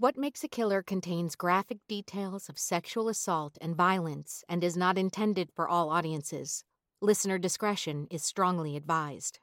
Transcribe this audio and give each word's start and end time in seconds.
What 0.00 0.18
Makes 0.18 0.42
a 0.42 0.48
Killer 0.48 0.82
contains 0.82 1.36
graphic 1.36 1.78
details 1.86 2.48
of 2.48 2.58
sexual 2.58 3.08
assault 3.08 3.56
and 3.60 3.76
violence 3.76 4.42
and 4.48 4.64
is 4.64 4.76
not 4.76 4.98
intended 4.98 5.52
for 5.54 5.68
all 5.68 5.88
audiences. 5.88 6.64
Listener 7.00 7.38
discretion 7.38 8.08
is 8.10 8.24
strongly 8.24 8.76
advised. 8.76 9.38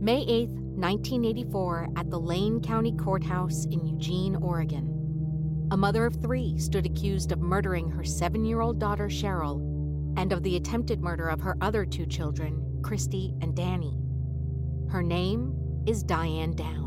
May 0.00 0.24
8, 0.28 0.48
1984, 0.48 1.88
at 1.96 2.08
the 2.08 2.20
Lane 2.20 2.60
County 2.60 2.92
Courthouse 2.92 3.64
in 3.64 3.84
Eugene, 3.84 4.36
Oregon. 4.36 5.68
A 5.72 5.76
mother 5.76 6.06
of 6.06 6.14
three 6.22 6.56
stood 6.56 6.86
accused 6.86 7.32
of 7.32 7.40
murdering 7.40 7.90
her 7.90 8.04
seven 8.04 8.44
year 8.44 8.60
old 8.60 8.78
daughter, 8.78 9.08
Cheryl, 9.08 9.58
and 10.16 10.32
of 10.32 10.44
the 10.44 10.54
attempted 10.54 11.00
murder 11.00 11.26
of 11.26 11.40
her 11.40 11.56
other 11.60 11.84
two 11.84 12.06
children, 12.06 12.80
Christy 12.84 13.34
and 13.40 13.56
Danny. 13.56 13.98
Her 14.88 15.02
name 15.02 15.82
is 15.84 16.04
Diane 16.04 16.54
Downs. 16.54 16.83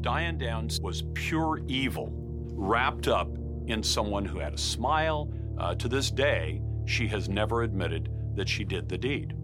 Diane 0.00 0.38
Downs 0.38 0.80
was 0.80 1.02
pure 1.14 1.60
evil, 1.66 2.10
wrapped 2.12 3.08
up 3.08 3.28
in 3.66 3.82
someone 3.82 4.24
who 4.24 4.38
had 4.38 4.54
a 4.54 4.58
smile. 4.58 5.30
Uh, 5.58 5.74
to 5.74 5.88
this 5.88 6.10
day, 6.10 6.62
she 6.86 7.06
has 7.08 7.28
never 7.28 7.62
admitted 7.62 8.10
that 8.34 8.48
she 8.48 8.64
did 8.64 8.88
the 8.88 8.96
deed. 8.98 9.34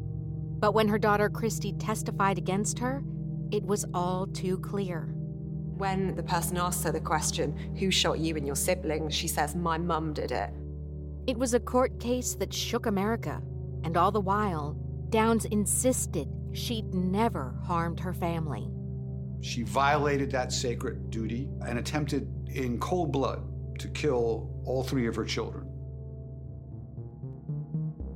But 0.61 0.73
when 0.73 0.89
her 0.89 0.99
daughter 0.99 1.29
Christy 1.29 1.73
testified 1.73 2.39
against 2.39 2.79
her, 2.79 3.03
it 3.51 3.65
was 3.65 3.85
all 3.93 4.27
too 4.29 4.59
clear. 4.59 5.11
When 5.77 6.15
the 6.15 6.23
person 6.23 6.57
asks 6.57 6.85
her 6.85 6.93
the 6.93 7.01
question, 7.01 7.75
Who 7.79 7.91
shot 7.91 8.21
you 8.21 8.37
and 8.37 8.47
your 8.47 8.57
siblings? 8.57 9.15
she 9.15 9.29
says, 9.29 9.57
My 9.57 9.77
mum 9.77 10.13
did 10.13 10.31
it. 10.31 10.51
It 11.27 11.37
was 11.37 11.55
a 11.55 11.61
court 11.61 11.99
case 11.99 12.35
that 12.37 12.55
shook 12.55 12.87
America, 12.87 13.43
and 13.83 13.97
all 13.97 14.13
the 14.13 14.21
while, 14.21 14.79
Downs 15.11 15.45
insisted 15.47 16.29
she'd 16.53 16.95
never 16.95 17.57
harmed 17.65 18.01
her 18.01 18.13
family. 18.13 18.71
She 19.45 19.63
violated 19.63 20.31
that 20.31 20.53
sacred 20.53 21.11
duty 21.11 21.51
and 21.67 21.79
attempted 21.79 22.49
in 22.49 22.81
cold 22.81 23.13
blood 23.13 23.43
to 23.79 23.89
kill 23.89 24.49
all 24.65 24.83
three 24.83 25.07
of 25.07 25.15
her 25.17 25.25
children. 25.27 25.69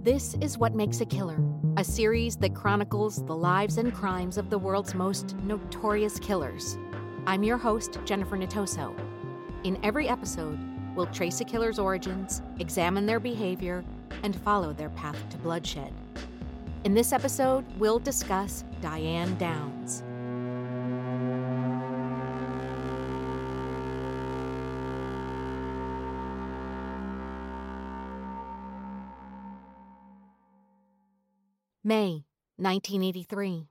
This 0.03 0.37
is 0.41 0.56
What 0.56 0.75
Makes 0.75 1.03
a 1.03 1.05
Killer, 1.05 1.39
a 1.77 1.84
series 1.84 2.37
that 2.37 2.55
chronicles 2.55 3.23
the 3.27 3.37
lives 3.37 3.77
and 3.77 3.93
crimes 3.93 4.39
of 4.39 4.49
the 4.49 4.56
world's 4.56 4.95
most 4.95 5.37
notorious 5.45 6.19
killers. 6.19 6.79
I'm 7.27 7.43
your 7.43 7.59
host, 7.59 7.99
Jennifer 8.06 8.39
Natoso. 8.39 8.99
In 9.65 9.79
every 9.84 10.09
episode, 10.09 10.59
we'll 10.97 11.09
trace 11.09 11.43
a 11.43 11.45
killer's 11.45 11.79
origins, 11.79 12.41
examine 12.59 13.05
their 13.05 13.21
behavior, 13.21 13.84
and 14.23 14.34
follow 14.34 14.73
their 14.73 14.91
path 14.91 15.29
to 15.29 15.37
bloodshed. 15.37 15.93
In 16.84 16.95
this 16.95 17.12
episode, 17.12 17.67
we'll 17.79 17.99
discuss 17.99 18.65
Diane 18.81 19.37
Downs. 19.37 20.05
May 31.89 32.27
1983. 32.56 33.67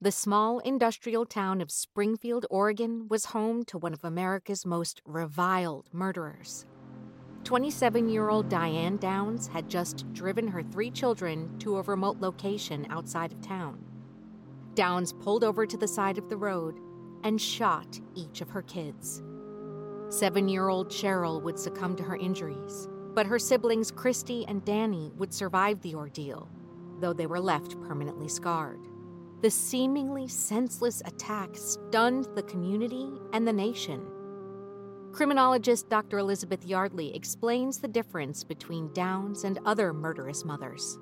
The 0.00 0.10
small 0.10 0.58
industrial 0.58 1.24
town 1.24 1.60
of 1.60 1.70
Springfield, 1.70 2.46
Oregon 2.50 3.06
was 3.08 3.26
home 3.26 3.64
to 3.66 3.78
one 3.78 3.92
of 3.92 4.02
America's 4.02 4.66
most 4.66 5.00
reviled 5.04 5.88
murderers. 5.92 6.66
27 7.44 8.08
year 8.08 8.28
old 8.28 8.48
Diane 8.48 8.96
Downs 8.96 9.46
had 9.46 9.70
just 9.70 10.12
driven 10.12 10.48
her 10.48 10.64
three 10.64 10.90
children 10.90 11.56
to 11.60 11.76
a 11.76 11.82
remote 11.82 12.18
location 12.18 12.88
outside 12.90 13.30
of 13.30 13.40
town. 13.40 13.78
Downs 14.74 15.12
pulled 15.12 15.44
over 15.44 15.64
to 15.64 15.76
the 15.76 15.86
side 15.86 16.18
of 16.18 16.28
the 16.28 16.36
road 16.36 16.80
and 17.22 17.40
shot 17.40 18.00
each 18.16 18.40
of 18.40 18.50
her 18.50 18.62
kids. 18.62 19.22
Seven 20.08 20.48
year 20.48 20.70
old 20.70 20.88
Cheryl 20.88 21.40
would 21.40 21.60
succumb 21.60 21.94
to 21.94 22.02
her 22.02 22.16
injuries, 22.16 22.88
but 23.14 23.26
her 23.26 23.38
siblings 23.38 23.92
Christy 23.92 24.44
and 24.48 24.64
Danny 24.64 25.12
would 25.14 25.32
survive 25.32 25.80
the 25.82 25.94
ordeal, 25.94 26.48
though 27.04 27.12
they 27.12 27.26
were 27.26 27.38
left 27.38 27.78
permanently 27.82 28.28
scarred. 28.28 28.80
The 29.42 29.50
seemingly 29.50 30.26
senseless 30.26 31.02
attack 31.04 31.50
stunned 31.54 32.28
the 32.34 32.44
community 32.44 33.20
and 33.34 33.46
the 33.46 33.52
nation. 33.52 34.06
Criminologist 35.12 35.90
Dr. 35.90 36.18
Elizabeth 36.18 36.64
Yardley 36.64 37.14
explains 37.14 37.76
the 37.76 37.88
difference 37.88 38.42
between 38.42 38.90
Downs 38.94 39.44
and 39.44 39.58
other 39.66 39.92
murderous 39.92 40.46
mothers. 40.46 40.98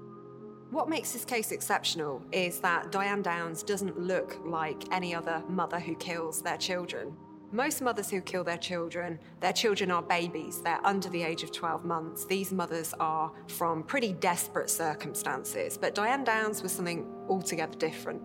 What 0.73 0.89
makes 0.89 1.13
this 1.13 1.25
case 1.25 1.53
exceptional 1.53 2.21
is 2.33 2.59
that 2.59 2.91
Diane 2.91 3.23
Downs 3.23 3.63
doesn't 3.63 4.01
look 4.01 4.41
like 4.45 4.93
any 4.93 5.15
other 5.15 5.41
mother 5.49 5.79
who 5.79 5.95
kills 5.95 6.43
their 6.43 6.59
children. 6.59 7.17
Most 7.55 7.83
mothers 7.83 8.09
who 8.09 8.23
kill 8.23 8.45
their 8.45 8.57
children, 8.57 9.19
their 9.41 9.53
children 9.53 9.91
are 9.91 10.01
babies, 10.01 10.63
they're 10.63 10.81
under 10.87 11.11
the 11.11 11.23
age 11.23 11.43
of 11.43 11.53
12 11.53 11.85
months. 11.85 12.25
These 12.25 12.51
mothers 12.51 12.95
are 12.99 13.31
from 13.47 13.83
pretty 13.83 14.15
desperate 14.15 14.71
circumstances, 14.71 15.77
but 15.77 15.95
Diane 15.95 16.25
Downs 16.25 16.63
was 16.63 16.73
something 16.73 17.07
altogether 17.29 17.77
different. 17.77 18.23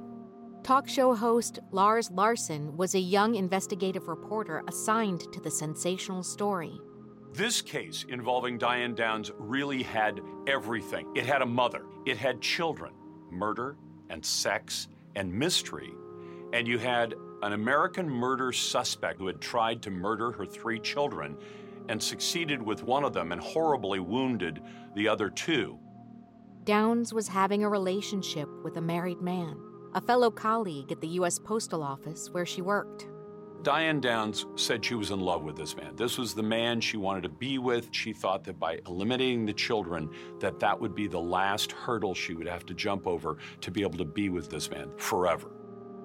Talk 0.63 0.87
show 0.87 1.13
host 1.13 1.59
Lars 1.71 2.09
Larson 2.09 2.77
was 2.77 2.95
a 2.95 2.99
young 2.99 3.35
investigative 3.35 4.07
reporter 4.07 4.63
assigned 4.69 5.29
to 5.33 5.41
the 5.41 5.51
sensational 5.51 6.23
story. 6.23 6.79
This 7.33 7.61
case 7.61 8.05
involving 8.07 8.57
Diane 8.57 8.95
Downs 8.95 9.29
really 9.37 9.83
had 9.83 10.21
everything. 10.47 11.05
It 11.17 11.25
had 11.25 11.41
a 11.41 11.45
mother, 11.45 11.83
it 12.05 12.16
had 12.16 12.39
children, 12.39 12.93
murder 13.29 13.75
and 14.09 14.25
sex 14.25 14.87
and 15.17 15.33
mystery, 15.33 15.91
and 16.53 16.66
you 16.66 16.77
had 16.77 17.13
an 17.43 17.53
American 17.53 18.09
murder 18.09 18.51
suspect 18.51 19.19
who 19.19 19.27
had 19.27 19.39
tried 19.39 19.81
to 19.83 19.91
murder 19.91 20.31
her 20.31 20.45
three 20.45 20.79
children 20.79 21.37
and 21.89 22.01
succeeded 22.01 22.61
with 22.61 22.83
one 22.83 23.03
of 23.03 23.13
them 23.13 23.31
and 23.31 23.41
horribly 23.41 23.99
wounded 23.99 24.61
the 24.95 25.07
other 25.07 25.29
two. 25.29 25.79
Downs 26.63 27.13
was 27.13 27.27
having 27.27 27.63
a 27.63 27.69
relationship 27.69 28.49
with 28.63 28.77
a 28.77 28.81
married 28.81 29.21
man 29.21 29.57
a 29.93 30.01
fellow 30.01 30.29
colleague 30.29 30.91
at 30.91 31.01
the 31.01 31.07
U.S. 31.07 31.39
Postal 31.39 31.81
Office 31.81 32.29
where 32.29 32.45
she 32.45 32.61
worked. 32.61 33.07
Diane 33.63 33.99
Downs 33.99 34.45
said 34.55 34.85
she 34.85 34.93
was 34.93 35.09
in 35.09 35.19
love 35.19 35.43
with 35.43 35.55
this 35.55 35.75
man. 35.75 35.95
This 35.95 36.17
was 36.17 36.35
the 36.35 36.43
man 36.43 36.79
she 36.79 36.97
wanted 36.97 37.23
to 37.23 37.29
be 37.29 37.57
with. 37.57 37.89
She 37.91 38.13
thought 38.13 38.43
that 38.43 38.59
by 38.59 38.79
eliminating 38.85 39.45
the 39.45 39.53
children, 39.53 40.09
that 40.39 40.59
that 40.59 40.79
would 40.79 40.93
be 40.93 41.07
the 41.07 41.19
last 41.19 41.71
hurdle 41.71 42.13
she 42.13 42.35
would 42.35 42.47
have 42.47 42.65
to 42.67 42.75
jump 42.75 43.07
over 43.07 43.37
to 43.61 43.71
be 43.71 43.81
able 43.81 43.97
to 43.97 44.05
be 44.05 44.29
with 44.29 44.49
this 44.49 44.69
man 44.69 44.91
forever. 44.97 45.56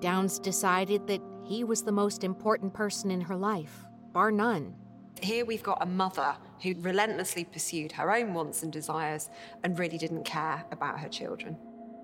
Downs 0.03 0.41
decided 0.41 1.07
that 1.07 1.23
he 1.45 1.63
was 1.63 1.83
the 1.83 1.93
most 1.93 2.25
important 2.25 2.75
person 2.75 3.13
in 3.13 3.21
her 3.21 3.37
life, 3.37 3.87
bar 4.13 4.33
none. 4.33 4.75
Here 5.23 5.45
we've 5.45 5.63
got 5.63 5.81
a 5.81 5.87
mother 5.87 6.35
who 6.61 6.75
relentlessly 6.81 7.45
pursued 7.45 7.93
her 7.93 8.13
own 8.13 8.35
wants 8.35 8.65
and 8.65 8.73
desires 8.73 9.31
and 9.63 9.79
really 9.79 9.99
didn't 9.99 10.25
care 10.25 10.65
about 10.73 10.99
her 10.99 11.09
children. 11.09 11.57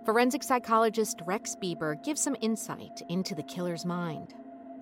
Forensic 0.05 0.45
psychologist 0.45 1.21
Rex 1.27 1.57
Beaber 1.61 1.97
gives 2.05 2.21
some 2.21 2.37
insight 2.41 3.03
into 3.09 3.35
the 3.35 3.43
killer's 3.43 3.85
mind. 3.85 4.33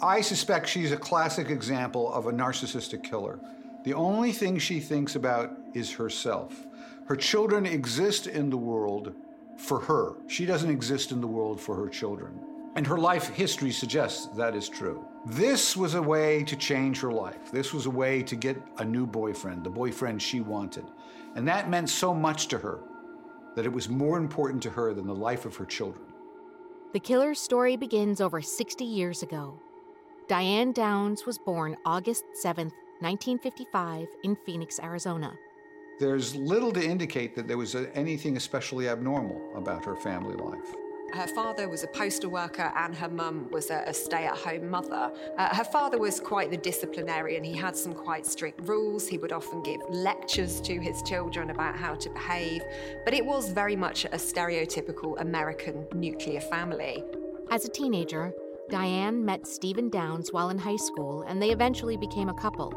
I 0.02 0.20
suspect 0.20 0.68
she's 0.68 0.92
a 0.92 0.98
classic 0.98 1.48
example 1.48 2.12
of 2.12 2.26
a 2.26 2.32
narcissistic 2.32 3.02
killer. 3.02 3.40
The 3.84 3.94
only 3.94 4.32
thing 4.32 4.58
she 4.58 4.78
thinks 4.78 5.16
about 5.16 5.56
is 5.72 5.90
herself. 5.90 6.66
Her 7.06 7.16
children 7.16 7.64
exist 7.64 8.26
in 8.26 8.50
the 8.50 8.58
world 8.58 9.14
for 9.56 9.80
her. 9.80 10.16
She 10.26 10.44
doesn't 10.44 10.70
exist 10.70 11.12
in 11.12 11.22
the 11.22 11.26
world 11.26 11.62
for 11.62 11.76
her 11.76 11.88
children. 11.88 12.38
And 12.76 12.86
her 12.86 12.98
life 12.98 13.30
history 13.30 13.72
suggests 13.72 14.26
that 14.36 14.54
is 14.54 14.68
true. 14.68 15.02
This 15.24 15.76
was 15.76 15.94
a 15.94 16.02
way 16.02 16.44
to 16.44 16.54
change 16.54 17.00
her 17.00 17.10
life. 17.10 17.50
This 17.50 17.72
was 17.72 17.86
a 17.86 17.90
way 17.90 18.22
to 18.24 18.36
get 18.36 18.62
a 18.76 18.84
new 18.84 19.06
boyfriend, 19.06 19.64
the 19.64 19.70
boyfriend 19.70 20.20
she 20.20 20.40
wanted. 20.42 20.84
And 21.34 21.48
that 21.48 21.70
meant 21.70 21.88
so 21.88 22.12
much 22.12 22.48
to 22.48 22.58
her 22.58 22.80
that 23.54 23.64
it 23.64 23.72
was 23.72 23.88
more 23.88 24.18
important 24.18 24.62
to 24.64 24.70
her 24.70 24.92
than 24.92 25.06
the 25.06 25.14
life 25.14 25.46
of 25.46 25.56
her 25.56 25.64
children. 25.64 26.04
The 26.92 27.00
killer's 27.00 27.40
story 27.40 27.76
begins 27.76 28.20
over 28.20 28.42
60 28.42 28.84
years 28.84 29.22
ago. 29.22 29.58
Diane 30.28 30.72
Downs 30.72 31.24
was 31.24 31.38
born 31.38 31.76
August 31.86 32.24
7, 32.34 32.66
1955, 33.00 34.06
in 34.22 34.36
Phoenix, 34.44 34.78
Arizona. 34.80 35.32
There's 35.98 36.36
little 36.36 36.72
to 36.72 36.84
indicate 36.84 37.34
that 37.36 37.48
there 37.48 37.56
was 37.56 37.74
anything 37.74 38.36
especially 38.36 38.88
abnormal 38.90 39.40
about 39.56 39.84
her 39.86 39.96
family 39.96 40.36
life. 40.36 40.74
Her 41.12 41.26
father 41.28 41.68
was 41.68 41.84
a 41.84 41.86
postal 41.86 42.30
worker 42.30 42.72
and 42.76 42.94
her 42.94 43.08
mum 43.08 43.48
was 43.50 43.70
a, 43.70 43.84
a 43.86 43.94
stay 43.94 44.26
at 44.26 44.36
home 44.36 44.68
mother. 44.68 45.12
Uh, 45.38 45.54
her 45.54 45.64
father 45.64 45.98
was 45.98 46.20
quite 46.20 46.50
the 46.50 46.56
disciplinarian. 46.56 47.44
He 47.44 47.56
had 47.56 47.76
some 47.76 47.94
quite 47.94 48.26
strict 48.26 48.60
rules. 48.68 49.06
He 49.06 49.16
would 49.16 49.32
often 49.32 49.62
give 49.62 49.80
lectures 49.88 50.60
to 50.62 50.78
his 50.78 51.02
children 51.02 51.50
about 51.50 51.76
how 51.76 51.94
to 51.94 52.10
behave. 52.10 52.62
But 53.04 53.14
it 53.14 53.24
was 53.24 53.50
very 53.50 53.76
much 53.76 54.04
a 54.04 54.16
stereotypical 54.16 55.20
American 55.20 55.86
nuclear 55.94 56.40
family. 56.40 57.02
As 57.50 57.64
a 57.64 57.70
teenager, 57.70 58.32
Diane 58.68 59.24
met 59.24 59.46
Stephen 59.46 59.88
Downs 59.88 60.32
while 60.32 60.50
in 60.50 60.58
high 60.58 60.76
school 60.76 61.22
and 61.22 61.40
they 61.40 61.50
eventually 61.50 61.96
became 61.96 62.28
a 62.28 62.34
couple. 62.34 62.70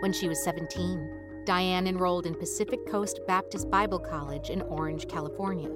When 0.00 0.12
she 0.12 0.28
was 0.28 0.42
17, 0.42 1.44
Diane 1.44 1.86
enrolled 1.86 2.26
in 2.26 2.34
Pacific 2.34 2.84
Coast 2.86 3.20
Baptist 3.26 3.70
Bible 3.70 4.00
College 4.00 4.50
in 4.50 4.62
Orange, 4.62 5.06
California. 5.06 5.70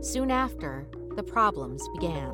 Soon 0.00 0.30
after, 0.30 0.86
the 1.18 1.22
problems 1.24 1.88
began. 1.88 2.32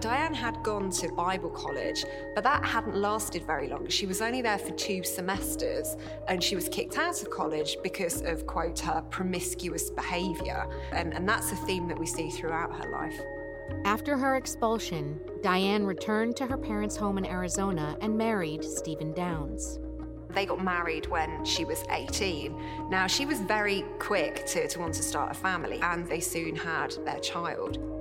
Diane 0.00 0.34
had 0.34 0.60
gone 0.64 0.90
to 0.90 1.12
Bible 1.12 1.48
college, 1.48 2.04
but 2.34 2.42
that 2.42 2.64
hadn't 2.64 2.96
lasted 2.96 3.44
very 3.46 3.68
long. 3.68 3.88
She 3.88 4.04
was 4.04 4.20
only 4.20 4.42
there 4.42 4.58
for 4.58 4.72
two 4.72 5.04
semesters 5.04 5.96
and 6.26 6.42
she 6.42 6.56
was 6.56 6.68
kicked 6.68 6.98
out 6.98 7.22
of 7.22 7.30
college 7.30 7.76
because 7.84 8.22
of, 8.22 8.44
quote, 8.44 8.80
her 8.80 9.00
promiscuous 9.10 9.90
behaviour. 9.90 10.66
And, 10.90 11.14
and 11.14 11.26
that's 11.28 11.52
a 11.52 11.56
theme 11.56 11.86
that 11.86 11.98
we 11.98 12.04
see 12.04 12.28
throughout 12.28 12.74
her 12.74 12.90
life. 12.90 13.18
After 13.84 14.18
her 14.18 14.34
expulsion, 14.34 15.20
Diane 15.40 15.84
returned 15.84 16.34
to 16.38 16.46
her 16.46 16.58
parents' 16.58 16.96
home 16.96 17.18
in 17.18 17.26
Arizona 17.26 17.96
and 18.00 18.18
married 18.18 18.64
Stephen 18.64 19.12
Downs. 19.14 19.78
They 20.30 20.46
got 20.46 20.62
married 20.62 21.06
when 21.06 21.44
she 21.44 21.64
was 21.64 21.84
18. 21.90 22.90
Now, 22.90 23.06
she 23.06 23.24
was 23.24 23.40
very 23.40 23.84
quick 23.98 24.44
to, 24.46 24.66
to 24.68 24.78
want 24.80 24.94
to 24.94 25.02
start 25.02 25.30
a 25.30 25.34
family, 25.34 25.80
and 25.80 26.06
they 26.06 26.20
soon 26.20 26.54
had 26.56 26.94
their 27.06 27.20
child. 27.20 27.95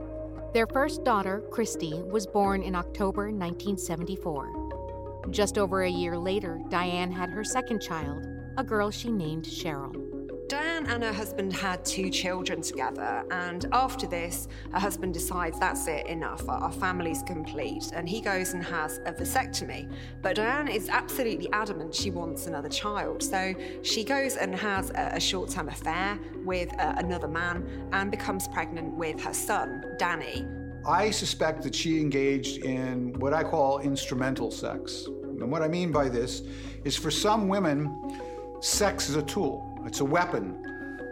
Their 0.56 0.68
first 0.68 1.04
daughter, 1.04 1.44
Christy, 1.52 2.02
was 2.02 2.25
born 2.25 2.63
in 2.63 2.75
October 2.75 3.24
1974. 3.24 5.28
Just 5.30 5.57
over 5.57 5.84
a 5.84 5.90
year 5.90 6.18
later, 6.18 6.62
Diane 6.69 7.12
had 7.12 7.30
her 7.30 7.44
second 7.44 7.81
child, 7.81 8.25
a 8.56 8.63
girl 8.63 8.90
she 8.90 9.12
named 9.12 9.44
Cheryl. 9.44 10.15
Diane 10.48 10.86
and 10.86 11.04
her 11.04 11.12
husband 11.12 11.52
had 11.54 11.84
two 11.84 12.12
children 12.12 12.62
together, 12.62 13.24
and 13.32 13.66
after 13.72 14.06
this, 14.06 14.48
her 14.72 14.80
husband 14.80 15.12
decides 15.12 15.60
that's 15.60 15.88
it, 15.88 16.06
enough, 16.06 16.48
our 16.48 16.72
family's 16.72 17.24
complete, 17.24 17.92
and 17.94 18.08
he 18.08 18.22
goes 18.22 18.54
and 18.54 18.64
has 18.64 19.00
a 19.08 19.14
vasectomy. 19.14 19.92
But 20.22 20.36
Diane 20.36 20.68
is 20.68 20.88
absolutely 20.88 21.52
adamant 21.52 21.96
she 21.96 22.12
wants 22.12 22.46
another 22.46 22.70
child, 22.70 23.24
so 23.24 23.56
she 23.82 24.04
goes 24.04 24.36
and 24.36 24.54
has 24.54 24.92
a, 24.92 25.20
short 25.20 25.50
term 25.50 25.70
affair 25.70 26.20
with 26.44 26.72
uh, 26.80 26.94
another 26.98 27.28
man 27.28 27.90
and 27.92 28.12
becomes 28.12 28.48
pregnant 28.48 28.94
with 28.94 29.20
her 29.24 29.34
son, 29.34 29.84
Danny. 29.98 30.46
I 30.86 31.10
suspect 31.10 31.64
that 31.64 31.74
she 31.74 32.00
engaged 32.00 32.64
in 32.64 33.14
what 33.14 33.34
I 33.34 33.44
call 33.44 33.80
instrumental 33.80 34.52
sex. 34.52 35.08
And 35.08 35.52
what 35.52 35.64
I 35.64 35.68
mean 35.68 35.92
by 35.92 36.10
this 36.10 36.44
is 36.84 36.96
for 36.96 37.10
some 37.10 37.48
women, 37.48 38.20
sex 38.62 39.10
is 39.10 39.16
a 39.16 39.24
tool. 39.24 39.75
It's 39.86 40.00
a 40.00 40.06
weapon. 40.06 40.62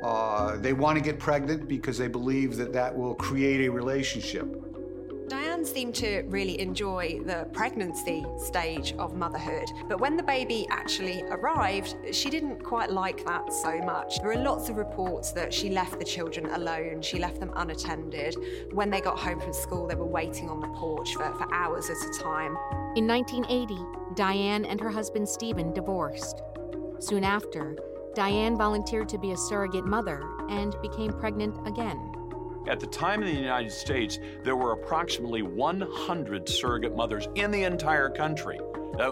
Uh, 0.01 0.57
they 0.57 0.73
want 0.73 0.97
to 0.97 1.03
get 1.03 1.19
pregnant 1.19 1.67
because 1.67 1.97
they 1.97 2.07
believe 2.07 2.57
that 2.57 2.73
that 2.73 2.95
will 2.95 3.15
create 3.15 3.65
a 3.65 3.71
relationship. 3.71 4.59
Diane 5.29 5.63
seemed 5.63 5.95
to 5.95 6.23
really 6.27 6.59
enjoy 6.59 7.21
the 7.25 7.47
pregnancy 7.53 8.25
stage 8.37 8.93
of 8.99 9.15
motherhood, 9.15 9.69
but 9.87 9.99
when 9.99 10.17
the 10.17 10.23
baby 10.23 10.67
actually 10.69 11.23
arrived, 11.31 11.95
she 12.11 12.29
didn't 12.29 12.61
quite 12.61 12.91
like 12.91 13.25
that 13.25 13.53
so 13.53 13.79
much. 13.79 14.19
There 14.19 14.31
are 14.31 14.43
lots 14.43 14.67
of 14.67 14.75
reports 14.75 15.31
that 15.31 15.53
she 15.53 15.69
left 15.69 15.97
the 15.97 16.05
children 16.05 16.47
alone, 16.47 17.01
she 17.01 17.19
left 17.19 17.39
them 17.39 17.51
unattended. 17.55 18.35
When 18.73 18.89
they 18.89 18.99
got 18.99 19.17
home 19.17 19.39
from 19.39 19.53
school, 19.53 19.87
they 19.87 19.95
were 19.95 20.05
waiting 20.05 20.49
on 20.49 20.59
the 20.59 20.67
porch 20.67 21.13
for, 21.15 21.33
for 21.35 21.51
hours 21.53 21.89
at 21.89 21.97
a 21.97 22.19
time. 22.19 22.57
In 22.95 23.07
1980, 23.07 23.75
Diane 24.15 24.65
and 24.65 24.79
her 24.81 24.89
husband 24.89 25.27
Stephen 25.27 25.73
divorced. 25.73 26.41
Soon 26.99 27.23
after, 27.23 27.77
Diane 28.15 28.55
volunteered 28.55 29.09
to 29.09 29.17
be 29.17 29.31
a 29.31 29.37
surrogate 29.37 29.85
mother 29.85 30.23
and 30.49 30.75
became 30.81 31.11
pregnant 31.13 31.55
again. 31.67 32.11
At 32.67 32.79
the 32.79 32.87
time 32.87 33.23
in 33.23 33.33
the 33.33 33.41
United 33.41 33.71
States, 33.71 34.19
there 34.43 34.55
were 34.55 34.71
approximately 34.71 35.41
100 35.41 36.47
surrogate 36.47 36.95
mothers 36.95 37.27
in 37.35 37.51
the 37.51 37.63
entire 37.63 38.09
country. 38.09 38.59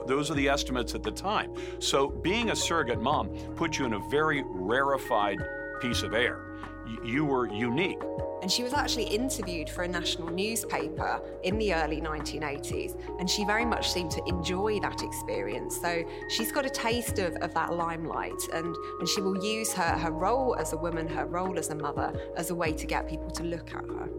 Those 0.06 0.30
are 0.30 0.36
the 0.36 0.48
estimates 0.48 0.94
at 0.94 1.01
the 1.01 1.12
time. 1.12 1.53
So, 1.80 2.09
being 2.09 2.51
a 2.51 2.56
surrogate 2.56 3.01
mom 3.01 3.30
put 3.56 3.80
you 3.80 3.86
in 3.86 3.94
a 3.94 4.09
very 4.09 4.44
rarefied 4.45 5.39
piece 5.81 6.03
of 6.03 6.13
air. 6.13 6.50
Y- 6.86 6.98
you 7.04 7.25
were 7.25 7.48
unique. 7.48 8.01
And 8.42 8.51
she 8.51 8.63
was 8.63 8.74
actually 8.74 9.04
interviewed 9.04 9.69
for 9.69 9.83
a 9.83 9.88
national 9.88 10.30
newspaper 10.30 11.22
in 11.44 11.57
the 11.57 11.74
early 11.74 12.01
1980s, 12.01 13.00
and 13.19 13.30
she 13.30 13.45
very 13.45 13.66
much 13.66 13.92
seemed 13.92 14.12
to 14.12 14.24
enjoy 14.28 14.80
that 14.80 15.04
experience. 15.04 15.80
So 15.80 16.04
she's 16.30 16.51
got 16.51 16.66
a 16.66 16.69
taste 16.69 17.19
of, 17.19 17.36
of 17.36 17.54
that 17.54 17.74
limelight, 17.74 18.42
and, 18.54 18.75
and 19.00 19.07
she 19.07 19.22
will 19.22 19.44
use 19.44 19.72
her, 19.74 19.98
her 19.98 20.12
role 20.12 20.56
as 20.56 20.74
a 20.74 20.78
woman, 20.78 21.07
her 21.07 21.25
role 21.25 21.60
as 21.60 21.69
a 21.69 21.75
mother, 21.75 22.13
as 22.36 22.50
a 22.50 22.56
way 22.56 22.74
to 22.74 22.88
get 22.88 23.07
people 23.07 23.30
to 23.31 23.44
look 23.44 23.74
at 23.74 23.86
her. 23.86 24.10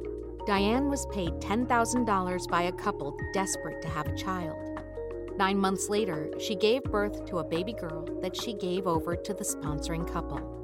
Diane 0.47 0.89
was 0.89 1.07
paid 1.07 1.35
$10,000 1.35 2.49
by 2.49 2.63
a 2.63 2.73
couple 2.73 3.17
desperate 3.33 3.81
to 3.83 3.89
have 3.89 4.09
a 4.09 4.17
child. 4.17 4.57
Nine 5.37 5.57
months 5.57 5.89
later, 5.89 6.31
she 6.39 6.55
gave 6.55 6.83
birth 6.85 7.25
to 7.27 7.39
a 7.39 7.45
baby 7.45 7.73
girl 7.73 8.07
that 8.21 8.37
she 8.37 8.53
gave 8.53 8.87
over 8.87 9.17
to 9.17 9.35
the 9.35 9.45
sponsoring 9.45 10.07
couple. 10.07 10.62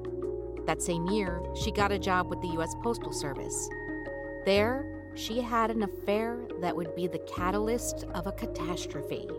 That 0.68 0.82
same 0.82 1.06
year, 1.06 1.40
she 1.54 1.70
got 1.70 1.92
a 1.92 1.98
job 1.98 2.28
with 2.28 2.42
the 2.42 2.48
U.S. 2.48 2.74
Postal 2.82 3.10
Service. 3.10 3.70
There, 4.44 4.84
she 5.14 5.40
had 5.40 5.70
an 5.70 5.82
affair 5.82 6.46
that 6.60 6.76
would 6.76 6.94
be 6.94 7.06
the 7.06 7.20
catalyst 7.20 8.04
of 8.12 8.26
a 8.26 8.32
catastrophe. 8.32 9.30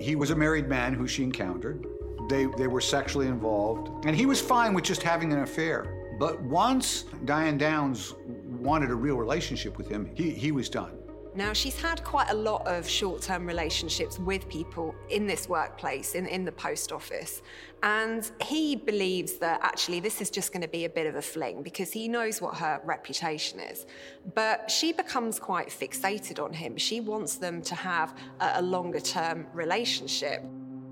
He 0.00 0.14
was 0.14 0.30
a 0.30 0.36
married 0.36 0.68
man 0.68 0.94
who 0.94 1.08
she 1.08 1.24
encountered. 1.24 1.84
They, 2.28 2.46
they 2.56 2.68
were 2.68 2.80
sexually 2.80 3.26
involved, 3.26 4.06
and 4.06 4.14
he 4.14 4.24
was 4.24 4.40
fine 4.40 4.72
with 4.72 4.84
just 4.84 5.02
having 5.02 5.32
an 5.32 5.40
affair. 5.40 6.14
But 6.16 6.40
once 6.42 7.06
Diane 7.24 7.58
Downs 7.58 8.14
wanted 8.46 8.90
a 8.90 8.94
real 8.94 9.16
relationship 9.16 9.78
with 9.78 9.88
him, 9.88 10.08
he, 10.14 10.30
he 10.30 10.52
was 10.52 10.68
done. 10.68 10.97
Now, 11.38 11.52
she's 11.52 11.80
had 11.80 12.02
quite 12.02 12.30
a 12.30 12.34
lot 12.34 12.66
of 12.66 12.88
short 12.88 13.22
term 13.22 13.46
relationships 13.46 14.18
with 14.18 14.48
people 14.48 14.92
in 15.08 15.24
this 15.24 15.48
workplace, 15.48 16.16
in, 16.16 16.26
in 16.26 16.44
the 16.44 16.50
post 16.50 16.90
office. 16.90 17.42
And 17.84 18.28
he 18.42 18.74
believes 18.74 19.34
that 19.34 19.60
actually 19.62 20.00
this 20.00 20.20
is 20.20 20.30
just 20.30 20.52
going 20.52 20.62
to 20.62 20.68
be 20.68 20.84
a 20.84 20.88
bit 20.88 21.06
of 21.06 21.14
a 21.14 21.22
fling 21.22 21.62
because 21.62 21.92
he 21.92 22.08
knows 22.08 22.42
what 22.42 22.56
her 22.56 22.80
reputation 22.84 23.60
is. 23.60 23.86
But 24.34 24.68
she 24.68 24.92
becomes 24.92 25.38
quite 25.38 25.68
fixated 25.68 26.42
on 26.44 26.52
him. 26.52 26.76
She 26.76 26.98
wants 26.98 27.36
them 27.36 27.62
to 27.62 27.76
have 27.76 28.16
a, 28.40 28.54
a 28.56 28.62
longer 28.62 28.98
term 28.98 29.46
relationship. 29.54 30.42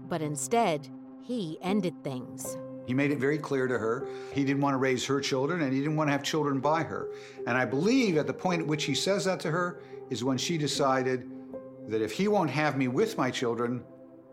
But 0.08 0.22
instead, 0.22 0.88
he 1.22 1.58
ended 1.60 2.04
things. 2.04 2.56
He 2.87 2.94
made 2.94 3.10
it 3.10 3.19
very 3.19 3.37
clear 3.37 3.66
to 3.66 3.76
her 3.76 4.06
he 4.32 4.44
didn't 4.44 4.62
want 4.62 4.75
to 4.75 4.78
raise 4.78 5.04
her 5.06 5.20
children 5.20 5.62
and 5.62 5.72
he 5.72 5.81
didn't 5.81 5.96
want 5.96 6.06
to 6.06 6.12
have 6.12 6.22
children 6.22 6.60
by 6.60 6.84
her. 6.84 7.08
And 7.48 7.58
I 7.58 7.64
believe 7.64 8.16
at 8.16 8.28
the 8.28 8.32
point 8.32 8.62
at 8.62 8.66
which 8.69 8.84
he 8.84 8.94
says 8.94 9.25
that 9.25 9.40
to 9.40 9.50
her 9.50 9.81
is 10.11 10.25
when 10.25 10.38
she 10.38 10.58
decided 10.58 11.31
that 11.88 12.03
if 12.03 12.12
he 12.12 12.29
won't 12.29 12.50
have 12.50 12.76
me 12.76 12.88
with 12.88 13.17
my 13.17 13.31
children, 13.31 13.85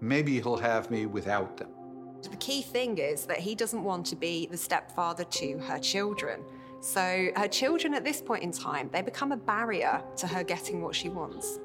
maybe 0.01 0.39
he'll 0.39 0.57
have 0.57 0.89
me 0.89 1.05
without 1.05 1.57
them. 1.57 1.69
The 2.21 2.37
key 2.37 2.61
thing 2.61 2.97
is 2.97 3.25
that 3.25 3.39
he 3.39 3.53
doesn't 3.53 3.83
want 3.83 4.05
to 4.07 4.15
be 4.15 4.47
the 4.47 4.57
stepfather 4.57 5.23
to 5.25 5.57
her 5.59 5.79
children. 5.79 6.41
So 6.79 7.29
her 7.35 7.47
children 7.47 7.93
at 7.93 8.03
this 8.03 8.21
point 8.21 8.43
in 8.43 8.51
time, 8.51 8.89
they 8.91 9.01
become 9.01 9.31
a 9.31 9.37
barrier 9.37 10.01
to 10.17 10.27
her 10.27 10.43
getting 10.43 10.81
what 10.81 10.95
she 10.95 11.09
wants. 11.09 11.59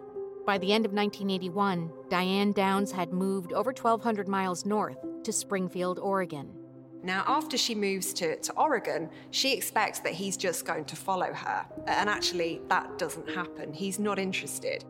By 0.46 0.58
the 0.58 0.72
end 0.72 0.86
of 0.86 0.92
1981, 0.92 1.92
Diane 2.08 2.52
Downs 2.52 2.90
had 2.90 3.12
moved 3.12 3.52
over 3.52 3.70
1,200 3.70 4.28
miles 4.28 4.64
north 4.64 4.96
to 5.24 5.32
Springfield, 5.32 5.98
Oregon. 5.98 6.57
Now, 7.02 7.22
after 7.26 7.56
she 7.56 7.74
moves 7.74 8.12
to, 8.14 8.36
to 8.36 8.52
Oregon, 8.54 9.08
she 9.30 9.54
expects 9.54 10.00
that 10.00 10.14
he's 10.14 10.36
just 10.36 10.66
going 10.66 10.84
to 10.86 10.96
follow 10.96 11.32
her. 11.32 11.66
And 11.86 12.08
actually, 12.08 12.60
that 12.68 12.98
doesn't 12.98 13.30
happen. 13.30 13.72
He's 13.72 13.98
not 13.98 14.18
interested. 14.18 14.84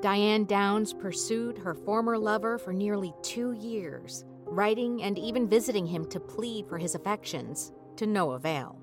Diane 0.00 0.44
Downs 0.44 0.92
pursued 0.92 1.58
her 1.58 1.74
former 1.74 2.16
lover 2.16 2.58
for 2.58 2.72
nearly 2.72 3.12
two 3.22 3.52
years, 3.52 4.24
writing 4.46 5.02
and 5.02 5.18
even 5.18 5.48
visiting 5.48 5.86
him 5.86 6.04
to 6.06 6.20
plead 6.20 6.66
for 6.68 6.78
his 6.78 6.94
affections, 6.94 7.72
to 7.96 8.06
no 8.06 8.32
avail. 8.32 8.78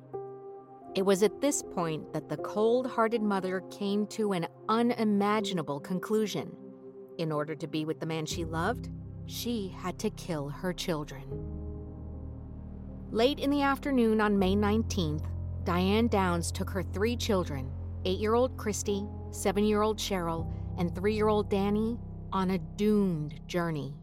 It 0.96 1.06
was 1.06 1.24
at 1.24 1.42
this 1.42 1.62
point 1.62 2.12
that 2.14 2.30
the 2.30 2.38
cold 2.38 2.88
hearted 2.88 3.22
mother 3.22 3.62
came 3.70 4.08
to 4.08 4.34
an 4.34 4.48
unimaginable 4.68 5.80
conclusion. 5.80 6.56
In 7.18 7.32
order 7.32 7.56
to 7.56 7.68
be 7.68 7.86
with 7.86 8.00
the 8.00 8.06
man 8.06 8.26
she 8.26 8.44
loved, 8.44 8.90
she 9.26 9.74
had 9.78 10.00
to 10.00 10.10
kill 10.12 10.50
her 10.50 10.74
children. 10.74 11.59
Late 13.12 13.40
in 13.40 13.50
the 13.50 13.64
afternoon 13.64 14.22
on 14.22 14.38
May 14.38 14.56
19th, 14.56 15.26
Diane 15.64 16.08
Downs 16.10 16.52
took 16.52 16.70
her 16.70 16.84
three 16.84 17.16
children 17.16 17.72
eight 18.06 18.20
year 18.20 18.36
old 18.36 18.56
Christy, 18.56 19.04
seven 19.32 19.64
year 19.64 19.82
old 19.82 19.98
Cheryl, 19.98 20.48
and 20.78 20.94
three 20.94 21.16
year 21.16 21.28
old 21.28 21.50
Danny 21.50 21.98
on 22.32 22.52
a 22.52 22.60
doomed 22.60 23.40
journey. 23.48 23.96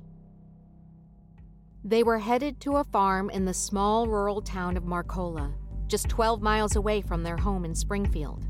They 1.85 2.03
were 2.03 2.19
headed 2.19 2.59
to 2.63 2.79
a 2.79 2.85
farm 2.85 3.31
in 3.31 3.45
the 3.45 3.55
small 3.55 4.09
rural 4.09 4.43
town 4.43 4.77
of 4.77 4.83
Marcola, 4.83 5.55
just 5.87 6.09
12 6.09 6.43
miles 6.43 6.75
away 6.75 7.01
from 7.01 7.23
their 7.23 7.37
home 7.37 7.65
in 7.65 7.77
Springfield. 7.77 8.45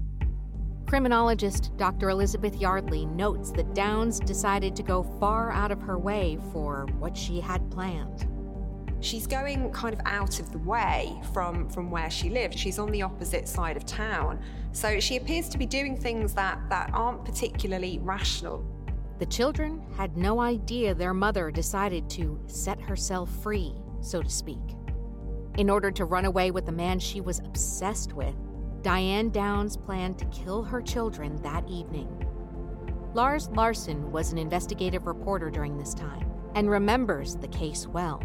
Criminologist 0.87 1.77
Dr. 1.77 2.09
Elizabeth 2.09 2.57
Yardley 2.57 3.05
notes 3.05 3.51
that 3.53 3.75
Downs 3.75 4.21
decided 4.21 4.75
to 4.77 4.83
go 4.83 5.03
far 5.21 5.51
out 5.51 5.71
of 5.71 5.83
her 5.83 5.99
way 5.99 6.39
for 6.51 6.87
what 6.99 7.15
she 7.15 7.41
had 7.41 7.71
planned 7.71 8.27
she's 9.07 9.27
going 9.27 9.71
kind 9.73 9.95
of 9.95 10.01
out 10.05 10.41
of 10.41 10.51
the 10.51 10.59
way 10.59 11.17
from, 11.33 11.69
from 11.71 11.91
where 11.91 12.11
she 12.11 12.29
lived. 12.29 12.59
She's 12.59 12.79
on 12.79 12.91
the 12.91 13.03
opposite 13.03 13.49
side 13.49 13.77
of 13.77 13.87
town. 13.87 14.41
So 14.73 14.99
she 14.99 15.17
appears 15.17 15.49
to 15.51 15.59
be 15.59 15.67
doing 15.67 15.97
things 15.97 16.35
that, 16.35 16.59
that 16.69 16.91
aren't 16.93 17.25
particularly 17.25 18.01
rational. 18.03 18.65
The 19.19 19.27
children 19.27 19.83
had 19.97 20.17
no 20.17 20.41
idea 20.41 20.93
their 20.93 21.15
mother 21.15 21.51
decided 21.51 22.11
to 22.11 22.39
set 22.49 22.81
herself 22.81 23.31
free, 23.43 23.73
so 24.03 24.23
to 24.23 24.29
speak. 24.29 24.75
In 25.57 25.71
order 25.71 25.91
to 25.93 26.05
run 26.05 26.27
away 26.27 26.51
with 26.51 26.67
the 26.67 26.73
man 26.73 26.99
she 26.99 27.21
was 27.21 27.39
obsessed 27.39 28.13
with, 28.13 28.35
Diane 28.83 29.31
Downs 29.31 29.77
planned 29.77 30.19
to 30.19 30.27
kill 30.27 30.63
her 30.63 30.83
children 30.83 31.41
that 31.43 31.67
evening. 31.69 32.09
Lars 33.15 33.49
Larson 33.51 34.13
was 34.13 34.33
an 34.33 34.39
investigative 34.39 35.07
reporter 35.07 35.49
during 35.49 35.79
this 35.79 35.95
time 35.95 36.31
and 36.55 36.69
remembers 36.69 37.37
the 37.37 37.49
case 37.49 37.87
well. 37.87 38.21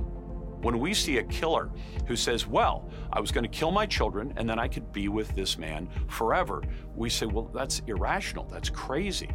When 0.62 0.80
we 0.80 0.94
see 0.94 1.18
a 1.18 1.24
killer 1.24 1.70
who 2.08 2.16
says, 2.16 2.46
Well, 2.46 2.90
I 3.12 3.20
was 3.20 3.32
going 3.32 3.44
to 3.44 3.50
kill 3.50 3.72
my 3.72 3.86
children 3.86 4.34
and 4.38 4.48
then 4.48 4.60
I 4.60 4.68
could 4.68 4.92
be 4.92 5.08
with 5.08 5.34
this 5.36 5.58
man 5.58 5.90
forever, 6.08 6.62
we 6.96 7.10
say, 7.10 7.26
Well, 7.26 7.50
that's 7.54 7.82
irrational. 7.88 8.46
That's 8.46 8.70
crazy. 8.70 9.30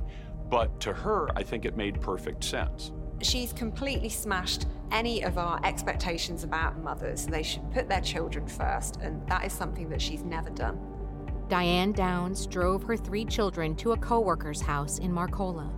But 0.49 0.79
to 0.81 0.93
her, 0.93 1.29
I 1.37 1.43
think 1.43 1.65
it 1.65 1.77
made 1.77 2.01
perfect 2.01 2.45
sense. 2.45 2.93
She's 3.23 3.53
completely 3.53 4.09
smashed 4.09 4.67
any 4.93 5.25
of 5.25 5.39
our 5.39 5.61
expectations 5.65 6.45
about 6.45 6.79
mothers. 6.83 7.27
They 7.27 7.43
should 7.43 7.69
put 7.73 7.89
their 7.89 8.03
children 8.03 8.47
first, 8.47 8.99
and 9.01 9.27
that 9.27 9.45
is 9.45 9.53
something 9.53 9.89
that 9.89 10.01
she's 10.01 10.23
never 10.23 10.51
done. 10.51 10.79
Diane 11.49 11.93
Downs 11.93 12.47
drove 12.47 12.83
her 12.85 12.97
three 12.97 13.25
children 13.25 13.75
to 13.77 13.93
a 13.93 13.97
coworker's 13.97 14.61
house 14.61 14.99
in 14.99 15.13
Marcola. 15.13 15.71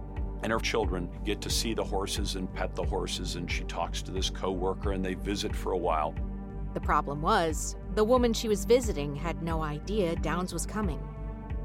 And 0.42 0.52
her 0.52 0.60
children 0.60 1.08
get 1.24 1.40
to 1.40 1.50
see 1.50 1.74
the 1.74 1.84
horses 1.84 2.36
and 2.36 2.52
pet 2.52 2.74
the 2.74 2.84
horses, 2.84 3.36
and 3.36 3.50
she 3.50 3.64
talks 3.64 4.02
to 4.02 4.12
this 4.12 4.30
coworker 4.30 4.92
and 4.92 5.04
they 5.04 5.14
visit 5.14 5.54
for 5.54 5.72
a 5.72 5.78
while. 5.78 6.14
The 6.74 6.80
problem 6.80 7.22
was, 7.22 7.76
the 7.94 8.04
woman 8.04 8.32
she 8.32 8.48
was 8.48 8.64
visiting 8.64 9.16
had 9.16 9.42
no 9.42 9.62
idea 9.62 10.14
Downs 10.16 10.52
was 10.52 10.66
coming. 10.66 11.00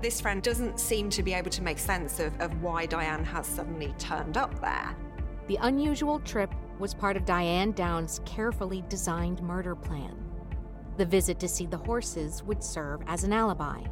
This 0.01 0.19
friend 0.19 0.41
doesn't 0.41 0.79
seem 0.79 1.09
to 1.11 1.23
be 1.23 1.33
able 1.33 1.51
to 1.51 1.61
make 1.61 1.77
sense 1.77 2.19
of, 2.19 2.39
of 2.41 2.61
why 2.61 2.85
Diane 2.85 3.23
has 3.23 3.47
suddenly 3.47 3.93
turned 3.97 4.37
up 4.37 4.59
there. 4.59 4.95
The 5.47 5.57
unusual 5.61 6.19
trip 6.19 6.53
was 6.79 6.93
part 6.93 7.15
of 7.15 7.25
Diane 7.25 7.71
Downs' 7.71 8.21
carefully 8.25 8.83
designed 8.89 9.41
murder 9.41 9.75
plan. 9.75 10.17
The 10.97 11.05
visit 11.05 11.39
to 11.39 11.47
see 11.47 11.65
the 11.65 11.77
horses 11.77 12.43
would 12.43 12.63
serve 12.63 13.01
as 13.07 13.23
an 13.23 13.33
alibi. 13.33 13.83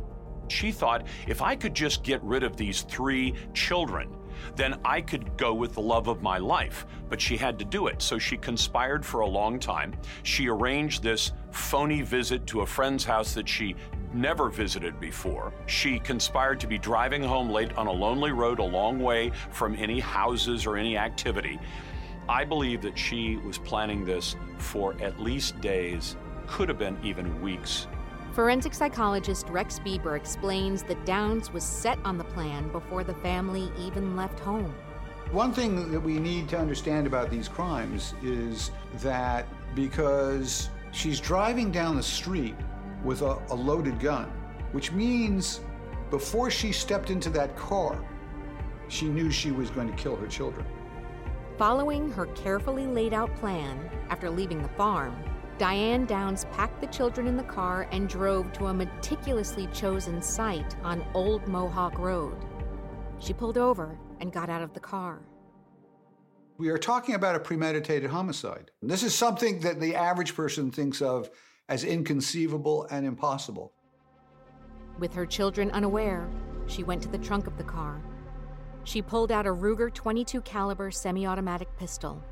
She 0.48 0.72
thought 0.72 1.08
if 1.28 1.42
I 1.42 1.56
could 1.56 1.74
just 1.74 2.04
get 2.04 2.22
rid 2.24 2.44
of 2.44 2.58
these 2.58 2.82
three 2.82 3.34
children, 3.54 4.10
then 4.56 4.80
I 4.84 5.02
could 5.02 5.38
go 5.38 5.54
with 5.54 5.74
the 5.74 5.82
love 5.82 6.08
of 6.08 6.22
my 6.22 6.38
life. 6.38 6.86
But 7.10 7.22
she 7.22 7.38
had 7.38 7.60
to 7.60 7.66
do 7.66 7.88
it. 7.88 8.02
So 8.02 8.18
she 8.18 8.38
conspired 8.38 9.06
for 9.06 9.22
a 9.22 9.28
long 9.28 9.60
time. 9.60 9.94
She 10.24 10.48
arranged 10.48 11.04
this 11.04 11.34
phony 11.52 12.02
visit 12.02 12.46
to 12.48 12.62
a 12.62 12.66
friend's 12.66 13.04
house 13.04 13.34
that 13.34 13.48
she 13.48 13.76
never 14.14 14.50
visited 14.50 15.00
before. 15.00 15.54
She 15.68 16.00
conspired 16.00 16.60
to 16.62 16.68
be 16.68 16.78
driving 16.78 17.24
home 17.24 17.50
late 17.50 17.76
on 17.78 17.88
a 17.88 17.92
lonely 17.92 18.32
road 18.32 18.60
a 18.60 18.64
long 18.64 19.00
way 19.00 19.32
from 19.52 19.76
any 19.76 20.00
houses 20.00 20.66
or 20.66 20.78
any 20.78 20.98
activity. 20.98 21.60
I 22.30 22.44
believe 22.46 22.82
that 22.82 22.98
she 22.98 23.38
was 23.38 23.58
planning 23.58 24.06
this 24.06 24.36
for 24.58 24.96
at 25.02 25.20
least 25.20 25.60
days, 25.62 26.16
could 26.48 26.70
have 26.70 26.78
been 26.78 26.98
even 27.04 27.42
weeks. 27.42 27.88
Forensic 28.34 28.74
psychologist 28.74 29.48
Rex 29.50 29.80
Beaber 29.80 30.16
explains 30.16 30.84
that 30.84 31.04
Downs 31.06 31.52
was 31.52 31.66
set 31.66 32.00
on 32.06 32.18
the 32.18 32.24
plan 32.24 32.72
before 32.72 33.04
the 33.04 33.14
family 33.16 33.70
even 33.78 34.16
left 34.16 34.40
home. 34.40 34.74
One 35.32 35.52
thing 35.52 35.92
that 35.92 36.00
we 36.00 36.18
need 36.18 36.48
to 36.50 36.58
understand 36.58 37.08
about 37.08 37.30
these 37.30 37.50
crimes 37.50 38.14
is 38.24 38.72
that 39.02 39.48
because 39.76 40.70
she's 40.92 41.20
driving 41.20 41.72
down 41.72 41.98
the 41.98 42.04
street 42.04 42.56
with 43.04 43.22
a, 43.22 43.38
a 43.50 43.56
loaded 43.56 44.00
gun, 44.00 44.32
which 44.72 44.94
means 44.94 45.60
before 46.10 46.50
she 46.50 46.72
stepped 46.72 47.10
into 47.10 47.30
that 47.32 47.58
car, 47.58 48.02
she 48.88 49.10
knew 49.10 49.30
she 49.30 49.52
was 49.52 49.70
going 49.70 49.90
to 49.90 49.96
kill 50.02 50.16
her 50.16 50.28
children. 50.28 50.66
Following 51.58 52.10
her 52.12 52.28
carefully 52.28 52.88
laid 52.88 53.14
out 53.14 53.36
plan, 53.36 53.90
after 54.10 54.30
leaving 54.30 54.62
the 54.62 54.70
farm, 54.70 55.22
Diane 55.62 56.08
Downs 56.08 56.46
packed 56.46 56.82
the 56.82 56.88
children 56.88 57.28
in 57.28 57.38
the 57.38 57.44
car 57.44 57.88
and 57.92 58.10
drove 58.10 58.52
to 58.54 58.66
a 58.66 58.74
meticulously 58.74 59.68
chosen 59.68 60.20
site 60.20 60.76
on 60.82 61.06
Old 61.14 61.48
Mohawk 61.48 62.00
Road. 62.00 62.36
She 63.20 63.32
pulled 63.32 63.60
over 63.60 63.96
and 64.20 64.34
got 64.34 64.50
out 64.50 64.64
of 64.64 64.74
the 64.74 64.80
car. 64.80 65.22
We 66.58 66.70
are 66.70 66.80
talking 66.80 67.14
about 67.14 67.36
a 67.36 67.40
premeditated 67.40 68.10
homicide. 68.10 68.72
This 68.82 69.04
is 69.04 69.14
something 69.14 69.60
that 69.60 69.80
the 69.80 69.94
average 69.96 70.36
person 70.36 70.72
thinks 70.72 71.00
of 71.00 71.30
as 71.70 71.84
inconceivable 71.84 72.88
and 72.90 73.06
impossible. 73.06 73.72
With 74.98 75.14
her 75.14 75.28
children 75.28 75.70
unaware, 75.70 76.28
she 76.66 76.82
went 76.82 77.04
to 77.04 77.08
the 77.08 77.20
trunk 77.20 77.46
of 77.46 77.60
the 77.60 77.64
car. 77.64 78.02
She 78.84 79.04
pulled 79.04 79.32
out 79.32 79.46
a 79.46 79.54
Ruger 79.54 79.94
22 79.94 80.42
caliber 80.42 80.90
semi-automatic 80.90 81.68
pistol, 81.78 82.24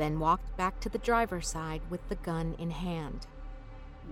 then 0.00 0.18
walked 0.18 0.56
back 0.56 0.80
to 0.80 0.88
the 0.88 0.98
driver's 0.98 1.46
side 1.46 1.82
with 1.90 2.06
the 2.08 2.14
gun 2.16 2.54
in 2.58 2.70
hand. 2.70 3.26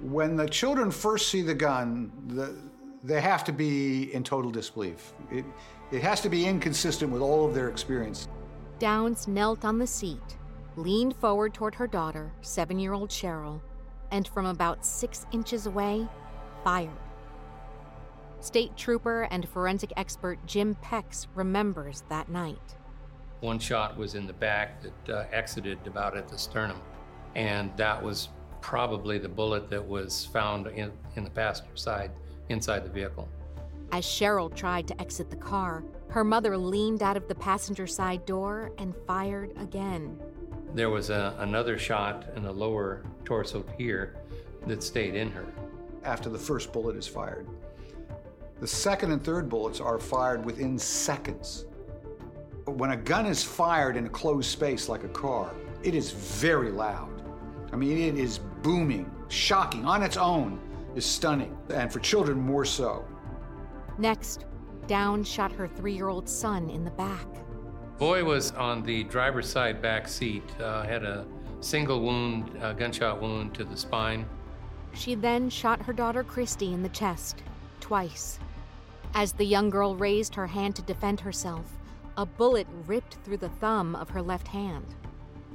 When 0.03 0.37
the 0.37 0.49
children 0.49 0.91
first 0.91 1.29
see 1.29 1.43
the 1.43 1.55
gun, 1.55 2.13
the, 2.27 2.55
they 3.03 3.21
have 3.21 3.43
to 3.45 3.53
be 3.53 4.13
in 4.13 4.23
total 4.23 4.51
disbelief. 4.51 5.13
It, 5.31 5.45
it 5.91 6.03
has 6.03 6.21
to 6.21 6.29
be 6.29 6.47
inconsistent 6.47 7.11
with 7.11 7.23
all 7.23 7.47
of 7.47 7.55
their 7.55 7.69
experience. 7.69 8.29
Downs 8.79 9.27
knelt 9.27 9.65
on 9.65 9.79
the 9.79 9.87
seat, 9.87 10.37
leaned 10.77 11.17
forward 11.17 11.55
toward 11.55 11.75
her 11.77 11.87
daughter, 11.87 12.31
seven 12.43 12.79
year 12.79 12.93
old 12.93 13.09
Cheryl, 13.09 13.61
and 14.11 14.29
from 14.29 14.47
about 14.47 14.85
six 14.85 15.27
inches 15.33 15.67
away, 15.67 16.07
fired. 16.65 16.91
State 18.41 18.77
trooper 18.77 19.27
and 19.31 19.49
forensic 19.49 19.93
expert 19.97 20.39
Jim 20.47 20.77
Pex 20.85 21.27
remembers 21.35 22.05
that 22.09 22.29
night. 22.29 22.77
One 23.41 23.59
shot 23.59 23.97
was 23.97 24.15
in 24.15 24.27
the 24.27 24.33
back 24.33 24.83
that 24.83 25.15
uh, 25.15 25.25
exited 25.33 25.79
about 25.87 26.17
at 26.17 26.29
the 26.29 26.37
sternum, 26.37 26.81
and 27.37 27.71
that 27.77 28.03
was 28.03 28.31
probably 28.61 29.19
the 29.19 29.29
bullet 29.29 29.71
that 29.71 29.87
was 29.87 30.27
found 30.27 30.67
in, 30.67 30.91
in 31.15 31.23
the 31.23 31.31
passenger 31.31 31.77
side 31.77 32.11
inside 32.49 32.85
the 32.85 32.91
vehicle. 32.91 33.29
As 33.93 34.05
Cheryl 34.05 34.55
tried 34.55 34.89
to 34.89 35.01
exit 35.01 35.31
the 35.31 35.37
car, 35.37 35.85
her 36.09 36.25
mother 36.25 36.57
leaned 36.57 37.03
out 37.03 37.17
of 37.17 37.29
the 37.29 37.35
passenger 37.35 37.87
side 37.87 38.27
door 38.27 38.73
and 38.79 38.95
fired 39.07 39.53
again. 39.57 40.19
There 40.75 40.91
was 40.91 41.11
a, 41.11 41.35
another 41.39 41.79
shot 41.79 42.27
in 42.37 42.43
the 42.43 42.53
lower 42.53 43.05
torso 43.25 43.65
here 43.79 44.17
that 44.67 44.83
stayed 44.83 45.15
in 45.15 45.31
her. 45.31 45.47
After 46.05 46.29
the 46.29 46.39
first 46.39 46.73
bullet 46.73 46.97
is 46.97 47.07
fired, 47.07 47.47
the 48.61 48.67
second 48.67 49.13
and 49.13 49.25
third 49.25 49.49
bullets 49.49 49.81
are 49.81 49.99
fired 49.99 50.45
within 50.45 50.79
seconds. 50.79 51.67
When 52.69 52.91
a 52.91 52.97
gun 52.97 53.27
is 53.27 53.43
fired 53.43 53.97
in 53.97 54.07
a 54.07 54.11
closed 54.11 54.51
space 54.51 54.89
like 54.89 55.05
a 55.05 55.09
car, 55.09 55.55
it 55.83 55.95
is 55.95 56.11
very 56.11 56.71
loud. 56.71 57.23
I 57.73 57.77
mean, 57.77 57.99
it 57.99 58.17
is 58.17 58.39
booming, 58.63 59.11
shocking 59.29 59.85
on 59.85 60.03
its 60.03 60.17
own, 60.17 60.61
is 60.95 61.05
stunning, 61.05 61.57
and 61.73 61.93
for 61.93 62.01
children, 62.01 62.39
more 62.39 62.65
so. 62.65 63.05
Next, 63.99 64.45
Down 64.89 65.23
shot 65.23 65.53
her 65.53 65.69
three 65.69 65.93
year 65.93 66.09
old 66.09 66.27
son 66.27 66.71
in 66.71 66.83
the 66.83 66.91
back. 66.93 67.27
Boy 67.99 68.25
was 68.25 68.53
on 68.53 68.83
the 68.83 69.05
driver's 69.05 69.47
side 69.47 69.83
back 69.83 70.09
seat, 70.09 70.43
uh, 70.61 70.83
had 70.85 71.05
a 71.05 71.27
single 71.61 72.01
wound, 72.01 72.57
a 72.63 72.73
gunshot 72.73 73.21
wound 73.21 73.55
to 73.55 73.65
the 73.65 73.77
spine. 73.77 74.25
She 74.95 75.15
then 75.15 75.51
shot 75.51 75.83
her 75.83 75.93
daughter 75.93 76.25
Christy 76.25 76.73
in 76.73 76.83
the 76.83 76.89
chest, 76.89 77.43
twice. 77.81 78.39
As 79.13 79.33
the 79.33 79.45
young 79.45 79.69
girl 79.69 79.95
raised 79.95 80.35
her 80.37 80.47
hand 80.47 80.75
to 80.77 80.83
defend 80.83 81.21
herself, 81.21 81.78
a 82.19 82.27
bullet 82.27 82.67
ripped 82.89 83.15
through 83.23 83.37
the 83.37 83.49
thumb 83.49 83.95
of 83.95 84.11
her 84.11 84.21
left 84.21 84.49
hand. 84.49 84.85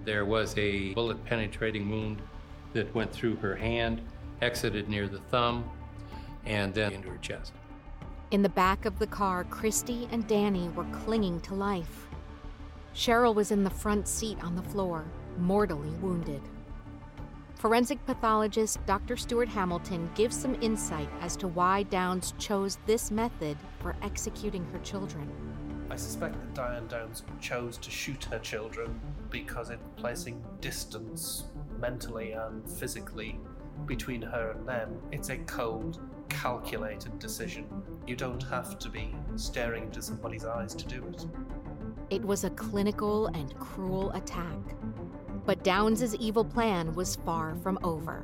There 0.06 0.24
was 0.24 0.58
a 0.58 0.94
bullet 0.94 1.24
penetrating 1.26 1.90
wound 1.90 2.22
that 2.72 2.96
went 2.96 3.12
through 3.12 3.36
her 3.36 3.54
hand, 3.54 4.02
exited 4.42 4.88
near 4.88 5.10
the 5.10 5.20
thumb, 5.30 5.70
and 6.46 6.74
then 6.74 6.94
into 6.94 7.10
her 7.10 7.18
chest. 7.18 7.52
In 8.32 8.42
the 8.42 8.50
back 8.50 8.86
of 8.86 8.98
the 8.98 9.08
car, 9.08 9.44
Christy 9.44 10.08
and 10.10 10.26
Danny 10.26 10.70
were 10.70 10.86
clinging 10.86 11.42
to 11.42 11.54
life. 11.54 12.08
Cheryl 12.96 13.36
was 13.36 13.52
in 13.52 13.66
the 13.66 13.70
front 13.70 14.08
seat 14.08 14.42
on 14.42 14.56
the 14.56 14.64
floor, 14.64 15.04
mortally 15.38 15.92
wounded. 16.02 16.42
Forensic 17.56 18.04
pathologist 18.06 18.80
Dr. 18.86 19.18
Stuart 19.18 19.50
Hamilton 19.50 20.10
gives 20.16 20.38
some 20.38 20.56
insight 20.62 21.10
as 21.20 21.36
to 21.38 21.50
why 21.50 21.84
Downs 21.84 22.34
chose 22.38 22.78
this 22.86 23.12
method 23.12 23.58
for 23.80 23.98
executing 24.02 24.64
her 24.72 24.80
children. 24.80 25.30
I 25.94 25.96
suspect 25.96 26.40
that 26.40 26.56
Diane 26.56 26.88
Downs 26.88 27.22
chose 27.40 27.78
to 27.78 27.92
shoot 27.92 28.24
her 28.32 28.40
children 28.40 29.00
because 29.30 29.70
it's 29.70 29.84
placing 29.96 30.44
distance 30.60 31.44
mentally 31.80 32.32
and 32.32 32.68
physically 32.68 33.40
between 33.86 34.20
her 34.24 34.56
and 34.58 34.68
them. 34.68 34.98
It's 35.12 35.30
a 35.30 35.38
cold, 35.38 36.00
calculated 36.30 37.20
decision. 37.20 37.68
You 38.08 38.16
don't 38.16 38.42
have 38.42 38.80
to 38.80 38.90
be 38.90 39.14
staring 39.36 39.84
into 39.84 40.02
somebody's 40.02 40.46
eyes 40.46 40.74
to 40.74 40.88
do 40.88 41.06
it. 41.14 41.28
It 42.10 42.26
was 42.26 42.44
a 42.44 42.50
clinical 42.50 43.28
and 43.28 43.56
cruel 43.60 44.10
attack. 44.14 44.58
But 45.46 45.64
Downs's 45.64 46.16
evil 46.16 46.44
plan 46.44 46.96
was 46.96 47.18
far 47.18 47.56
from 47.58 47.78
over. 47.84 48.22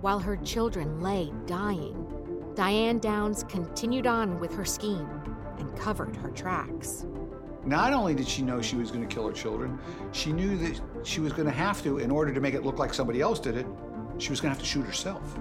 While 0.00 0.18
her 0.18 0.36
children 0.38 1.00
lay 1.00 1.32
dying, 1.46 2.04
Diane 2.56 2.98
Downs 2.98 3.44
continued 3.44 4.08
on 4.08 4.40
with 4.40 4.52
her 4.56 4.64
scheme 4.64 5.35
and 5.58 5.76
covered 5.76 6.14
her 6.16 6.30
tracks. 6.30 7.06
Not 7.64 7.92
only 7.92 8.14
did 8.14 8.28
she 8.28 8.42
know 8.42 8.62
she 8.62 8.76
was 8.76 8.90
going 8.90 9.06
to 9.06 9.12
kill 9.12 9.26
her 9.26 9.32
children, 9.32 9.78
she 10.12 10.32
knew 10.32 10.56
that 10.58 10.80
she 11.02 11.20
was 11.20 11.32
going 11.32 11.46
to 11.46 11.54
have 11.54 11.82
to, 11.82 11.98
in 11.98 12.10
order 12.10 12.32
to 12.32 12.40
make 12.40 12.54
it 12.54 12.64
look 12.64 12.78
like 12.78 12.94
somebody 12.94 13.20
else 13.20 13.40
did 13.40 13.56
it, 13.56 13.66
she 14.18 14.30
was 14.30 14.40
going 14.40 14.54
to 14.54 14.58
have 14.58 14.62
to 14.62 14.64
shoot 14.64 14.84
herself. 14.86 15.36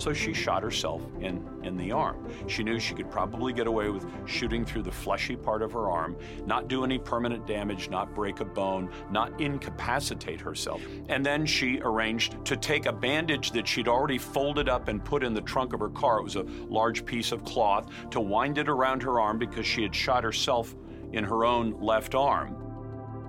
So 0.00 0.14
she 0.14 0.32
shot 0.32 0.62
herself 0.62 1.02
in, 1.20 1.46
in 1.62 1.76
the 1.76 1.92
arm. 1.92 2.26
She 2.48 2.62
knew 2.62 2.80
she 2.80 2.94
could 2.94 3.10
probably 3.10 3.52
get 3.52 3.66
away 3.66 3.90
with 3.90 4.06
shooting 4.26 4.64
through 4.64 4.84
the 4.84 4.90
fleshy 4.90 5.36
part 5.36 5.60
of 5.60 5.72
her 5.72 5.90
arm, 5.90 6.16
not 6.46 6.68
do 6.68 6.84
any 6.84 6.98
permanent 6.98 7.46
damage, 7.46 7.90
not 7.90 8.14
break 8.14 8.40
a 8.40 8.46
bone, 8.46 8.90
not 9.10 9.38
incapacitate 9.38 10.40
herself. 10.40 10.80
And 11.10 11.24
then 11.24 11.44
she 11.44 11.80
arranged 11.82 12.42
to 12.46 12.56
take 12.56 12.86
a 12.86 12.92
bandage 12.92 13.50
that 13.50 13.68
she'd 13.68 13.88
already 13.88 14.16
folded 14.16 14.70
up 14.70 14.88
and 14.88 15.04
put 15.04 15.22
in 15.22 15.34
the 15.34 15.42
trunk 15.42 15.74
of 15.74 15.80
her 15.80 15.90
car. 15.90 16.20
It 16.20 16.24
was 16.24 16.36
a 16.36 16.44
large 16.44 17.04
piece 17.04 17.30
of 17.30 17.44
cloth 17.44 17.90
to 18.10 18.20
wind 18.20 18.56
it 18.56 18.70
around 18.70 19.02
her 19.02 19.20
arm 19.20 19.38
because 19.38 19.66
she 19.66 19.82
had 19.82 19.94
shot 19.94 20.24
herself 20.24 20.74
in 21.12 21.24
her 21.24 21.44
own 21.44 21.78
left 21.78 22.14
arm. 22.14 22.56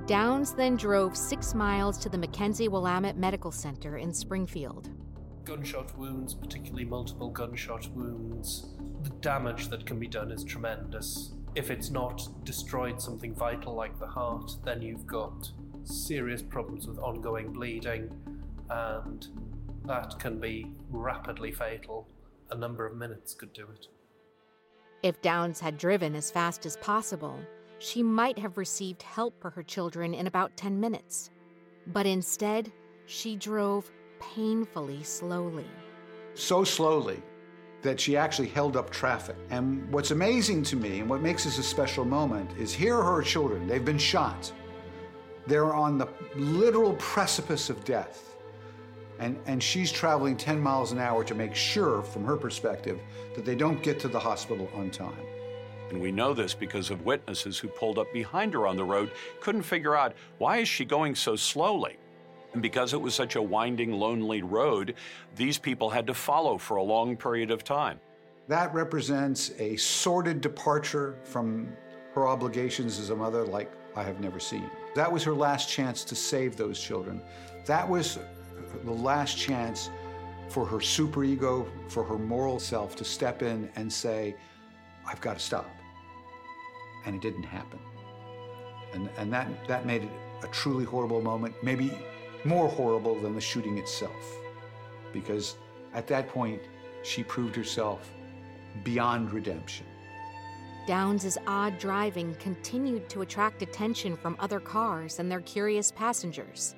Downs 0.08 0.54
then 0.54 0.78
drove 0.78 1.18
six 1.18 1.54
miles 1.54 1.98
to 1.98 2.08
the 2.08 2.18
McKenzie 2.18 2.70
Willamette 2.70 3.18
Medical 3.18 3.52
Center 3.52 3.98
in 3.98 4.14
Springfield 4.14 4.90
gunshot 5.46 5.98
wounds, 5.98 6.34
particularly 6.34 6.86
multiple 6.86 7.30
gunshot 7.30 7.88
wounds, 7.94 8.74
the 9.04 9.10
damage 9.22 9.68
that 9.70 9.86
can 9.86 10.00
be 10.00 10.08
done 10.08 10.32
is 10.32 10.44
tremendous. 10.44 11.34
If 11.56 11.70
it's 11.70 11.90
not 11.90 12.22
destroyed 12.44 13.02
something 13.02 13.36
vital 13.36 13.74
like 13.74 14.00
the 14.00 14.08
heart, 14.08 14.52
then 14.64 14.82
you've 14.82 15.08
got 15.08 15.52
serious 15.84 16.42
problems 16.42 16.88
with 16.88 17.00
ongoing 17.00 17.52
bleeding, 17.52 18.10
and 18.70 19.28
that 19.86 20.18
can 20.20 20.40
be 20.40 20.72
rapidly 20.90 21.52
fatal. 21.52 22.08
A 22.52 22.56
number 22.56 22.86
of 22.86 22.96
minutes 22.96 23.34
could 23.34 23.54
do 23.54 23.68
it. 23.74 23.88
If 25.04 25.22
Downs 25.22 25.60
had 25.60 25.78
driven 25.78 26.16
as 26.16 26.30
fast 26.30 26.66
as 26.66 26.78
possible, 26.78 27.40
she 27.80 28.04
might 28.04 28.38
have 28.38 28.58
received 28.58 29.02
help 29.02 29.42
for 29.42 29.50
her 29.50 29.64
children 29.64 30.14
in 30.14 30.28
about 30.28 30.56
10 30.56 30.80
minutes. 30.80 31.32
But 31.88 32.06
instead, 32.06 32.72
she 33.08 33.36
drove 33.36 33.90
painfully 34.22 35.04
slowly. 35.04 35.66
So 36.34 36.64
slowly 36.64 37.22
that 37.82 38.00
she 38.00 38.16
actually 38.16 38.48
held 38.48 38.78
up 38.78 38.90
traffic. 38.92 39.36
And 39.50 39.92
what's 39.92 40.12
amazing 40.12 40.64
to 40.64 40.76
me 40.76 41.00
and 41.00 41.10
what 41.10 41.22
makes 41.22 41.46
this 41.46 41.58
a 41.58 41.64
special 41.64 42.06
moment 42.06 42.50
is 42.58 42.74
here 42.74 42.96
are 42.96 43.16
her 43.16 43.22
children. 43.22 43.68
They've 43.68 43.84
been 43.84 43.98
shot. 43.98 44.52
They're 45.48 45.74
on 45.74 45.98
the 45.98 46.08
literal 46.36 46.94
precipice 46.94 47.70
of 47.70 47.84
death. 47.84 48.36
And, 49.20 49.40
and 49.46 49.62
she's 49.62 49.92
traveling 49.92 50.38
10 50.38 50.60
miles 50.60 50.92
an 50.92 51.00
hour 51.00 51.24
to 51.24 51.36
make 51.36 51.56
sure, 51.56 52.02
from 52.02 52.24
her 52.26 52.38
perspective, 52.38 53.00
that 53.36 53.46
they 53.46 53.56
don't 53.56 53.82
get 53.84 54.00
to 54.02 54.08
the 54.08 54.20
hospital 54.20 54.70
on 54.74 54.90
time. 54.90 55.26
And 55.90 56.02
we 56.02 56.12
know 56.12 56.34
this 56.34 56.54
because 56.54 56.90
of 56.90 57.06
witnesses 57.06 57.60
who 57.60 57.68
pulled 57.68 58.00
up 58.00 58.12
behind 58.14 58.54
her 58.54 58.66
on 58.66 58.78
the 58.78 58.84
road, 58.84 59.12
couldn't 59.42 59.64
figure 59.64 59.96
out 59.96 60.16
why 60.38 60.58
is 60.58 60.68
she 60.68 60.86
going 60.86 61.16
so 61.16 61.36
slowly? 61.36 61.98
And 62.54 62.62
because 62.62 62.94
it 62.94 63.02
was 63.02 63.16
such 63.16 63.36
a 63.36 63.42
winding, 63.42 63.94
lonely 63.94 64.42
road, 64.42 64.96
these 65.36 65.58
people 65.58 65.90
had 65.90 66.08
to 66.08 66.14
follow 66.14 66.58
for 66.58 66.78
a 66.78 66.84
long 66.84 67.16
period 67.16 67.52
of 67.52 67.64
time. 67.64 68.00
That 68.48 68.74
represents 68.74 69.52
a 69.60 69.78
sordid 69.78 70.42
departure 70.42 71.16
from 71.24 71.72
her 72.14 72.28
obligations 72.28 73.00
as 73.00 73.10
a 73.10 73.16
mother 73.16 73.46
like 73.46 73.72
I 73.96 74.04
have 74.04 74.20
never 74.20 74.40
seen. 74.40 74.70
That 74.96 75.12
was 75.12 75.24
her 75.24 75.34
last 75.34 75.70
chance 75.70 76.04
to 76.06 76.16
save 76.16 76.58
those 76.58 76.82
children. 76.82 77.22
That 77.66 77.88
was 77.88 78.20
the 78.84 78.92
last 78.92 79.38
chance 79.38 79.90
for 80.50 80.66
her 80.66 80.78
superego, 80.78 81.66
for 81.90 82.04
her 82.04 82.18
moral 82.18 82.60
self 82.60 82.96
to 82.98 83.06
step 83.06 83.42
in 83.42 83.70
and 83.76 83.92
say, 83.92 84.36
I've 85.08 85.22
got 85.22 85.38
to 85.38 85.40
stop. 85.40 85.70
And 87.06 87.16
it 87.16 87.22
didn't 87.22 87.44
happen. 87.44 87.80
And, 88.94 89.10
and 89.18 89.32
that, 89.32 89.48
that 89.68 89.86
made 89.86 90.04
it 90.04 90.10
a 90.44 90.48
truly 90.48 90.84
horrible 90.84 91.22
moment. 91.22 91.56
Maybe 91.64 91.98
more 92.44 92.68
horrible 92.68 93.20
than 93.20 93.36
the 93.36 93.42
shooting 93.42 93.78
itself. 93.78 94.36
Because 95.14 95.56
at 95.94 96.08
that 96.08 96.30
point, 96.30 96.62
she 97.04 97.24
proved 97.24 97.56
herself 97.56 98.10
beyond 98.84 99.32
redemption. 99.32 99.86
Downs's 100.88 101.38
odd 101.46 101.78
driving 101.78 102.36
continued 102.36 103.08
to 103.10 103.22
attract 103.22 103.62
attention 103.62 104.18
from 104.18 104.36
other 104.40 104.60
cars 104.60 105.20
and 105.20 105.32
their 105.32 105.42
curious 105.42 105.92
passengers. 105.92 106.76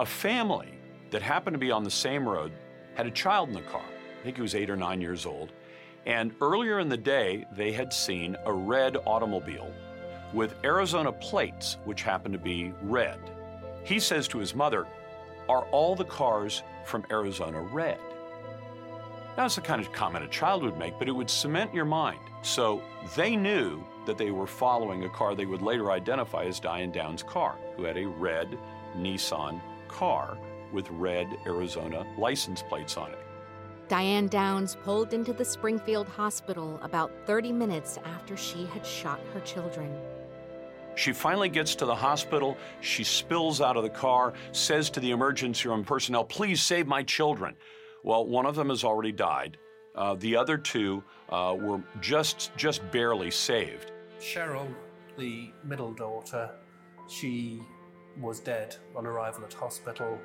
A 0.00 0.06
family 0.06 0.74
that 1.10 1.22
happened 1.22 1.54
to 1.54 1.58
be 1.58 1.70
on 1.70 1.84
the 1.84 1.90
same 1.90 2.28
road 2.28 2.52
had 2.94 3.06
a 3.06 3.10
child 3.10 3.48
in 3.48 3.54
the 3.54 3.62
car. 3.62 3.84
I 4.20 4.24
think 4.24 4.36
he 4.36 4.42
was 4.42 4.54
eight 4.54 4.68
or 4.68 4.76
nine 4.76 5.00
years 5.00 5.24
old. 5.24 5.52
And 6.06 6.34
earlier 6.40 6.78
in 6.78 6.88
the 6.88 6.96
day, 6.96 7.46
they 7.56 7.72
had 7.72 7.92
seen 7.92 8.36
a 8.44 8.52
red 8.52 8.96
automobile 9.06 9.72
with 10.32 10.54
Arizona 10.64 11.12
plates, 11.12 11.78
which 11.84 12.02
happened 12.02 12.34
to 12.34 12.38
be 12.38 12.72
red. 12.82 13.18
He 13.84 13.98
says 13.98 14.28
to 14.28 14.38
his 14.38 14.54
mother, 14.54 14.86
are 15.48 15.62
all 15.70 15.94
the 15.94 16.04
cars 16.04 16.62
from 16.84 17.04
Arizona 17.10 17.60
red? 17.60 17.98
Now, 19.36 19.44
that's 19.44 19.54
the 19.54 19.60
kind 19.60 19.80
of 19.80 19.92
comment 19.92 20.24
a 20.24 20.28
child 20.28 20.62
would 20.64 20.78
make, 20.78 20.98
but 20.98 21.08
it 21.08 21.12
would 21.12 21.30
cement 21.30 21.72
your 21.72 21.84
mind. 21.84 22.18
So 22.42 22.82
they 23.14 23.36
knew 23.36 23.84
that 24.06 24.18
they 24.18 24.30
were 24.30 24.46
following 24.46 25.04
a 25.04 25.08
car 25.08 25.34
they 25.34 25.46
would 25.46 25.62
later 25.62 25.92
identify 25.92 26.44
as 26.44 26.58
Diane 26.58 26.90
Down's 26.90 27.22
car, 27.22 27.56
who 27.76 27.84
had 27.84 27.96
a 27.96 28.06
red 28.06 28.58
Nissan 28.96 29.60
car 29.86 30.36
with 30.72 30.90
red 30.90 31.28
Arizona 31.46 32.06
license 32.18 32.62
plates 32.62 32.96
on 32.96 33.12
it. 33.12 33.18
Diane 33.88 34.26
Downs 34.26 34.76
pulled 34.84 35.14
into 35.14 35.32
the 35.32 35.44
Springfield 35.44 36.08
Hospital 36.08 36.78
about 36.82 37.10
30 37.26 37.52
minutes 37.52 37.98
after 38.04 38.36
she 38.36 38.66
had 38.66 38.84
shot 38.84 39.20
her 39.32 39.40
children. 39.40 39.90
She 40.98 41.12
finally 41.12 41.48
gets 41.48 41.76
to 41.76 41.86
the 41.86 41.94
hospital. 41.94 42.56
She 42.80 43.04
spills 43.04 43.60
out 43.60 43.76
of 43.76 43.84
the 43.84 43.88
car, 43.88 44.32
says 44.50 44.90
to 44.90 44.98
the 44.98 45.12
emergency 45.12 45.68
room 45.68 45.84
personnel, 45.84 46.24
Please 46.24 46.60
save 46.60 46.88
my 46.88 47.04
children. 47.04 47.54
Well, 48.02 48.26
one 48.26 48.46
of 48.46 48.56
them 48.56 48.68
has 48.70 48.82
already 48.82 49.12
died. 49.12 49.58
Uh, 49.94 50.16
the 50.16 50.34
other 50.34 50.58
two 50.58 51.04
uh, 51.28 51.56
were 51.56 51.80
just, 52.00 52.50
just 52.56 52.82
barely 52.90 53.30
saved. 53.30 53.92
Cheryl, 54.20 54.66
the 55.16 55.52
middle 55.62 55.92
daughter, 55.92 56.50
she 57.08 57.62
was 58.20 58.40
dead 58.40 58.74
on 58.96 59.06
arrival 59.06 59.44
at 59.44 59.54
hospital. 59.54 60.18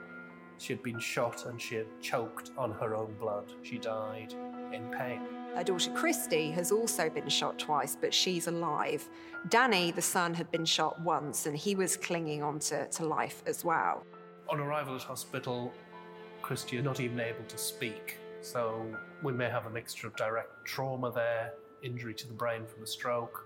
She 0.58 0.74
had 0.74 0.82
been 0.82 1.00
shot 1.00 1.46
and 1.46 1.62
she 1.62 1.76
had 1.76 2.02
choked 2.02 2.50
on 2.58 2.72
her 2.72 2.96
own 2.96 3.14
blood. 3.20 3.54
She 3.62 3.78
died 3.78 4.34
in 4.74 4.90
pain. 4.90 5.22
Her 5.56 5.64
daughter 5.64 5.92
Christy 5.92 6.50
has 6.52 6.72
also 6.72 7.10
been 7.12 7.30
shot 7.30 7.60
twice, 7.60 7.96
but 8.00 8.12
she's 8.12 8.48
alive. 8.48 9.08
Danny, 9.50 9.92
the 9.92 10.02
son, 10.02 10.34
had 10.34 10.50
been 10.50 10.66
shot 10.66 11.00
once 11.02 11.46
and 11.46 11.56
he 11.56 11.76
was 11.76 11.96
clinging 11.96 12.42
on 12.42 12.58
to, 12.60 12.88
to 12.88 13.06
life 13.06 13.44
as 13.46 13.64
well. 13.64 14.04
On 14.50 14.60
arrival 14.60 14.96
at 14.96 15.04
hospital, 15.04 15.72
Christy 16.42 16.78
is 16.78 16.84
not 16.84 17.00
even 17.00 17.20
able 17.20 17.44
to 17.48 17.58
speak, 17.58 18.18
so 18.42 18.84
we 19.22 19.32
may 19.32 19.50
have 19.50 19.68
a 19.68 19.70
mixture 19.70 20.08
of 20.08 20.16
direct 20.16 20.66
trauma 20.66 21.12
there, 21.12 21.54
injury 21.84 22.16
to 22.16 22.28
the 22.28 22.34
brain 22.34 22.66
from 22.66 22.84
a 22.84 22.88
stroke, 22.88 23.46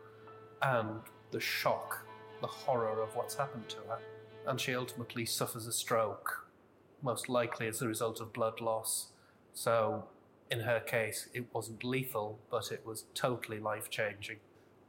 and 0.62 1.02
the 1.32 1.40
shock, 1.42 2.06
the 2.42 2.48
horror 2.48 3.02
of 3.02 3.16
what's 3.16 3.36
happened 3.36 3.68
to 3.68 3.78
her. 3.90 4.00
And 4.48 4.60
she 4.60 4.74
ultimately 4.74 5.26
suffers 5.26 5.68
a 5.68 5.74
stroke, 5.74 6.48
most 7.04 7.28
likely 7.28 7.68
as 7.68 7.82
a 7.82 7.88
result 7.88 8.22
of 8.22 8.32
blood 8.32 8.62
loss. 8.62 9.08
So 9.54 10.06
in 10.50 10.62
her 10.62 10.80
case, 10.80 11.30
it 11.34 11.54
wasn't 11.54 11.84
lethal, 11.84 12.40
but 12.50 12.72
it 12.72 12.86
was 12.86 13.06
totally 13.14 13.60
life 13.60 13.90
changing. 13.90 14.38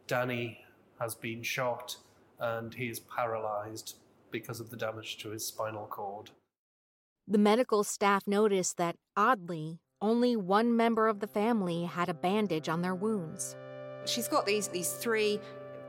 Danny 0.06 0.64
has 1.00 1.14
been 1.14 1.42
shot 1.42 1.96
and 2.40 2.74
he 2.74 2.88
is 2.88 3.00
paralyzed 3.00 3.96
because 4.30 4.60
of 4.60 4.70
the 4.70 4.76
damage 4.76 5.18
to 5.18 5.30
his 5.30 5.44
spinal 5.46 5.86
cord. 5.86 6.30
The 7.26 7.38
medical 7.38 7.84
staff 7.84 8.26
noticed 8.26 8.76
that, 8.78 8.96
oddly, 9.16 9.80
only 10.00 10.36
one 10.36 10.76
member 10.76 11.08
of 11.08 11.20
the 11.20 11.26
family 11.26 11.84
had 11.84 12.08
a 12.08 12.14
bandage 12.14 12.68
on 12.68 12.82
their 12.82 12.94
wounds. 12.94 13.56
She's 14.06 14.28
got 14.28 14.46
these, 14.46 14.68
these 14.68 14.92
three 14.92 15.40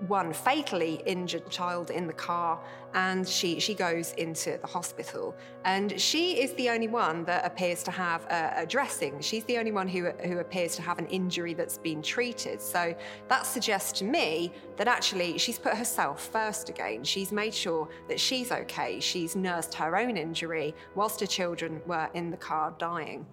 one 0.07 0.33
fatally 0.33 1.01
injured 1.05 1.49
child 1.49 1.91
in 1.91 2.07
the 2.07 2.13
car 2.13 2.59
and 2.93 3.27
she, 3.27 3.59
she 3.59 3.73
goes 3.73 4.13
into 4.13 4.57
the 4.61 4.67
hospital. 4.67 5.35
And 5.65 5.99
she 5.99 6.41
is 6.41 6.53
the 6.53 6.69
only 6.69 6.87
one 6.87 7.23
that 7.25 7.45
appears 7.45 7.83
to 7.83 7.91
have 7.91 8.25
a, 8.25 8.63
a, 8.63 8.65
dressing. 8.65 9.19
She's 9.19 9.43
the 9.43 9.57
only 9.57 9.71
one 9.71 9.87
who, 9.87 10.09
who 10.23 10.39
appears 10.39 10.75
to 10.77 10.81
have 10.81 10.97
an 10.97 11.05
injury 11.07 11.53
that's 11.53 11.77
been 11.77 12.01
treated. 12.01 12.61
So 12.61 12.95
that 13.27 13.45
suggests 13.45 13.99
to 13.99 14.05
me 14.05 14.51
that 14.77 14.87
actually 14.87 15.37
she's 15.37 15.59
put 15.59 15.75
herself 15.75 16.27
first 16.29 16.69
again. 16.69 17.03
She's 17.03 17.31
made 17.31 17.53
sure 17.53 17.87
that 18.07 18.19
she's 18.19 18.51
okay. 18.51 18.99
She's 18.99 19.35
nursed 19.35 19.73
her 19.75 19.97
own 19.97 20.17
injury 20.17 20.73
whilst 20.95 21.19
her 21.19 21.27
children 21.27 21.81
were 21.85 22.09
in 22.13 22.31
the 22.31 22.37
car 22.37 22.73
dying. 22.79 23.25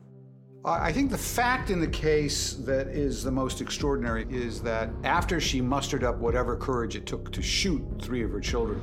I 0.67 0.91
think 0.91 1.13
the 1.13 1.19
fact 1.19 1.71
in 1.71 1.79
the 1.79 1.87
case 1.87 2.55
that 2.65 2.89
is 2.89 3.23
the 3.23 3.31
most 3.31 3.61
extraordinary 3.61 4.27
is 4.29 4.61
that 4.63 4.91
after 5.05 5.41
she 5.41 5.61
mustered 5.61 6.03
up 6.03 6.17
whatever 6.19 6.57
courage 6.57 6.97
it 6.97 7.07
took 7.07 7.31
to 7.31 7.41
shoot 7.41 7.85
three 8.03 8.25
of 8.25 8.33
her 8.33 8.41
children, 8.41 8.83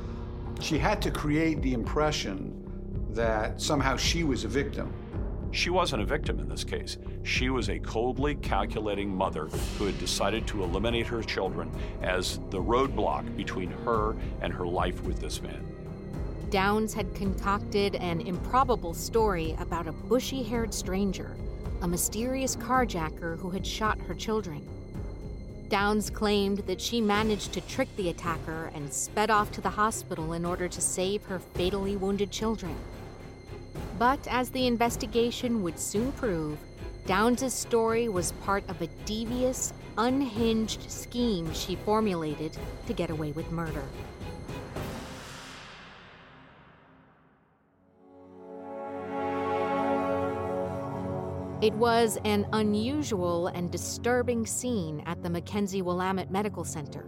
she 0.62 0.78
had 0.78 1.02
to 1.02 1.12
create 1.12 1.62
the 1.62 1.74
impression 1.74 2.58
that 3.10 3.62
somehow 3.62 3.98
she 3.98 4.24
was 4.24 4.46
a 4.46 4.48
victim. 4.48 4.94
She 5.52 5.70
wasn't 5.70 6.04
a 6.04 6.06
victim 6.06 6.40
in 6.40 6.48
this 6.48 6.64
case. 6.64 7.00
She 7.24 7.50
was 7.50 7.70
a 7.70 7.80
coldly 7.80 8.36
calculating 8.36 9.14
mother 9.14 9.48
who 9.78 9.88
had 9.88 10.00
decided 10.00 10.48
to 10.48 10.64
eliminate 10.64 11.08
her 11.08 11.22
children 11.22 11.70
as 12.02 12.40
the 12.50 12.62
roadblock 12.62 13.36
between 13.36 13.72
her 13.84 14.16
and 14.40 14.54
her 14.54 14.66
life 14.66 15.04
with 15.04 15.20
this 15.20 15.42
man. 15.42 15.68
Downs 16.50 16.94
had 16.94 17.14
concocted 17.14 17.96
an 17.96 18.22
improbable 18.22 18.94
story 18.94 19.54
about 19.60 19.88
a 19.88 19.92
bushy 19.92 20.44
haired 20.44 20.74
stranger 20.74 21.36
a 21.84 21.88
mysterious 21.88 22.56
carjacker 22.56 23.38
who 23.40 23.50
had 23.50 23.68
shot 23.68 24.00
her 24.00 24.14
children. 24.14 24.66
Downs 25.68 26.10
claimed 26.10 26.60
that 26.60 26.80
she 26.80 27.02
managed 27.02 27.52
to 27.52 27.62
trick 27.62 27.94
the 27.98 28.08
attacker 28.08 28.72
and 28.74 28.92
sped 28.92 29.30
off 29.30 29.52
to 29.52 29.60
the 29.60 29.70
hospital 29.70 30.32
in 30.32 30.46
order 30.46 30.70
to 30.70 30.80
save 30.80 31.26
her 31.26 31.40
fatally 31.40 31.98
wounded 31.98 32.32
children. 32.32 32.74
But 34.00 34.26
as 34.30 34.50
the 34.50 34.66
investigation 34.66 35.62
would 35.62 35.78
soon 35.78 36.14
prove, 36.14 36.58
Downs's 37.06 37.54
story 37.54 38.08
was 38.08 38.32
part 38.44 38.64
of 38.70 38.82
a 38.82 38.88
devious, 39.06 39.74
unhinged 39.98 40.90
scheme 40.90 41.54
she 41.54 41.76
formulated 41.76 42.58
to 42.88 42.94
get 42.94 43.10
away 43.10 43.34
with 43.34 43.52
murder. 43.52 43.84
It 51.64 51.74
was 51.76 52.18
an 52.26 52.46
unusual 52.52 53.48
and 53.48 53.72
disturbing 53.72 54.46
scene 54.46 55.02
at 55.06 55.24
the 55.24 55.30
McKenzie 55.30 55.82
Willamette 55.82 56.30
Medical 56.30 56.66
Center. 56.66 57.08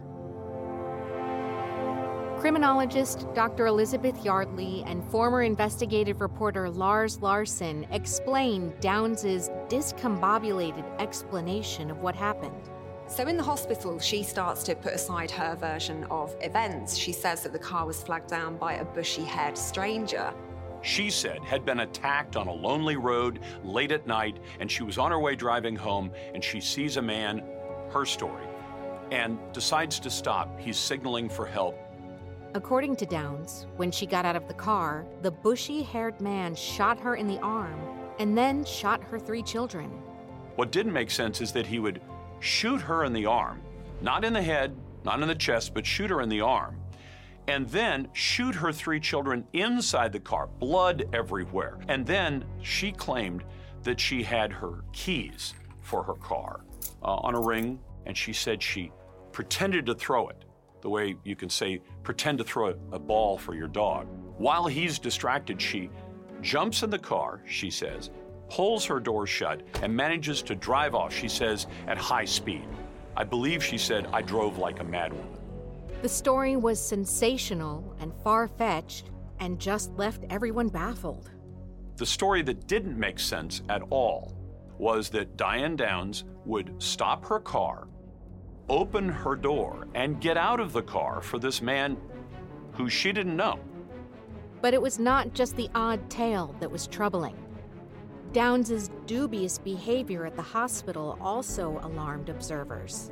Criminologist 2.38 3.26
Dr. 3.34 3.66
Elizabeth 3.66 4.24
Yardley 4.24 4.82
and 4.86 5.04
former 5.10 5.42
investigative 5.42 6.22
reporter 6.22 6.70
Lars 6.70 7.20
Larson 7.20 7.86
explain 7.90 8.72
Downs's 8.80 9.50
discombobulated 9.68 10.86
explanation 11.02 11.90
of 11.90 11.98
what 11.98 12.16
happened. 12.16 12.70
So, 13.08 13.26
in 13.26 13.36
the 13.36 13.42
hospital, 13.42 13.98
she 13.98 14.22
starts 14.22 14.62
to 14.62 14.74
put 14.74 14.94
aside 14.94 15.30
her 15.32 15.54
version 15.54 16.04
of 16.04 16.34
events. 16.40 16.96
She 16.96 17.12
says 17.12 17.42
that 17.42 17.52
the 17.52 17.58
car 17.58 17.84
was 17.84 18.02
flagged 18.02 18.30
down 18.30 18.56
by 18.56 18.76
a 18.76 18.86
bushy 18.86 19.22
haired 19.22 19.58
stranger 19.58 20.32
she 20.86 21.10
said 21.10 21.42
had 21.42 21.64
been 21.64 21.80
attacked 21.80 22.36
on 22.36 22.46
a 22.46 22.52
lonely 22.52 22.96
road 22.96 23.40
late 23.64 23.90
at 23.90 24.06
night, 24.06 24.38
and 24.60 24.70
she 24.70 24.84
was 24.84 24.98
on 24.98 25.10
her 25.10 25.18
way 25.18 25.34
driving 25.34 25.74
home, 25.74 26.12
and 26.32 26.42
she 26.42 26.60
sees 26.60 26.96
a 26.96 27.02
man, 27.02 27.42
her 27.90 28.06
story, 28.06 28.46
and 29.10 29.36
decides 29.52 29.98
to 29.98 30.08
stop. 30.08 30.58
He's 30.60 30.76
signaling 30.76 31.28
for 31.28 31.44
help. 31.44 31.76
According 32.54 32.96
to 32.96 33.06
Downs, 33.06 33.66
when 33.76 33.90
she 33.90 34.06
got 34.06 34.24
out 34.24 34.36
of 34.36 34.46
the 34.46 34.54
car, 34.54 35.04
the 35.22 35.30
bushy 35.30 35.82
haired 35.82 36.20
man 36.20 36.54
shot 36.54 37.00
her 37.00 37.16
in 37.16 37.26
the 37.26 37.40
arm 37.40 37.80
and 38.20 38.38
then 38.38 38.64
shot 38.64 39.02
her 39.04 39.18
three 39.18 39.42
children. 39.42 39.90
What 40.54 40.70
didn't 40.70 40.92
make 40.92 41.10
sense 41.10 41.40
is 41.40 41.52
that 41.52 41.66
he 41.66 41.80
would 41.80 42.00
shoot 42.38 42.80
her 42.80 43.04
in 43.04 43.12
the 43.12 43.26
arm, 43.26 43.60
not 44.00 44.24
in 44.24 44.32
the 44.32 44.42
head, 44.42 44.74
not 45.04 45.20
in 45.20 45.28
the 45.28 45.34
chest, 45.34 45.74
but 45.74 45.84
shoot 45.84 46.10
her 46.10 46.22
in 46.22 46.28
the 46.28 46.40
arm 46.40 46.78
and 47.48 47.68
then 47.68 48.08
shoot 48.12 48.54
her 48.54 48.72
three 48.72 49.00
children 49.00 49.44
inside 49.52 50.12
the 50.12 50.20
car, 50.20 50.46
blood 50.46 51.08
everywhere. 51.12 51.78
And 51.88 52.06
then 52.06 52.44
she 52.62 52.92
claimed 52.92 53.44
that 53.82 54.00
she 54.00 54.22
had 54.22 54.52
her 54.52 54.84
keys 54.92 55.54
for 55.80 56.02
her 56.02 56.14
car 56.14 56.64
uh, 57.02 57.14
on 57.14 57.34
a 57.34 57.40
ring, 57.40 57.78
and 58.06 58.16
she 58.16 58.32
said 58.32 58.62
she 58.62 58.90
pretended 59.32 59.86
to 59.86 59.94
throw 59.94 60.28
it, 60.28 60.44
the 60.80 60.90
way 60.90 61.14
you 61.24 61.36
can 61.36 61.48
say, 61.48 61.80
pretend 62.02 62.38
to 62.38 62.44
throw 62.44 62.74
a, 62.92 62.98
ball 62.98 63.38
for 63.38 63.54
your 63.54 63.68
dog. 63.68 64.06
While 64.38 64.66
he's 64.66 64.98
distracted, 64.98 65.60
she 65.60 65.90
jumps 66.42 66.82
in 66.82 66.90
the 66.90 66.98
car, 66.98 67.42
she 67.46 67.70
says, 67.70 68.10
pulls 68.48 68.84
her 68.86 69.00
door 69.00 69.26
shut, 69.26 69.62
and 69.82 69.94
manages 69.94 70.42
to 70.42 70.54
drive 70.54 70.94
off, 70.94 71.14
she 71.14 71.28
says, 71.28 71.66
at 71.86 71.98
high 71.98 72.24
speed. 72.24 72.66
I 73.16 73.24
believe 73.24 73.64
she 73.64 73.78
said, 73.78 74.08
I 74.12 74.22
drove 74.22 74.58
like 74.58 74.80
a 74.80 74.84
madwoman. 74.84 75.35
The 76.06 76.10
story 76.10 76.54
was 76.54 76.80
sensational 76.80 77.96
and 77.98 78.12
far 78.22 78.46
fetched 78.46 79.10
and 79.40 79.58
just 79.58 79.90
left 79.98 80.22
everyone 80.30 80.68
baffled. 80.68 81.32
The 81.96 82.06
story 82.06 82.42
that 82.42 82.68
didn't 82.68 82.96
make 82.96 83.18
sense 83.18 83.62
at 83.68 83.82
all 83.90 84.32
was 84.78 85.08
that 85.08 85.36
Diane 85.36 85.74
Downs 85.74 86.22
would 86.44 86.80
stop 86.80 87.24
her 87.24 87.40
car, 87.40 87.88
open 88.68 89.08
her 89.08 89.34
door, 89.34 89.88
and 89.96 90.20
get 90.20 90.36
out 90.36 90.60
of 90.60 90.72
the 90.72 90.80
car 90.80 91.20
for 91.20 91.40
this 91.40 91.60
man 91.60 91.96
who 92.74 92.88
she 92.88 93.10
didn't 93.10 93.36
know. 93.36 93.58
But 94.62 94.74
it 94.74 94.80
was 94.80 95.00
not 95.00 95.34
just 95.34 95.56
the 95.56 95.68
odd 95.74 96.08
tale 96.08 96.54
that 96.60 96.70
was 96.70 96.86
troubling. 96.86 97.36
Downs's 98.32 98.92
dubious 99.06 99.58
behavior 99.58 100.24
at 100.24 100.36
the 100.36 100.42
hospital 100.42 101.18
also 101.20 101.80
alarmed 101.82 102.28
observers. 102.28 103.10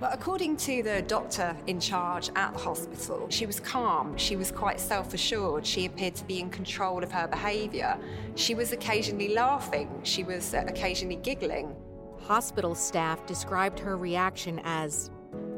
But 0.00 0.14
according 0.14 0.56
to 0.56 0.82
the 0.82 1.02
doctor 1.02 1.54
in 1.66 1.78
charge 1.78 2.30
at 2.34 2.54
the 2.54 2.58
hospital, 2.58 3.26
she 3.28 3.44
was 3.44 3.60
calm, 3.60 4.16
she 4.16 4.34
was 4.34 4.50
quite 4.50 4.80
self 4.80 5.12
assured, 5.12 5.66
she 5.66 5.84
appeared 5.84 6.14
to 6.14 6.24
be 6.24 6.40
in 6.40 6.48
control 6.48 7.04
of 7.04 7.12
her 7.12 7.28
behaviour. 7.28 7.98
She 8.34 8.54
was 8.54 8.72
occasionally 8.72 9.28
laughing, 9.34 9.90
she 10.02 10.24
was 10.24 10.54
uh, 10.54 10.64
occasionally 10.66 11.16
giggling. 11.16 11.76
Hospital 12.22 12.74
staff 12.74 13.26
described 13.26 13.78
her 13.78 13.98
reaction 13.98 14.62
as 14.64 15.10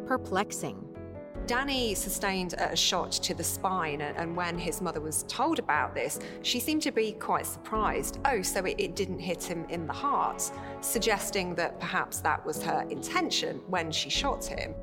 perplexing. 0.07 0.92
Danny 1.47 1.95
sustained 1.95 2.55
a 2.55 2.77
shot 2.77 3.11
to 3.13 3.35
the 3.35 3.43
spine, 3.43 4.01
and 4.01 4.37
when 4.37 4.57
his 4.57 4.81
mother 4.81 5.01
was 5.01 5.25
told 5.25 5.59
about 5.59 5.95
this, 5.95 6.21
she 6.43 6.61
seemed 6.61 6.83
to 6.83 6.93
be 6.93 7.13
quite 7.13 7.47
surprised. 7.47 8.21
Oh, 8.25 8.43
so 8.43 8.65
it, 8.65 8.95
didn't 8.95 9.19
hit 9.19 9.43
him 9.43 9.67
in 9.69 9.87
the 9.87 9.93
heart, 9.93 10.51
suggesting 10.81 11.55
that 11.57 11.81
perhaps 11.81 12.21
that 12.21 12.45
was 12.47 12.63
her 12.63 12.87
intention 12.91 13.61
when 13.67 13.91
she 13.91 14.09
shot 14.09 14.45
him. 14.45 14.75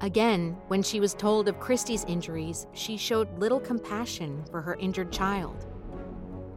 Again, 0.00 0.56
when 0.68 0.82
she 0.82 1.00
was 1.00 1.12
told 1.12 1.48
of 1.48 1.60
Christy's 1.60 2.04
injuries, 2.04 2.66
she 2.72 2.96
showed 2.96 3.38
little 3.38 3.60
compassion 3.60 4.42
for 4.50 4.62
her 4.62 4.76
injured 4.76 5.12
child. 5.12 5.66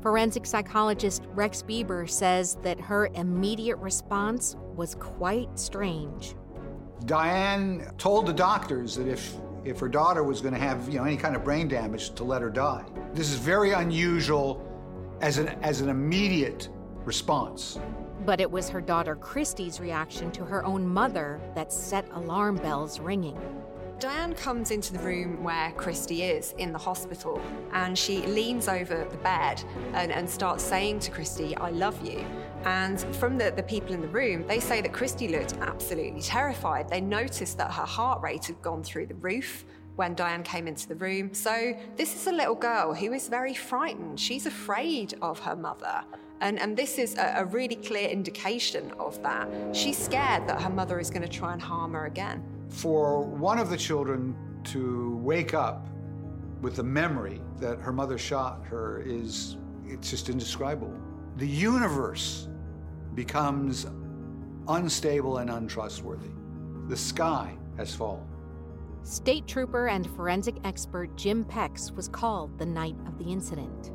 Forensic 0.01 0.45
psychologist 0.45 1.23
Rex 1.33 1.61
Beaber 1.61 2.09
says 2.09 2.57
that 2.61 2.79
her 2.79 3.07
immediate 3.15 3.77
response 3.77 4.55
was 4.75 4.95
quite 4.95 5.59
strange. 5.59 6.35
Diane 7.05 7.91
told 7.97 8.25
the 8.25 8.33
doctors 8.33 8.95
that 8.95 9.07
if 9.07 9.35
if 9.65 9.79
her 9.79 9.87
daughter 9.87 10.23
was 10.23 10.41
going 10.41 10.53
to 10.53 10.59
have 10.59 10.87
you 10.89 10.99
know 10.99 11.05
any 11.05 11.17
kind 11.17 11.35
of 11.35 11.43
brain 11.43 11.67
damage 11.67 12.13
to 12.15 12.23
let 12.23 12.41
her 12.41 12.49
die. 12.49 12.85
This 13.13 13.29
is 13.29 13.35
very 13.35 13.71
unusual 13.71 14.61
as 15.21 15.37
an 15.37 15.49
as 15.61 15.81
an 15.81 15.89
immediate 15.89 16.69
response. 17.05 17.79
But 18.25 18.39
it 18.39 18.49
was 18.49 18.69
her 18.69 18.79
daughter 18.79 19.15
Christy's 19.15 19.79
reaction 19.81 20.31
to 20.31 20.45
her 20.45 20.63
own 20.63 20.87
mother 20.87 21.41
that 21.55 21.73
set 21.73 22.05
alarm 22.13 22.55
bells 22.55 22.99
ringing. 22.99 23.37
Diane 23.99 24.33
comes 24.33 24.71
into 24.71 24.93
the 24.93 24.99
room 24.99 25.43
where 25.43 25.71
Christy 25.71 26.23
is 26.23 26.53
in 26.57 26.73
the 26.73 26.77
hospital 26.77 27.41
and 27.71 27.97
she 27.97 28.21
leans 28.27 28.67
over 28.67 29.07
the 29.09 29.17
bed 29.17 29.63
and, 29.93 30.11
and 30.11 30.29
starts 30.29 30.63
saying 30.63 30.99
to 31.01 31.11
Christy, 31.11 31.55
I 31.55 31.69
love 31.69 32.05
you. 32.05 32.25
And 32.65 32.99
from 33.15 33.37
the, 33.37 33.51
the 33.55 33.63
people 33.63 33.93
in 33.93 34.01
the 34.01 34.07
room, 34.07 34.45
they 34.47 34.59
say 34.59 34.81
that 34.81 34.91
Christy 34.91 35.27
looked 35.27 35.53
absolutely 35.61 36.21
terrified. 36.21 36.89
They 36.89 37.01
noticed 37.01 37.57
that 37.57 37.71
her 37.71 37.85
heart 37.85 38.21
rate 38.21 38.45
had 38.45 38.61
gone 38.61 38.83
through 38.83 39.07
the 39.07 39.15
roof 39.15 39.65
when 39.95 40.15
Diane 40.15 40.43
came 40.43 40.67
into 40.67 40.87
the 40.87 40.95
room. 40.95 41.33
So, 41.33 41.77
this 41.95 42.15
is 42.15 42.27
a 42.27 42.31
little 42.31 42.55
girl 42.55 42.93
who 42.93 43.13
is 43.13 43.27
very 43.27 43.53
frightened. 43.53 44.19
She's 44.19 44.45
afraid 44.45 45.13
of 45.21 45.39
her 45.39 45.55
mother. 45.55 46.03
And, 46.41 46.59
and 46.59 46.75
this 46.75 46.97
is 46.97 47.15
a, 47.15 47.35
a 47.37 47.45
really 47.45 47.75
clear 47.75 48.09
indication 48.09 48.91
of 48.99 49.21
that. 49.23 49.47
She's 49.71 49.97
scared 49.97 50.47
that 50.47 50.61
her 50.61 50.69
mother 50.69 50.99
is 50.99 51.09
going 51.09 51.21
to 51.21 51.29
try 51.29 51.53
and 51.53 51.61
harm 51.61 51.93
her 51.93 52.05
again. 52.05 52.43
For 52.69 53.21
one 53.21 53.59
of 53.59 53.69
the 53.69 53.77
children 53.77 54.35
to 54.65 55.17
wake 55.17 55.53
up 55.53 55.87
with 56.61 56.75
the 56.75 56.83
memory 56.83 57.41
that 57.59 57.79
her 57.79 57.91
mother 57.91 58.17
shot 58.17 58.65
her 58.65 59.01
is 59.05 59.57
it's 59.85 60.09
just 60.09 60.29
indescribable. 60.29 60.93
The 61.37 61.47
universe 61.47 62.47
becomes 63.15 63.85
unstable 64.67 65.39
and 65.39 65.49
untrustworthy. 65.49 66.31
The 66.87 66.97
sky 66.97 67.57
has 67.77 67.93
fallen. 67.93 68.25
State 69.03 69.47
trooper 69.47 69.89
and 69.89 70.09
forensic 70.15 70.55
expert 70.63 71.15
Jim 71.17 71.43
Pex 71.43 71.91
was 71.91 72.07
called 72.07 72.57
the 72.57 72.65
night 72.65 72.95
of 73.05 73.17
the 73.17 73.25
incident. 73.25 73.91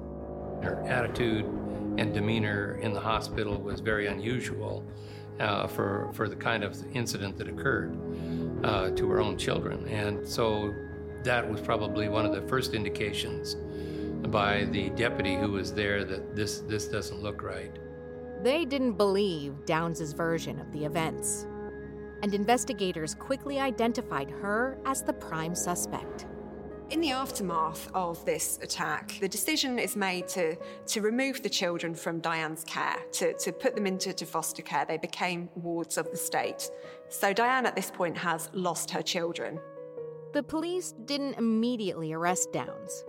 Her 0.63 0.83
attitude 0.87 1.47
and 1.97 2.13
demeanor 2.13 2.79
in 2.83 2.93
the 2.93 3.01
hospital 3.01 3.59
was 3.61 3.81
very 3.81 4.07
unusual 4.07 4.87
uh, 5.41 5.67
for, 5.67 6.11
for 6.13 6.29
the 6.29 6.37
kind 6.37 6.65
of 6.65 6.77
incident 6.95 7.37
that 7.39 7.49
occurred 7.49 7.97
uh, 8.65 8.91
to 8.91 9.09
her 9.11 9.21
own 9.21 9.37
children. 9.37 9.87
And 9.89 10.27
so 10.27 10.75
that 11.23 11.49
was 11.49 11.61
probably 11.61 12.09
one 12.09 12.27
of 12.27 12.33
the 12.33 12.43
first 12.49 12.75
indications 12.75 13.57
by 14.29 14.65
the 14.67 14.91
deputy 14.91 15.37
who 15.37 15.53
was 15.53 15.73
there 15.73 16.05
that 16.05 16.35
this, 16.35 16.61
this 16.61 16.87
doesn't 16.87 17.23
look 17.23 17.43
right. 17.43 17.73
They 18.43 18.65
didn't 18.65 18.93
believe 18.93 19.65
Downs's 19.65 20.13
version 20.13 20.61
of 20.61 20.71
the 20.73 20.85
events, 20.85 21.47
and 22.23 22.35
investigators 22.35 23.15
quickly 23.15 23.59
identified 23.59 24.31
her 24.31 24.79
as 24.85 25.03
the 25.03 25.13
prime 25.13 25.55
suspect. 25.55 26.27
In 26.91 27.03
the 27.03 27.11
aftermath 27.11 27.91
of 27.93 28.25
this 28.25 28.59
attack, 28.63 29.19
the 29.21 29.29
decision 29.29 29.79
is 29.79 29.95
made 29.95 30.27
to, 30.29 30.57
to 30.87 31.03
remove 31.03 31.43
the 31.43 31.49
children 31.51 31.95
from 31.95 32.19
Diane's 32.21 32.65
care, 32.65 32.97
to, 33.13 33.35
to 33.35 33.53
put 33.53 33.75
them 33.75 33.87
into 33.87 34.15
to 34.15 34.25
foster 34.25 34.63
care. 34.63 34.87
They 34.87 34.97
became 34.97 35.51
wards 35.55 35.99
of 35.99 36.11
the 36.11 36.17
state. 36.17 36.71
So 37.11 37.35
Diane 37.35 37.67
at 37.67 37.77
this 37.77 37.91
point 37.91 38.17
has 38.17 38.49
lost 38.55 38.91
her 38.93 39.03
children. 39.03 39.61
The 40.33 40.43
police 40.43 40.95
didn't 41.05 41.35
immediately 41.35 42.15
arrest 42.15 42.53
Downs. 42.55 43.05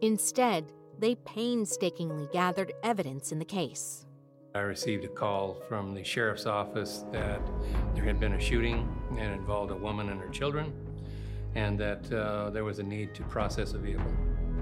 Instead, 0.00 0.72
they 1.00 1.16
painstakingly 1.16 2.28
gathered 2.32 2.72
evidence 2.84 3.32
in 3.32 3.40
the 3.40 3.44
case. 3.44 4.06
I 4.54 4.60
received 4.60 5.04
a 5.04 5.08
call 5.08 5.60
from 5.68 5.92
the 5.92 6.04
sheriff's 6.04 6.46
office 6.46 7.04
that 7.10 7.40
there 7.96 8.04
had 8.04 8.20
been 8.20 8.34
a 8.34 8.40
shooting 8.40 8.88
and 9.18 9.34
involved 9.34 9.72
a 9.72 9.76
woman 9.76 10.08
and 10.08 10.20
her 10.20 10.28
children, 10.28 10.72
and 11.58 11.78
that 11.78 12.12
uh, 12.12 12.50
there 12.50 12.64
was 12.64 12.78
a 12.78 12.82
need 12.82 13.12
to 13.14 13.22
process 13.24 13.74
a 13.74 13.78
vehicle. 13.78 14.12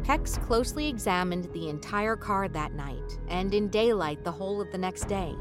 Pex 0.02 0.42
closely 0.46 0.88
examined 0.88 1.44
the 1.52 1.68
entire 1.68 2.16
car 2.16 2.48
that 2.48 2.72
night 2.72 3.18
and 3.28 3.52
in 3.52 3.68
daylight 3.68 4.24
the 4.24 4.32
whole 4.32 4.62
of 4.62 4.72
the 4.72 4.78
next 4.78 5.06
day. 5.06 5.34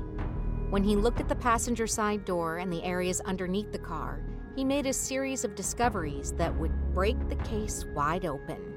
When 0.70 0.84
he 0.84 0.96
looked 0.98 1.22
at 1.22 1.30
the 1.30 1.36
passenger 1.36 1.88
side 1.88 2.26
door 2.26 2.58
and 2.58 2.72
the 2.72 2.84
areas 2.84 3.22
underneath 3.22 3.72
the 3.72 3.80
car, 3.80 4.22
he 4.56 4.66
made 4.66 4.86
a 4.86 4.94
series 4.94 5.46
of 5.46 5.56
discoveries 5.56 6.34
that 6.34 6.54
would 6.58 6.74
break 6.94 7.18
the 7.30 7.36
case 7.38 7.86
wide 7.94 8.26
open. 8.26 8.74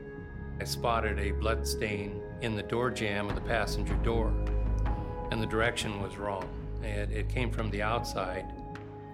I 0.61 0.65
spotted 0.65 1.19
a 1.19 1.33
blood 1.33 1.67
stain 1.67 2.21
in 2.43 2.55
the 2.55 2.63
door 2.63 2.91
jamb 2.91 3.29
of 3.29 3.35
the 3.35 3.41
passenger 3.41 3.95
door, 4.05 4.33
and 5.33 5.43
the 5.43 5.47
direction 5.47 6.01
was 6.01 6.17
wrong. 6.17 6.49
It, 6.83 7.11
it 7.11 7.29
came 7.29 7.51
from 7.51 7.71
the 7.71 7.83
outside. 7.83 8.45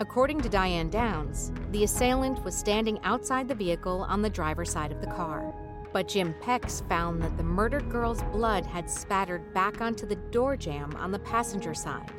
According 0.00 0.40
to 0.40 0.48
Diane 0.48 0.90
Downs, 0.90 1.52
the 1.70 1.84
assailant 1.84 2.42
was 2.42 2.56
standing 2.56 2.98
outside 3.04 3.46
the 3.46 3.54
vehicle 3.54 4.04
on 4.08 4.22
the 4.22 4.30
driver's 4.30 4.72
side 4.72 4.90
of 4.90 5.00
the 5.00 5.06
car. 5.06 5.54
But 5.92 6.08
Jim 6.08 6.34
Pex 6.42 6.86
found 6.88 7.22
that 7.22 7.36
the 7.36 7.44
murdered 7.44 7.88
girl's 7.88 8.20
blood 8.24 8.66
had 8.66 8.90
spattered 8.90 9.54
back 9.54 9.80
onto 9.80 10.04
the 10.04 10.16
door 10.16 10.56
jamb 10.56 10.96
on 10.96 11.12
the 11.12 11.20
passenger 11.20 11.74
side, 11.74 12.10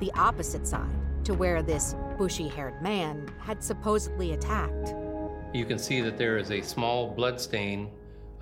the 0.00 0.12
opposite 0.12 0.66
side 0.66 0.94
to 1.24 1.32
where 1.32 1.62
this 1.62 1.96
bushy 2.18 2.46
haired 2.46 2.82
man 2.82 3.26
had 3.38 3.64
supposedly 3.64 4.32
attacked. 4.32 4.94
You 5.54 5.64
can 5.64 5.78
see 5.78 6.02
that 6.02 6.18
there 6.18 6.36
is 6.36 6.50
a 6.50 6.60
small 6.60 7.08
blood 7.08 7.40
stain 7.40 7.90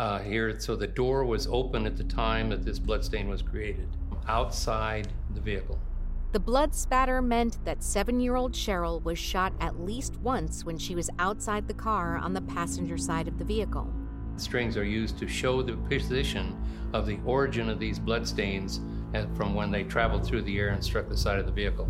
uh, 0.01 0.19
here. 0.19 0.59
So 0.59 0.75
the 0.75 0.89
door 0.89 1.25
was 1.25 1.47
open 1.47 1.87
at 1.87 1.97
the 1.97 2.05
time 2.05 2.49
that 2.51 2.65
this 2.65 2.81
blood 2.81 3.05
stain 3.05 3.29
was 3.29 3.43
created 3.43 3.87
outside 4.27 5.07
the 5.35 5.41
vehicle. 5.41 5.79
The 6.33 6.41
blood 6.41 6.75
spatter 6.75 7.21
meant 7.21 7.63
that 7.67 7.83
seven 7.83 8.19
year 8.19 8.37
old 8.37 8.53
Cheryl 8.53 9.03
was 9.05 9.19
shot 9.19 9.53
at 9.61 9.81
least 9.81 10.17
once 10.23 10.65
when 10.65 10.79
she 10.79 10.95
was 10.95 11.11
outside 11.19 11.69
the 11.69 11.75
car 11.75 12.17
on 12.17 12.33
the 12.33 12.41
passenger 12.41 12.97
side 12.97 13.29
of 13.29 13.37
the 13.37 13.45
vehicle. 13.45 13.93
Strings 14.39 14.79
are 14.79 14.85
used 14.85 15.19
to 15.19 15.29
show 15.29 15.61
the 15.61 15.77
position 15.77 16.57
of 16.95 17.05
the 17.05 17.19
origin 17.27 17.69
of 17.69 17.79
these 17.79 17.99
blood 17.99 18.27
stains 18.27 18.81
from 19.37 19.55
when 19.55 19.71
they 19.71 19.85
traveled 19.85 20.25
through 20.25 20.41
the 20.41 20.59
air 20.59 20.71
and 20.71 20.83
struck 20.83 21.07
the 21.07 21.17
side 21.17 21.39
of 21.39 21.45
the 21.45 21.53
vehicle. 21.53 21.87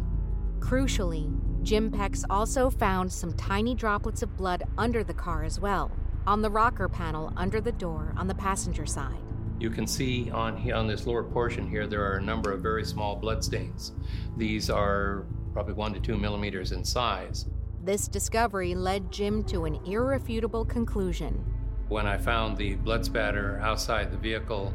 Crucially, 0.59 1.33
Jim 1.63 1.89
Pex 1.89 2.25
also 2.29 2.69
found 2.69 3.13
some 3.13 3.33
tiny 3.35 3.77
droplets 3.77 4.25
of 4.25 4.37
blood 4.37 4.65
under 4.77 5.05
the 5.05 5.15
car 5.15 5.45
as 5.45 5.61
well, 5.61 5.93
on 6.27 6.43
the 6.43 6.51
rocker 6.51 6.89
panel 6.89 7.33
under 7.37 7.61
the 7.61 7.71
door 7.71 8.13
on 8.17 8.27
the 8.27 8.35
passenger 8.35 8.87
side. 8.87 9.23
You 9.63 9.71
can 9.71 9.87
see 9.87 10.29
on, 10.31 10.73
on 10.73 10.89
this 10.89 11.07
lower 11.07 11.23
portion 11.23 11.71
here, 11.71 11.87
there 11.87 12.05
are 12.05 12.17
a 12.17 12.23
number 12.23 12.51
of 12.51 12.61
very 12.61 12.85
small 12.85 13.15
blood 13.15 13.45
stains. 13.45 13.93
These 14.37 14.69
are 14.69 15.25
probably 15.53 15.75
one 15.75 15.95
to 15.95 16.01
two 16.01 16.17
millimeters 16.17 16.73
in 16.73 16.85
size. 16.85 17.47
This 17.81 18.09
discovery 18.09 18.75
led 18.75 19.13
Jim 19.13 19.45
to 19.45 19.65
an 19.67 19.77
irrefutable 19.87 20.65
conclusion 20.65 21.45
when 21.93 22.07
I 22.07 22.17
found 22.17 22.57
the 22.57 22.75
blood 22.77 23.05
spatter 23.05 23.61
outside 23.61 24.11
the 24.11 24.17
vehicle, 24.17 24.73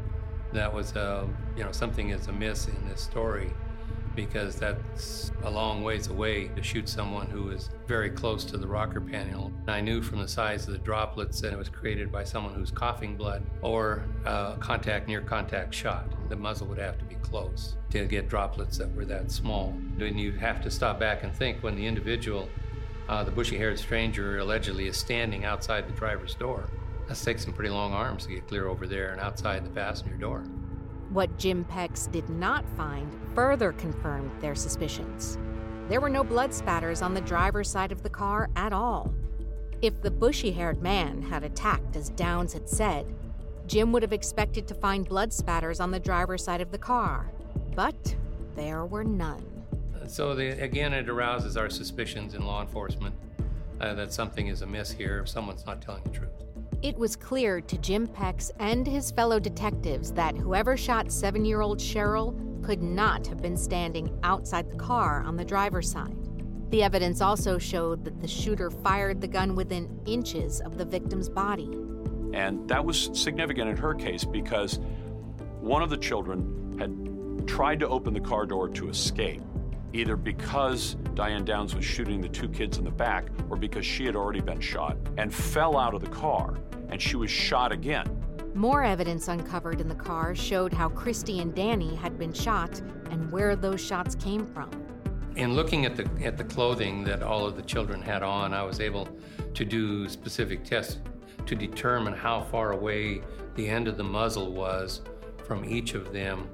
that 0.52 0.72
was, 0.72 0.94
uh, 0.94 1.26
you 1.56 1.64
know, 1.64 1.72
something 1.72 2.10
is 2.10 2.28
amiss 2.28 2.68
in 2.68 2.88
this 2.88 3.02
story 3.02 3.50
because 4.18 4.56
that's 4.56 5.30
a 5.44 5.50
long 5.50 5.84
ways 5.84 6.08
away 6.08 6.48
to 6.48 6.60
shoot 6.60 6.88
someone 6.88 7.28
who 7.28 7.50
is 7.50 7.70
very 7.86 8.10
close 8.10 8.44
to 8.44 8.58
the 8.58 8.66
rocker 8.66 9.00
panel. 9.00 9.52
I 9.68 9.80
knew 9.80 10.02
from 10.02 10.18
the 10.18 10.26
size 10.26 10.66
of 10.66 10.72
the 10.72 10.78
droplets 10.78 11.40
that 11.40 11.52
it 11.52 11.56
was 11.56 11.68
created 11.68 12.10
by 12.10 12.24
someone 12.24 12.52
who's 12.52 12.72
coughing 12.72 13.16
blood 13.16 13.44
or 13.62 14.02
uh, 14.26 14.56
contact 14.56 15.06
near 15.06 15.20
contact 15.20 15.72
shot. 15.72 16.04
The 16.28 16.34
muzzle 16.34 16.66
would 16.66 16.78
have 16.78 16.98
to 16.98 17.04
be 17.04 17.14
close 17.22 17.76
to 17.90 18.06
get 18.06 18.28
droplets 18.28 18.76
that 18.78 18.92
were 18.92 19.04
that 19.04 19.30
small. 19.30 19.72
Then 19.96 20.18
you 20.18 20.32
have 20.32 20.60
to 20.62 20.70
stop 20.70 20.98
back 20.98 21.22
and 21.22 21.32
think 21.32 21.62
when 21.62 21.76
the 21.76 21.86
individual, 21.86 22.48
uh, 23.08 23.22
the 23.22 23.30
bushy 23.30 23.56
haired 23.56 23.78
stranger, 23.78 24.38
allegedly 24.38 24.88
is 24.88 24.96
standing 24.96 25.44
outside 25.44 25.86
the 25.86 25.92
driver's 25.92 26.34
door 26.34 26.68
that 27.06 27.16
takes 27.16 27.44
some 27.44 27.52
pretty 27.52 27.70
long 27.70 27.92
arms 27.92 28.26
to 28.26 28.30
get 28.30 28.48
clear 28.48 28.66
over 28.66 28.88
there 28.88 29.12
and 29.12 29.20
outside 29.20 29.64
the 29.64 29.70
passenger 29.70 30.16
door. 30.16 30.42
What 31.10 31.38
Jim 31.38 31.64
Pex 31.64 32.10
did 32.10 32.28
not 32.28 32.68
find 32.76 33.10
further 33.34 33.72
confirmed 33.72 34.30
their 34.40 34.54
suspicions. 34.54 35.38
There 35.88 36.02
were 36.02 36.10
no 36.10 36.22
blood 36.22 36.52
spatters 36.52 37.00
on 37.00 37.14
the 37.14 37.20
driver's 37.22 37.70
side 37.70 37.92
of 37.92 38.02
the 38.02 38.10
car 38.10 38.50
at 38.56 38.74
all. 38.74 39.14
If 39.80 40.02
the 40.02 40.10
bushy 40.10 40.50
haired 40.52 40.82
man 40.82 41.22
had 41.22 41.44
attacked 41.44 41.96
as 41.96 42.10
Downs 42.10 42.52
had 42.52 42.68
said, 42.68 43.14
Jim 43.66 43.92
would 43.92 44.02
have 44.02 44.12
expected 44.12 44.66
to 44.68 44.74
find 44.74 45.08
blood 45.08 45.32
spatters 45.32 45.80
on 45.80 45.90
the 45.90 46.00
driver's 46.00 46.44
side 46.44 46.60
of 46.60 46.72
the 46.72 46.78
car, 46.78 47.30
but 47.74 48.16
there 48.54 48.84
were 48.84 49.04
none. 49.04 49.44
So, 50.06 50.34
the, 50.34 50.48
again, 50.62 50.92
it 50.92 51.08
arouses 51.08 51.56
our 51.56 51.70
suspicions 51.70 52.34
in 52.34 52.44
law 52.44 52.60
enforcement 52.60 53.14
uh, 53.80 53.94
that 53.94 54.12
something 54.12 54.48
is 54.48 54.62
amiss 54.62 54.90
here 54.90 55.20
if 55.20 55.28
someone's 55.28 55.64
not 55.64 55.80
telling 55.80 56.02
the 56.04 56.10
truth. 56.10 56.47
It 56.80 56.96
was 56.96 57.16
clear 57.16 57.60
to 57.60 57.78
Jim 57.78 58.06
Pex 58.06 58.52
and 58.60 58.86
his 58.86 59.10
fellow 59.10 59.40
detectives 59.40 60.12
that 60.12 60.36
whoever 60.36 60.76
shot 60.76 61.10
seven 61.10 61.44
year 61.44 61.60
old 61.60 61.80
Cheryl 61.80 62.36
could 62.62 62.80
not 62.80 63.26
have 63.26 63.42
been 63.42 63.56
standing 63.56 64.16
outside 64.22 64.70
the 64.70 64.76
car 64.76 65.24
on 65.24 65.36
the 65.36 65.44
driver's 65.44 65.90
side. 65.90 66.16
The 66.70 66.84
evidence 66.84 67.20
also 67.20 67.58
showed 67.58 68.04
that 68.04 68.20
the 68.20 68.28
shooter 68.28 68.70
fired 68.70 69.20
the 69.20 69.26
gun 69.26 69.56
within 69.56 70.00
inches 70.06 70.60
of 70.60 70.78
the 70.78 70.84
victim's 70.84 71.28
body. 71.28 71.68
And 72.32 72.68
that 72.68 72.84
was 72.84 73.10
significant 73.12 73.70
in 73.70 73.76
her 73.76 73.94
case 73.94 74.24
because 74.24 74.78
one 75.60 75.82
of 75.82 75.90
the 75.90 75.96
children 75.96 76.76
had 76.78 77.48
tried 77.48 77.80
to 77.80 77.88
open 77.88 78.14
the 78.14 78.20
car 78.20 78.46
door 78.46 78.68
to 78.68 78.88
escape, 78.88 79.42
either 79.92 80.16
because 80.16 80.94
Diane 81.14 81.44
Downs 81.44 81.74
was 81.74 81.84
shooting 81.84 82.20
the 82.20 82.28
two 82.28 82.48
kids 82.48 82.78
in 82.78 82.84
the 82.84 82.90
back 82.90 83.28
or 83.48 83.56
because 83.56 83.86
she 83.86 84.04
had 84.04 84.16
already 84.16 84.40
been 84.40 84.60
shot 84.60 84.96
and 85.16 85.34
fell 85.34 85.78
out 85.78 85.94
of 85.94 86.00
the 86.00 86.10
car 86.10 86.58
and 86.90 87.00
she 87.00 87.16
was 87.16 87.30
shot 87.30 87.72
again. 87.72 88.06
More 88.54 88.82
evidence 88.82 89.28
uncovered 89.28 89.80
in 89.80 89.88
the 89.88 89.94
car 89.94 90.34
showed 90.34 90.72
how 90.72 90.88
Christy 90.88 91.40
and 91.40 91.54
Danny 91.54 91.94
had 91.94 92.18
been 92.18 92.32
shot 92.32 92.80
and 93.10 93.30
where 93.30 93.56
those 93.56 93.80
shots 93.80 94.14
came 94.14 94.46
from. 94.46 94.70
In 95.36 95.54
looking 95.54 95.84
at 95.84 95.96
the 95.96 96.08
at 96.24 96.36
the 96.36 96.44
clothing 96.44 97.04
that 97.04 97.22
all 97.22 97.46
of 97.46 97.54
the 97.54 97.62
children 97.62 98.02
had 98.02 98.24
on, 98.24 98.52
I 98.52 98.64
was 98.64 98.80
able 98.80 99.08
to 99.54 99.64
do 99.64 100.08
specific 100.08 100.64
tests 100.64 100.98
to 101.46 101.54
determine 101.54 102.14
how 102.14 102.42
far 102.42 102.72
away 102.72 103.22
the 103.54 103.68
end 103.68 103.86
of 103.86 103.96
the 103.96 104.04
muzzle 104.04 104.52
was 104.52 105.02
from 105.46 105.64
each 105.64 105.94
of 105.94 106.12
them 106.12 106.48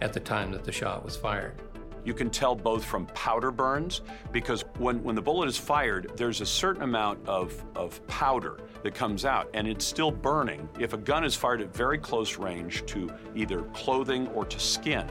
at 0.00 0.12
the 0.12 0.20
time 0.20 0.50
that 0.52 0.64
the 0.64 0.72
shot 0.72 1.04
was 1.04 1.16
fired. 1.16 1.60
You 2.04 2.14
can 2.14 2.30
tell 2.30 2.54
both 2.54 2.84
from 2.84 3.06
powder 3.06 3.50
burns 3.50 4.02
because 4.32 4.64
when, 4.78 5.02
when 5.02 5.14
the 5.14 5.22
bullet 5.22 5.48
is 5.48 5.58
fired, 5.58 6.12
there's 6.16 6.40
a 6.40 6.46
certain 6.46 6.82
amount 6.82 7.26
of, 7.28 7.64
of 7.74 8.04
powder 8.06 8.60
that 8.82 8.94
comes 8.94 9.24
out 9.24 9.50
and 9.54 9.66
it's 9.66 9.84
still 9.84 10.10
burning. 10.10 10.68
If 10.78 10.92
a 10.92 10.98
gun 10.98 11.24
is 11.24 11.34
fired 11.34 11.60
at 11.60 11.74
very 11.74 11.98
close 11.98 12.38
range 12.38 12.84
to 12.86 13.10
either 13.34 13.62
clothing 13.74 14.28
or 14.28 14.44
to 14.44 14.58
skin, 14.58 15.08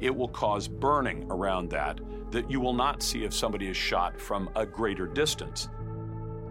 it 0.00 0.14
will 0.14 0.28
cause 0.28 0.68
burning 0.68 1.26
around 1.30 1.70
that 1.70 2.00
that 2.30 2.50
you 2.50 2.60
will 2.60 2.74
not 2.74 3.00
see 3.00 3.24
if 3.24 3.32
somebody 3.32 3.68
is 3.68 3.76
shot 3.76 4.20
from 4.20 4.50
a 4.56 4.66
greater 4.66 5.06
distance. 5.06 5.68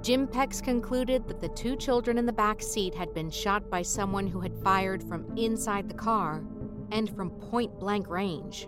Jim 0.01 0.27
Pex 0.27 0.61
concluded 0.63 1.27
that 1.27 1.39
the 1.39 1.49
two 1.49 1.75
children 1.75 2.17
in 2.17 2.25
the 2.25 2.33
back 2.33 2.61
seat 2.61 2.95
had 2.95 3.13
been 3.13 3.29
shot 3.29 3.69
by 3.69 3.81
someone 3.81 4.27
who 4.27 4.39
had 4.39 4.55
fired 4.63 5.03
from 5.03 5.25
inside 5.37 5.87
the 5.87 5.93
car 5.93 6.41
and 6.91 7.13
from 7.15 7.29
point 7.29 7.77
blank 7.79 8.09
range. 8.09 8.67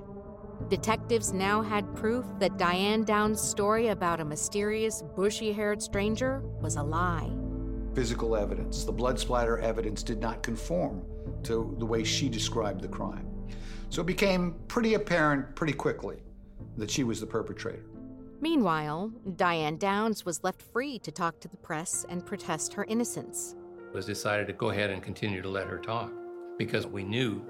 Detectives 0.70 1.32
now 1.32 1.62
had 1.62 1.96
proof 1.96 2.26
that 2.40 2.58
Diane 2.58 3.04
Downs' 3.04 3.42
story 3.42 3.90
about 3.90 4.20
a 4.20 4.26
mysterious, 4.26 5.04
bushy 5.16 5.52
haired 5.54 5.82
stranger 5.82 6.42
was 6.62 6.76
a 6.76 6.84
lie 6.84 7.32
physical 7.96 8.36
evidence. 8.36 8.84
The 8.84 8.92
blood 8.92 9.18
splatter 9.18 9.58
evidence 9.58 10.04
did 10.04 10.20
not 10.20 10.44
conform 10.44 11.04
to 11.44 11.76
the 11.80 11.86
way 11.86 12.04
she 12.04 12.28
described 12.28 12.82
the 12.82 12.90
crime. 12.90 13.26
So 13.90 14.02
it 14.02 14.06
became 14.06 14.56
pretty 14.68 14.96
apparent 14.96 15.56
pretty 15.56 15.74
quickly 15.74 16.18
that 16.78 16.92
she 16.92 17.06
was 17.06 17.22
the 17.22 17.26
perpetrator. 17.26 17.86
Meanwhile, 18.42 19.14
Diane 19.38 19.78
Downs 19.78 20.26
was 20.26 20.44
left 20.44 20.62
free 20.62 21.00
to 21.00 21.12
talk 21.12 21.40
to 21.40 21.48
the 21.48 21.58
press 21.58 22.06
and 22.10 22.26
protest 22.26 22.74
her 22.74 22.84
innocence. 22.84 23.56
It 23.88 23.96
was 23.96 24.06
decided 24.06 24.48
to 24.48 24.54
go 24.54 24.72
ahead 24.72 24.90
and 24.90 25.02
continue 25.02 25.42
to 25.42 25.50
let 25.50 25.68
her 25.68 25.78
talk 25.78 26.12
because 26.58 26.86
we 26.86 27.04
knew 27.04 27.42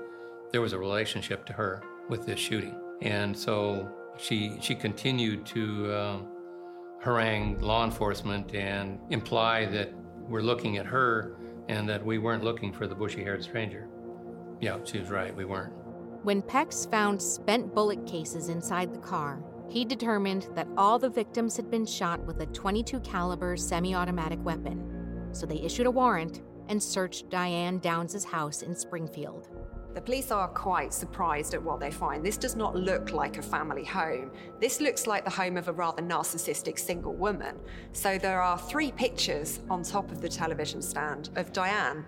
there 0.51 0.62
was 0.62 0.73
a 0.73 0.78
relationship 0.78 1.43
to 1.47 1.54
her 1.54 1.82
with 2.08 2.28
this 2.28 2.39
shooting. 2.39 2.80
And 3.01 3.38
so 3.38 3.89
she, 4.17 4.58
she 4.62 4.75
continued 4.75 5.45
to 5.47 5.93
um, 5.93 6.27
harangue 7.01 7.60
law 7.60 7.84
enforcement 7.84 8.53
and 8.55 8.99
imply 9.10 9.65
that 9.65 9.93
we're 10.27 10.41
looking 10.41 10.77
at 10.77 10.86
her 10.86 11.36
and 11.67 11.88
that 11.89 12.03
we 12.03 12.17
weren't 12.17 12.43
looking 12.43 12.71
for 12.71 12.88
the 12.88 12.95
bushy 12.95 13.23
haired 13.23 13.43
stranger. 13.43 13.88
Yeah, 14.62 14.79
she 14.84 14.99
was 14.99 15.10
right, 15.10 15.36
we 15.36 15.45
weren't. 15.45 15.73
When 16.23 16.41
Pex 16.41 16.89
found 16.89 17.21
spent 17.21 17.75
bullet 17.75 18.08
cases 18.08 18.49
inside 18.49 18.93
the 18.93 18.99
car, 18.99 19.43
he 19.67 19.86
determined 19.86 20.47
that 20.55 20.67
all 20.77 20.97
the 20.97 21.10
victims 21.10 21.55
had 21.55 21.69
been 21.69 21.86
shot 21.86 22.23
with 22.25 22.41
a 22.41 22.45
22 22.47 22.99
caliber 23.01 23.58
semi-automatic 23.58 24.43
weapon. 24.43 25.29
So 25.31 25.45
they 25.45 25.62
issued 25.62 25.88
a 25.88 25.91
warrant 25.91 26.41
and 26.69 26.81
searched 26.81 27.29
Diane 27.29 27.79
Downs' 27.79 28.23
house 28.23 28.62
in 28.62 28.75
Springfield. 28.75 29.49
The 29.95 30.01
police 30.01 30.29
are 30.29 30.49
quite 30.49 30.93
surprised 30.93 31.53
at 31.53 31.63
what 31.63 31.79
they 31.79 31.89
find. 31.89 32.23
This 32.23 32.36
does 32.36 32.58
not 32.58 32.75
look 32.75 33.13
like 33.13 33.38
a 33.38 33.41
family 33.41 33.86
home. 33.86 34.29
This 34.60 34.81
looks 34.81 35.08
like 35.08 35.23
the 35.23 35.31
home 35.31 35.55
of 35.55 35.69
a 35.69 35.71
rather 35.71 36.03
narcissistic 36.03 36.77
single 36.77 37.13
woman. 37.13 37.58
So 37.93 38.17
there 38.17 38.41
are 38.41 38.60
three 38.60 38.91
pictures 38.91 39.62
on 39.69 39.84
top 39.84 40.12
of 40.12 40.19
the 40.19 40.27
television 40.27 40.81
stand 40.81 41.29
of 41.38 41.53
Diane. 41.53 42.05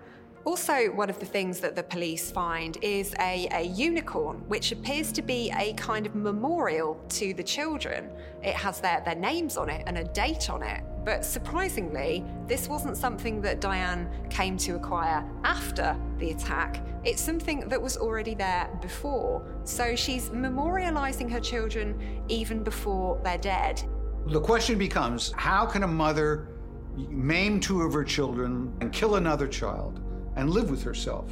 Also, 0.48 0.86
one 0.92 1.10
of 1.10 1.18
the 1.18 1.26
things 1.26 1.60
that 1.60 1.76
the 1.76 1.82
police 1.82 2.30
find 2.30 2.78
is 2.80 3.14
a, 3.20 3.46
a, 3.52 3.64
unicorn, 3.64 4.38
which 4.48 4.72
appears 4.72 5.12
to 5.12 5.20
be 5.20 5.52
a 5.58 5.74
kind 5.74 6.06
of 6.06 6.14
memorial 6.14 6.98
to 7.10 7.34
the 7.34 7.42
children. 7.42 8.08
It 8.42 8.54
has 8.54 8.80
their, 8.80 9.02
their 9.04 9.14
names 9.14 9.58
on 9.58 9.68
it 9.68 9.84
and 9.86 9.98
a 9.98 10.04
date 10.04 10.48
on 10.48 10.62
it. 10.62 10.82
But 11.04 11.22
surprisingly, 11.22 12.24
this 12.46 12.66
wasn't 12.66 12.96
something 12.96 13.42
that 13.42 13.60
Diane 13.60 14.08
came 14.30 14.56
to 14.56 14.76
acquire 14.76 15.22
after 15.44 15.94
the 16.16 16.30
attack. 16.30 16.80
It's 17.04 17.20
something 17.20 17.68
that 17.68 17.82
was 17.82 17.98
already 17.98 18.34
there 18.34 18.70
before. 18.80 19.44
So 19.64 19.94
she's 19.94 20.30
memorializing 20.30 21.30
her 21.30 21.40
children 21.40 22.22
even 22.28 22.62
before 22.62 23.20
they're 23.22 23.36
dead. 23.36 23.82
The 24.28 24.40
question 24.40 24.78
becomes 24.78 25.30
how 25.36 25.66
can 25.66 25.82
a 25.82 25.86
mother 25.86 26.48
maim 26.96 27.60
two 27.60 27.82
of 27.82 27.92
her 27.92 28.02
children 28.02 28.74
and 28.80 28.94
kill 28.94 29.16
another 29.16 29.46
child 29.46 30.00
and 30.38 30.50
live 30.50 30.70
with 30.70 30.82
herself? 30.82 31.30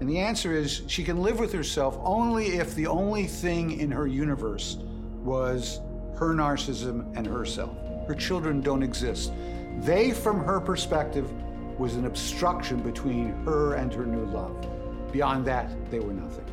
And 0.00 0.08
the 0.08 0.18
answer 0.18 0.52
is 0.52 0.82
she 0.86 1.04
can 1.04 1.22
live 1.22 1.38
with 1.38 1.52
herself 1.52 1.98
only 2.02 2.56
if 2.56 2.74
the 2.74 2.86
only 2.86 3.26
thing 3.26 3.80
in 3.80 3.90
her 3.90 4.06
universe 4.06 4.76
was 5.22 5.80
her 6.18 6.34
narcissism 6.34 7.16
and 7.16 7.26
herself. 7.26 7.76
Her 8.06 8.14
children 8.14 8.60
don't 8.60 8.82
exist. 8.82 9.32
They, 9.78 10.10
from 10.10 10.44
her 10.44 10.60
perspective, 10.60 11.30
was 11.78 11.94
an 11.94 12.06
obstruction 12.06 12.80
between 12.80 13.30
her 13.44 13.74
and 13.74 13.92
her 13.94 14.04
new 14.04 14.26
love. 14.26 14.66
Beyond 15.12 15.46
that, 15.46 15.70
they 15.90 16.00
were 16.00 16.12
nothing. 16.12 16.44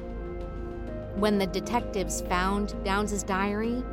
When 1.15 1.37
the 1.37 1.47
detectives 1.47 2.21
found 2.21 2.75
Downs' 2.83 3.23
diary, 3.23 3.83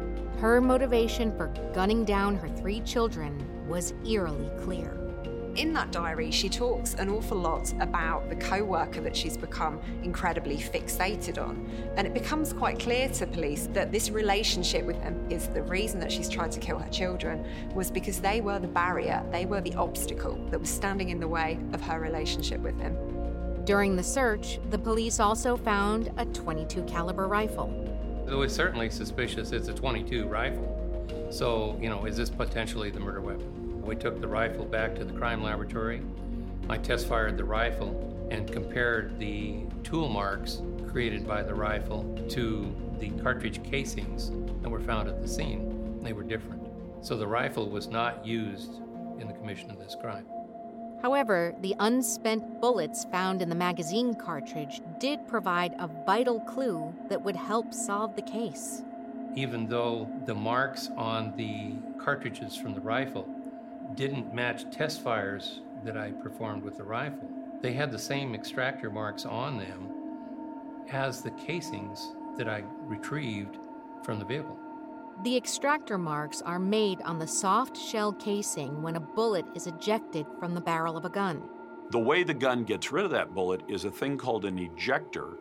her 0.40 0.61
motivation 0.61 1.35
for 1.37 1.47
gunning 1.73 2.05
down 2.05 2.37
her 2.37 2.49
three 2.49 2.81
children 2.81 3.67
was 3.69 3.95
eerily 4.07 4.51
clear. 4.62 5.04
In 5.57 5.73
that 5.75 5.93
diary, 5.93 6.33
she 6.33 6.49
talks 6.49 6.95
an 6.95 7.09
awful 7.09 7.38
lot 7.38 7.73
about 7.79 8.29
the 8.29 8.35
co 8.35 8.64
worker 8.64 9.01
that 9.01 9.14
she's 9.14 9.37
become 9.37 9.81
incredibly 10.03 10.57
fixated 10.57 11.40
on. 11.40 11.71
And 11.97 12.09
it 12.09 12.12
becomes 12.12 12.53
quite 12.53 12.81
clear 12.81 13.09
to 13.11 13.27
police 13.27 13.69
that 13.73 13.93
this 13.93 14.11
relationship 14.11 14.85
with 14.85 15.01
him 15.01 15.25
is 15.31 15.47
the 15.47 15.62
reason 15.62 16.01
that 16.01 16.11
she's 16.11 16.29
tried 16.29 16.51
to 16.53 16.61
kill 16.61 16.79
her 16.79 16.90
children, 16.90 17.47
was 17.73 17.88
because 17.88 18.21
they 18.21 18.40
were 18.40 18.59
the 18.59 18.67
barrier, 18.67 19.25
they 19.31 19.47
were 19.47 19.61
the 19.61 19.75
obstacle 19.75 20.35
that 20.51 20.59
was 20.59 20.71
standing 20.71 21.11
in 21.11 21.21
the 21.21 21.29
way 21.29 21.61
of 21.73 21.81
her 21.83 22.01
relationship 22.01 22.61
with 22.61 22.77
him. 22.81 22.97
During 23.64 23.95
the 23.95 24.03
search, 24.03 24.59
the 24.71 24.79
police 24.79 25.21
also 25.21 25.57
found 25.57 26.11
a 26.17 26.25
22 26.27 26.83
caliber 26.83 27.29
rifle. 27.29 27.73
It 28.29 28.35
was 28.35 28.53
certainly 28.53 28.90
suspicious 28.90 29.53
it's 29.53 29.69
a 29.69 29.75
22 29.75 30.27
rifle. 30.27 31.29
So, 31.31 31.79
you 31.81 31.90
know, 31.90 32.07
is 32.07 32.17
this 32.17 32.29
potentially 32.29 32.90
the 32.90 33.01
murder 33.01 33.21
weapon? 33.21 33.63
We 33.85 33.97
took 33.97 34.20
the 34.20 34.29
rifle 34.29 34.64
back 34.64 34.94
to 34.94 35.05
the 35.05 35.12
crime 35.12 35.42
laboratory. 35.42 36.01
I 36.70 36.79
test 36.79 37.07
fired 37.07 37.37
the 37.37 37.44
rifle 37.44 38.29
and 38.31 38.51
compared 38.51 39.18
the 39.18 39.64
tool 39.83 40.09
marks 40.09 40.62
created 40.88 41.27
by 41.27 41.42
the 41.42 41.55
rifle 41.55 42.03
to 42.31 42.75
the 42.99 43.11
cartridge 43.23 43.62
casings 43.62 44.31
that 44.62 44.70
were 44.70 44.81
found 44.81 45.09
at 45.09 45.20
the 45.20 45.29
scene. 45.29 46.01
They 46.03 46.14
were 46.14 46.23
different. 46.23 46.62
So 47.03 47.16
the 47.18 47.27
rifle 47.27 47.68
was 47.68 47.88
not 47.88 48.25
used 48.25 48.81
in 49.20 49.29
the 49.29 49.35
commission 49.35 49.70
of 49.70 49.79
this 49.79 49.94
crime. 50.01 50.25
However, 51.03 51.55
the 51.61 51.77
unspent 51.79 52.62
bullets 52.62 53.05
found 53.05 53.42
in 53.42 53.51
the 53.51 53.55
magazine 53.55 54.14
cartridge 54.14 54.81
did 54.99 55.29
provide 55.29 55.75
a 55.79 55.87
vital 56.07 56.40
clue 56.40 56.94
that 57.11 57.20
would 57.20 57.37
help 57.37 57.75
solve 57.75 58.16
the 58.16 58.23
case. 58.23 58.83
Even 59.37 59.68
though 59.68 60.09
the 60.25 60.35
marks 60.35 60.88
on 60.97 61.37
the 61.37 61.75
cartridges 62.03 62.57
from 62.57 62.73
the 62.73 62.81
rifle 62.81 63.29
didn't 63.95 64.35
match 64.35 64.71
test 64.71 65.03
fires 65.03 65.61
that 65.85 65.97
I 65.97 66.11
performed 66.11 66.63
with 66.63 66.77
the 66.77 66.85
rifle. 66.85 67.29
They 67.61 67.73
had 67.73 67.93
the 67.93 67.99
same 67.99 68.35
extractor 68.35 68.91
marks 68.91 69.25
on 69.25 69.59
them 69.59 69.91
as 70.91 71.23
the 71.23 71.31
casings 71.33 72.13
that 72.37 72.49
I 72.49 72.65
retrieved 72.83 73.59
from 74.05 74.19
the 74.19 74.25
vehicle. 74.25 74.59
The 75.23 75.37
extractor 75.37 75.97
marks 75.97 76.43
are 76.43 76.59
made 76.59 77.01
on 77.03 77.19
the 77.19 77.27
soft 77.27 77.77
shell 77.77 78.13
casing 78.13 78.83
when 78.83 78.97
a 78.97 79.01
bullet 79.01 79.47
is 79.55 79.67
ejected 79.67 80.27
from 80.41 80.55
the 80.55 80.61
barrel 80.61 80.97
of 80.97 81.05
a 81.05 81.11
gun. 81.11 81.49
The 81.91 82.01
way 82.01 82.25
the 82.25 82.35
gun 82.35 82.65
gets 82.65 82.91
rid 82.91 83.05
of 83.05 83.13
that 83.13 83.35
bullet 83.35 83.63
is 83.69 83.85
a 83.85 83.91
thing 83.91 84.19
called 84.19 84.45
an 84.45 84.59
ejector. 84.59 85.35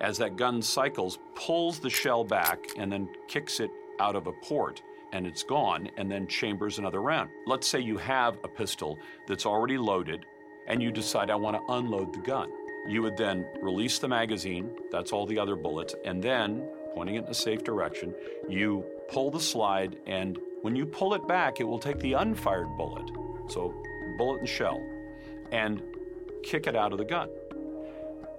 As 0.00 0.18
that 0.18 0.36
gun 0.36 0.62
cycles, 0.62 1.18
pulls 1.34 1.80
the 1.80 1.90
shell 1.90 2.22
back 2.22 2.60
and 2.76 2.92
then 2.92 3.08
kicks 3.28 3.60
it 3.60 3.70
out 3.98 4.14
of 4.14 4.26
a 4.26 4.32
port 4.44 4.82
and 5.12 5.26
it's 5.26 5.42
gone, 5.42 5.88
and 5.96 6.10
then 6.10 6.26
chambers 6.26 6.78
another 6.78 7.00
round. 7.00 7.30
Let's 7.46 7.66
say 7.66 7.80
you 7.80 7.96
have 7.98 8.38
a 8.44 8.48
pistol 8.48 8.98
that's 9.26 9.46
already 9.46 9.78
loaded 9.78 10.26
and 10.66 10.82
you 10.82 10.90
decide, 10.90 11.30
I 11.30 11.36
want 11.36 11.56
to 11.56 11.72
unload 11.72 12.12
the 12.12 12.20
gun. 12.20 12.50
You 12.88 13.02
would 13.02 13.16
then 13.16 13.46
release 13.60 13.98
the 13.98 14.08
magazine, 14.08 14.70
that's 14.90 15.12
all 15.12 15.26
the 15.26 15.38
other 15.38 15.56
bullets, 15.56 15.94
and 16.04 16.22
then, 16.22 16.68
pointing 16.94 17.16
it 17.16 17.24
in 17.24 17.30
a 17.30 17.34
safe 17.34 17.64
direction, 17.64 18.14
you 18.48 18.84
pull 19.08 19.30
the 19.30 19.40
slide, 19.40 19.96
and 20.06 20.38
when 20.62 20.76
you 20.76 20.86
pull 20.86 21.14
it 21.14 21.26
back, 21.26 21.60
it 21.60 21.64
will 21.64 21.78
take 21.78 21.98
the 21.98 22.14
unfired 22.14 22.76
bullet, 22.76 23.10
so 23.48 23.74
bullet 24.18 24.40
and 24.40 24.48
shell, 24.48 24.80
and 25.52 25.82
kick 26.42 26.66
it 26.66 26.76
out 26.76 26.92
of 26.92 26.98
the 26.98 27.04
gun. 27.04 27.28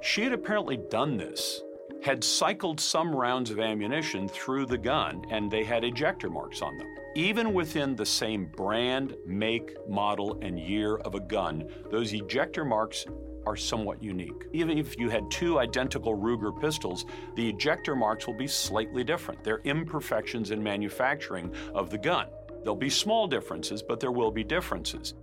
She 0.01 0.23
had 0.23 0.33
apparently 0.33 0.77
done 0.77 1.17
this 1.17 1.61
had 2.07 2.23
cycled 2.23 2.79
some 2.79 3.13
rounds 3.13 3.51
of 3.51 3.59
ammunition 3.59 4.29
through 4.29 4.65
the 4.65 4.77
gun 4.77 5.25
and 5.29 5.51
they 5.51 5.65
had 5.65 5.83
ejector 5.83 6.29
marks 6.29 6.61
on 6.61 6.77
them. 6.77 6.87
Even 7.15 7.53
within 7.53 7.97
the 7.97 8.05
same 8.05 8.45
brand, 8.45 9.17
make, 9.25 9.75
model, 9.89 10.39
and 10.41 10.57
year 10.57 10.95
of 10.99 11.15
a 11.15 11.19
gun, 11.19 11.69
those 11.91 12.13
ejector 12.13 12.63
marks 12.63 13.05
are 13.45 13.57
somewhat 13.57 14.01
unique. 14.01 14.45
Even 14.53 14.77
if 14.77 14.97
you 14.97 15.09
had 15.09 15.29
two 15.29 15.59
identical 15.59 16.15
Ruger 16.17 16.57
pistols, 16.61 17.05
the 17.35 17.49
ejector 17.49 17.93
marks 17.93 18.25
will 18.25 18.37
be 18.37 18.47
slightly 18.47 19.03
different. 19.03 19.43
They're 19.43 19.61
imperfections 19.65 20.51
in 20.51 20.63
manufacturing 20.63 21.53
of 21.75 21.89
the 21.89 21.97
gun. 21.97 22.27
There'll 22.63 22.77
be 22.77 22.89
small 22.89 23.27
differences, 23.27 23.83
but 23.83 23.99
there 23.99 24.13
will 24.13 24.31
be 24.31 24.45
differences. 24.45 25.13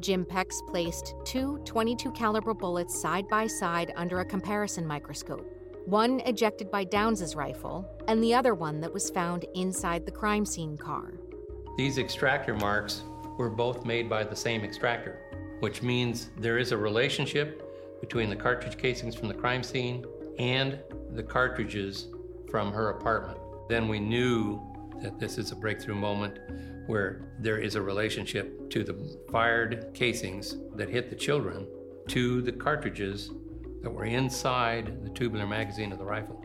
Jim 0.00 0.24
Pex 0.24 0.56
placed 0.66 1.14
two 1.24 1.62
22 1.64 2.10
caliber 2.10 2.52
bullets 2.52 3.00
side 3.00 3.28
by 3.28 3.46
side 3.46 3.92
under 3.94 4.18
a 4.18 4.24
comparison 4.24 4.84
microscope 4.84 5.61
one 5.86 6.20
ejected 6.20 6.70
by 6.70 6.84
Downs's 6.84 7.34
rifle, 7.34 7.88
and 8.08 8.22
the 8.22 8.34
other 8.34 8.54
one 8.54 8.80
that 8.80 8.92
was 8.92 9.10
found 9.10 9.44
inside 9.54 10.06
the 10.06 10.12
crime 10.12 10.44
scene 10.44 10.76
car. 10.76 11.14
These 11.76 11.98
extractor 11.98 12.54
marks 12.54 13.02
were 13.38 13.50
both 13.50 13.84
made 13.84 14.08
by 14.08 14.24
the 14.24 14.36
same 14.36 14.62
extractor, 14.64 15.18
which 15.60 15.82
means 15.82 16.30
there 16.38 16.58
is 16.58 16.72
a 16.72 16.76
relationship 16.76 18.00
between 18.00 18.28
the 18.28 18.36
cartridge 18.36 18.76
casings 18.76 19.14
from 19.14 19.28
the 19.28 19.34
crime 19.34 19.62
scene 19.62 20.04
and 20.38 20.78
the 21.10 21.22
cartridges 21.22 22.08
from 22.50 22.72
her 22.72 22.90
apartment. 22.90 23.38
Then 23.68 23.88
we 23.88 24.00
knew 24.00 24.60
that 25.02 25.18
this 25.18 25.38
is 25.38 25.50
a 25.52 25.56
breakthrough 25.56 25.94
moment 25.94 26.38
where 26.86 27.22
there 27.38 27.58
is 27.58 27.74
a 27.74 27.82
relationship 27.82 28.70
to 28.70 28.84
the 28.84 29.18
fired 29.30 29.90
casings 29.94 30.56
that 30.74 30.88
hit 30.88 31.10
the 31.10 31.16
children 31.16 31.66
to 32.08 32.42
the 32.42 32.52
cartridges 32.52 33.30
that 33.82 33.90
were 33.90 34.04
inside 34.04 35.04
the 35.04 35.10
tubular 35.10 35.46
magazine 35.46 35.92
of 35.92 35.98
the 35.98 36.04
rifle. 36.04 36.40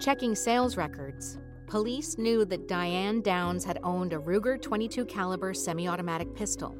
Checking 0.00 0.34
sales 0.34 0.76
records, 0.76 1.38
police 1.66 2.16
knew 2.18 2.44
that 2.46 2.68
Diane 2.68 3.20
Downs 3.20 3.64
had 3.64 3.78
owned 3.82 4.12
a 4.12 4.18
Ruger 4.18 4.60
22 4.60 5.04
caliber 5.04 5.52
semi-automatic 5.52 6.34
pistol. 6.34 6.74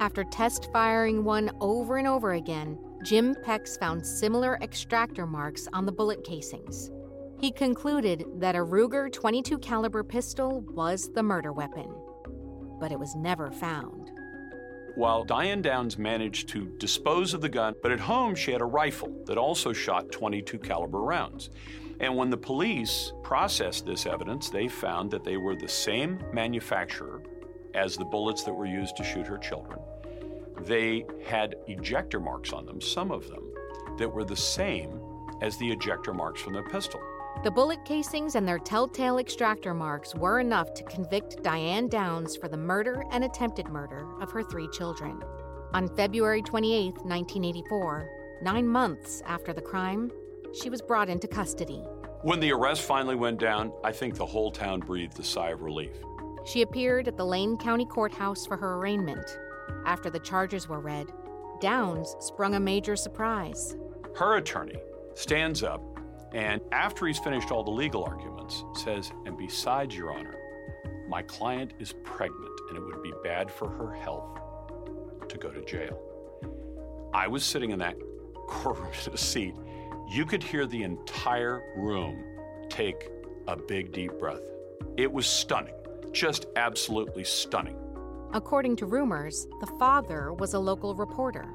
After 0.00 0.24
test 0.24 0.70
firing 0.72 1.24
one 1.24 1.50
over 1.60 1.98
and 1.98 2.06
over 2.06 2.32
again, 2.32 2.78
Jim 3.04 3.34
Pex 3.44 3.78
found 3.78 4.04
similar 4.04 4.58
extractor 4.62 5.26
marks 5.26 5.68
on 5.72 5.86
the 5.86 5.92
bullet 5.92 6.24
casings. 6.24 6.90
He 7.40 7.52
concluded 7.52 8.24
that 8.36 8.56
a 8.56 8.58
Ruger 8.58 9.12
22 9.12 9.58
caliber 9.58 10.02
pistol 10.02 10.62
was 10.62 11.12
the 11.12 11.22
murder 11.22 11.52
weapon, 11.52 11.94
but 12.80 12.90
it 12.90 12.98
was 12.98 13.14
never 13.14 13.50
found 13.50 14.12
while 14.98 15.22
Diane 15.22 15.62
Downs 15.62 15.96
managed 15.96 16.48
to 16.48 16.66
dispose 16.78 17.32
of 17.32 17.40
the 17.40 17.48
gun, 17.48 17.76
but 17.82 17.92
at 17.92 18.00
home 18.00 18.34
she 18.34 18.50
had 18.50 18.60
a 18.60 18.64
rifle 18.64 19.14
that 19.26 19.38
also 19.38 19.72
shot 19.72 20.10
22 20.10 20.58
caliber 20.58 21.00
rounds. 21.00 21.50
And 22.00 22.16
when 22.16 22.30
the 22.30 22.36
police 22.36 23.12
processed 23.22 23.86
this 23.86 24.06
evidence, 24.06 24.50
they 24.50 24.66
found 24.66 25.12
that 25.12 25.22
they 25.22 25.36
were 25.36 25.54
the 25.54 25.68
same 25.68 26.18
manufacturer 26.32 27.22
as 27.74 27.96
the 27.96 28.06
bullets 28.06 28.42
that 28.42 28.52
were 28.52 28.66
used 28.66 28.96
to 28.96 29.04
shoot 29.04 29.28
her 29.28 29.38
children. 29.38 29.78
They 30.62 31.06
had 31.24 31.54
ejector 31.68 32.18
marks 32.18 32.52
on 32.52 32.66
them, 32.66 32.80
some 32.80 33.12
of 33.12 33.28
them, 33.28 33.44
that 33.98 34.12
were 34.12 34.24
the 34.24 34.34
same 34.34 35.00
as 35.42 35.56
the 35.58 35.70
ejector 35.70 36.12
marks 36.12 36.40
from 36.40 36.54
the 36.54 36.62
pistol. 36.62 37.00
The 37.44 37.52
bullet 37.52 37.84
casings 37.84 38.34
and 38.34 38.48
their 38.48 38.58
telltale 38.58 39.18
extractor 39.18 39.72
marks 39.72 40.12
were 40.12 40.40
enough 40.40 40.74
to 40.74 40.82
convict 40.82 41.40
Diane 41.44 41.86
Downs 41.88 42.36
for 42.36 42.48
the 42.48 42.56
murder 42.56 43.04
and 43.12 43.22
attempted 43.22 43.68
murder 43.68 44.08
of 44.20 44.32
her 44.32 44.42
three 44.42 44.68
children. 44.72 45.22
On 45.72 45.88
February 45.94 46.42
28, 46.42 46.94
1984, 46.94 48.10
nine 48.42 48.66
months 48.66 49.22
after 49.24 49.52
the 49.52 49.62
crime, 49.62 50.10
she 50.52 50.68
was 50.68 50.82
brought 50.82 51.08
into 51.08 51.28
custody. 51.28 51.84
When 52.22 52.40
the 52.40 52.50
arrest 52.50 52.82
finally 52.82 53.14
went 53.14 53.38
down, 53.38 53.72
I 53.84 53.92
think 53.92 54.16
the 54.16 54.26
whole 54.26 54.50
town 54.50 54.80
breathed 54.80 55.20
a 55.20 55.24
sigh 55.24 55.50
of 55.50 55.62
relief. 55.62 55.92
She 56.44 56.62
appeared 56.62 57.06
at 57.06 57.16
the 57.16 57.24
Lane 57.24 57.56
County 57.56 57.86
Courthouse 57.86 58.46
for 58.46 58.56
her 58.56 58.74
arraignment. 58.78 59.38
After 59.86 60.10
the 60.10 60.18
charges 60.18 60.68
were 60.68 60.80
read, 60.80 61.12
Downs 61.60 62.16
sprung 62.18 62.56
a 62.56 62.60
major 62.60 62.96
surprise. 62.96 63.76
Her 64.16 64.38
attorney 64.38 64.80
stands 65.14 65.62
up 65.62 65.82
and, 66.32 66.60
after 66.72 67.06
he's 67.06 67.18
finished 67.18 67.50
all 67.50 67.62
the 67.62 67.70
legal 67.70 68.04
arguments, 68.04 68.64
says, 68.74 69.12
And 69.24 69.36
besides, 69.36 69.96
Your 69.96 70.12
Honor, 70.12 70.34
my 71.08 71.22
client 71.22 71.72
is 71.78 71.94
pregnant 72.04 72.60
and 72.68 72.76
it 72.76 72.84
would 72.84 73.02
be 73.02 73.12
bad 73.24 73.50
for 73.50 73.68
her 73.68 73.92
health 73.92 74.40
to 75.28 75.38
go 75.38 75.50
to 75.50 75.64
jail. 75.64 75.98
I 77.14 77.26
was 77.26 77.44
sitting 77.44 77.70
in 77.70 77.78
that 77.78 77.96
courtroom 78.46 79.16
seat. 79.16 79.54
You 80.10 80.26
could 80.26 80.42
hear 80.42 80.66
the 80.66 80.82
entire 80.82 81.62
room 81.76 82.24
take 82.68 83.08
a 83.46 83.56
big, 83.56 83.92
deep 83.92 84.12
breath. 84.18 84.42
It 84.96 85.10
was 85.10 85.26
stunning, 85.26 85.74
just 86.12 86.46
absolutely 86.56 87.24
stunning. 87.24 87.76
According 88.34 88.76
to 88.76 88.86
rumors, 88.86 89.46
the 89.60 89.66
father 89.78 90.34
was 90.34 90.52
a 90.52 90.58
local 90.58 90.94
reporter. 90.94 91.46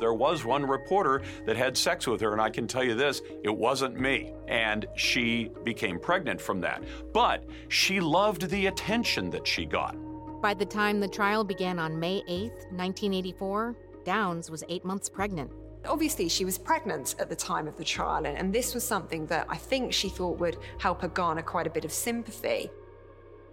There 0.00 0.14
was 0.14 0.44
one 0.44 0.66
reporter 0.66 1.22
that 1.46 1.56
had 1.56 1.76
sex 1.76 2.06
with 2.06 2.20
her, 2.22 2.32
and 2.32 2.40
I 2.40 2.50
can 2.50 2.66
tell 2.66 2.82
you 2.82 2.94
this 2.94 3.22
it 3.44 3.54
wasn't 3.54 4.00
me. 4.00 4.32
And 4.48 4.86
she 4.96 5.50
became 5.62 6.00
pregnant 6.00 6.40
from 6.40 6.60
that. 6.62 6.82
But 7.12 7.44
she 7.68 8.00
loved 8.00 8.48
the 8.48 8.66
attention 8.66 9.30
that 9.30 9.46
she 9.46 9.66
got. 9.66 9.96
By 10.40 10.54
the 10.54 10.64
time 10.64 11.00
the 11.00 11.08
trial 11.08 11.44
began 11.44 11.78
on 11.78 12.00
May 12.00 12.22
8, 12.26 12.50
1984, 12.70 13.76
Downs 14.04 14.50
was 14.50 14.64
eight 14.68 14.84
months 14.84 15.08
pregnant. 15.08 15.52
Obviously, 15.86 16.28
she 16.28 16.44
was 16.44 16.58
pregnant 16.58 17.14
at 17.18 17.28
the 17.28 17.36
time 17.36 17.66
of 17.68 17.76
the 17.76 17.84
trial, 17.84 18.26
and 18.26 18.52
this 18.52 18.74
was 18.74 18.84
something 18.84 19.26
that 19.26 19.46
I 19.48 19.56
think 19.56 19.92
she 19.92 20.08
thought 20.08 20.38
would 20.38 20.58
help 20.78 21.02
her 21.02 21.08
garner 21.08 21.42
quite 21.42 21.66
a 21.66 21.70
bit 21.70 21.84
of 21.84 21.92
sympathy. 21.92 22.70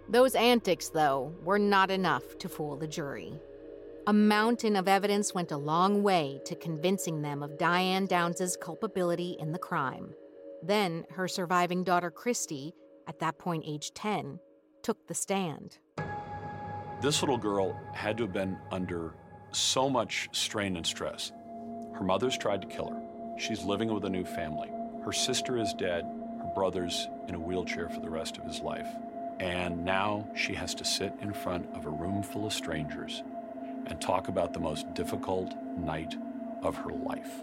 Those 0.08 0.34
antics, 0.34 0.88
though, 0.88 1.34
were 1.42 1.58
not 1.58 1.90
enough 1.90 2.38
to 2.38 2.48
fool 2.48 2.76
the 2.76 2.86
jury. 2.86 3.38
A 4.08 4.12
mountain 4.14 4.74
of 4.74 4.88
evidence 4.88 5.34
went 5.34 5.52
a 5.52 5.58
long 5.58 6.02
way 6.02 6.40
to 6.46 6.56
convincing 6.56 7.20
them 7.20 7.42
of 7.42 7.58
Diane 7.58 8.06
Downs's 8.06 8.56
culpability 8.56 9.36
in 9.38 9.52
the 9.52 9.58
crime. 9.58 10.14
Then 10.62 11.04
her 11.10 11.28
surviving 11.28 11.84
daughter 11.84 12.10
Christy, 12.10 12.72
at 13.06 13.18
that 13.18 13.36
point 13.36 13.64
age 13.66 13.92
10, 13.92 14.40
took 14.82 15.06
the 15.06 15.14
stand. 15.14 15.76
This 17.02 17.20
little 17.20 17.36
girl 17.36 17.78
had 17.92 18.16
to 18.16 18.22
have 18.22 18.32
been 18.32 18.56
under 18.72 19.12
so 19.52 19.90
much 19.90 20.30
strain 20.32 20.78
and 20.78 20.86
stress. 20.86 21.30
Her 21.92 22.02
mother's 22.02 22.38
tried 22.38 22.62
to 22.62 22.66
kill 22.66 22.88
her. 22.88 23.02
She's 23.38 23.62
living 23.62 23.92
with 23.92 24.06
a 24.06 24.10
new 24.10 24.24
family. 24.24 24.70
Her 25.04 25.12
sister 25.12 25.58
is 25.58 25.74
dead. 25.74 26.04
Her 26.38 26.50
brother's 26.54 27.06
in 27.28 27.34
a 27.34 27.38
wheelchair 27.40 27.90
for 27.90 28.00
the 28.00 28.08
rest 28.08 28.38
of 28.38 28.44
his 28.44 28.60
life. 28.60 28.88
And 29.38 29.84
now 29.84 30.30
she 30.34 30.54
has 30.54 30.74
to 30.76 30.84
sit 30.86 31.12
in 31.20 31.34
front 31.34 31.68
of 31.74 31.84
a 31.84 31.90
room 31.90 32.22
full 32.22 32.46
of 32.46 32.54
strangers 32.54 33.22
and 33.88 34.00
talk 34.00 34.28
about 34.28 34.52
the 34.52 34.60
most 34.60 34.92
difficult 34.94 35.54
night 35.78 36.14
of 36.62 36.76
her 36.76 36.90
life. 36.90 37.42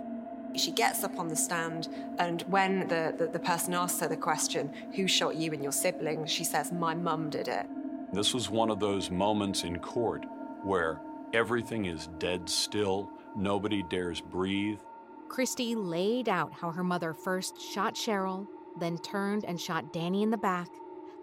She 0.55 0.71
gets 0.71 1.03
up 1.03 1.19
on 1.19 1.27
the 1.27 1.35
stand, 1.35 1.89
and 2.17 2.41
when 2.43 2.87
the, 2.87 3.13
the, 3.17 3.27
the, 3.27 3.39
person 3.39 3.73
asks 3.73 3.99
her 3.99 4.07
the 4.07 4.15
question, 4.15 4.71
Who 4.95 5.07
shot 5.07 5.35
you 5.35 5.51
and 5.51 5.61
your 5.61 5.73
siblings? 5.73 6.31
she 6.31 6.45
says, 6.45 6.71
My 6.71 6.95
mum 6.95 7.29
did 7.29 7.49
it. 7.49 7.67
This 8.13 8.33
was 8.33 8.49
one 8.49 8.69
of 8.69 8.79
those 8.79 9.11
moments 9.11 9.63
in 9.63 9.79
court 9.79 10.25
where 10.63 11.01
everything 11.33 11.85
is 11.85 12.07
dead 12.19 12.49
still, 12.49 13.09
nobody 13.35 13.83
dares 13.83 14.21
breathe. 14.21 14.79
Christy 15.27 15.75
laid 15.75 16.29
out 16.29 16.53
how 16.53 16.71
her 16.71 16.83
mother 16.83 17.13
first 17.13 17.59
shot 17.59 17.95
Cheryl, 17.95 18.47
then 18.79 18.97
turned 18.99 19.43
and 19.43 19.59
shot 19.59 19.91
Danny 19.91 20.23
in 20.23 20.29
the 20.29 20.37
back, 20.37 20.69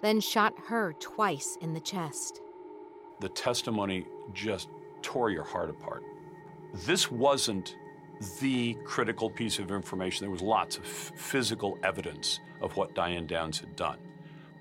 then 0.03 0.21
shot 0.21 0.53
her 0.67 0.93
twice 1.01 1.57
in 1.63 1.73
the 1.73 1.81
chest. 1.81 2.43
The 3.21 3.29
testimony 3.29 4.07
just 4.35 4.69
tore 5.03 5.31
your 5.31 5.45
heart 5.45 5.71
apart. 5.71 6.03
This 6.87 7.11
wasn't 7.11 7.77
the 8.41 8.77
critical 8.85 9.29
piece 9.29 9.59
of 9.59 9.71
information. 9.71 10.25
There 10.25 10.31
was 10.31 10.43
lots 10.43 10.77
of 10.77 10.85
f- 10.85 11.13
physical 11.17 11.79
evidence 11.83 12.41
of 12.61 12.77
what 12.77 12.95
Diane 12.95 13.27
Downs 13.27 13.59
had 13.59 13.75
done. 13.77 13.99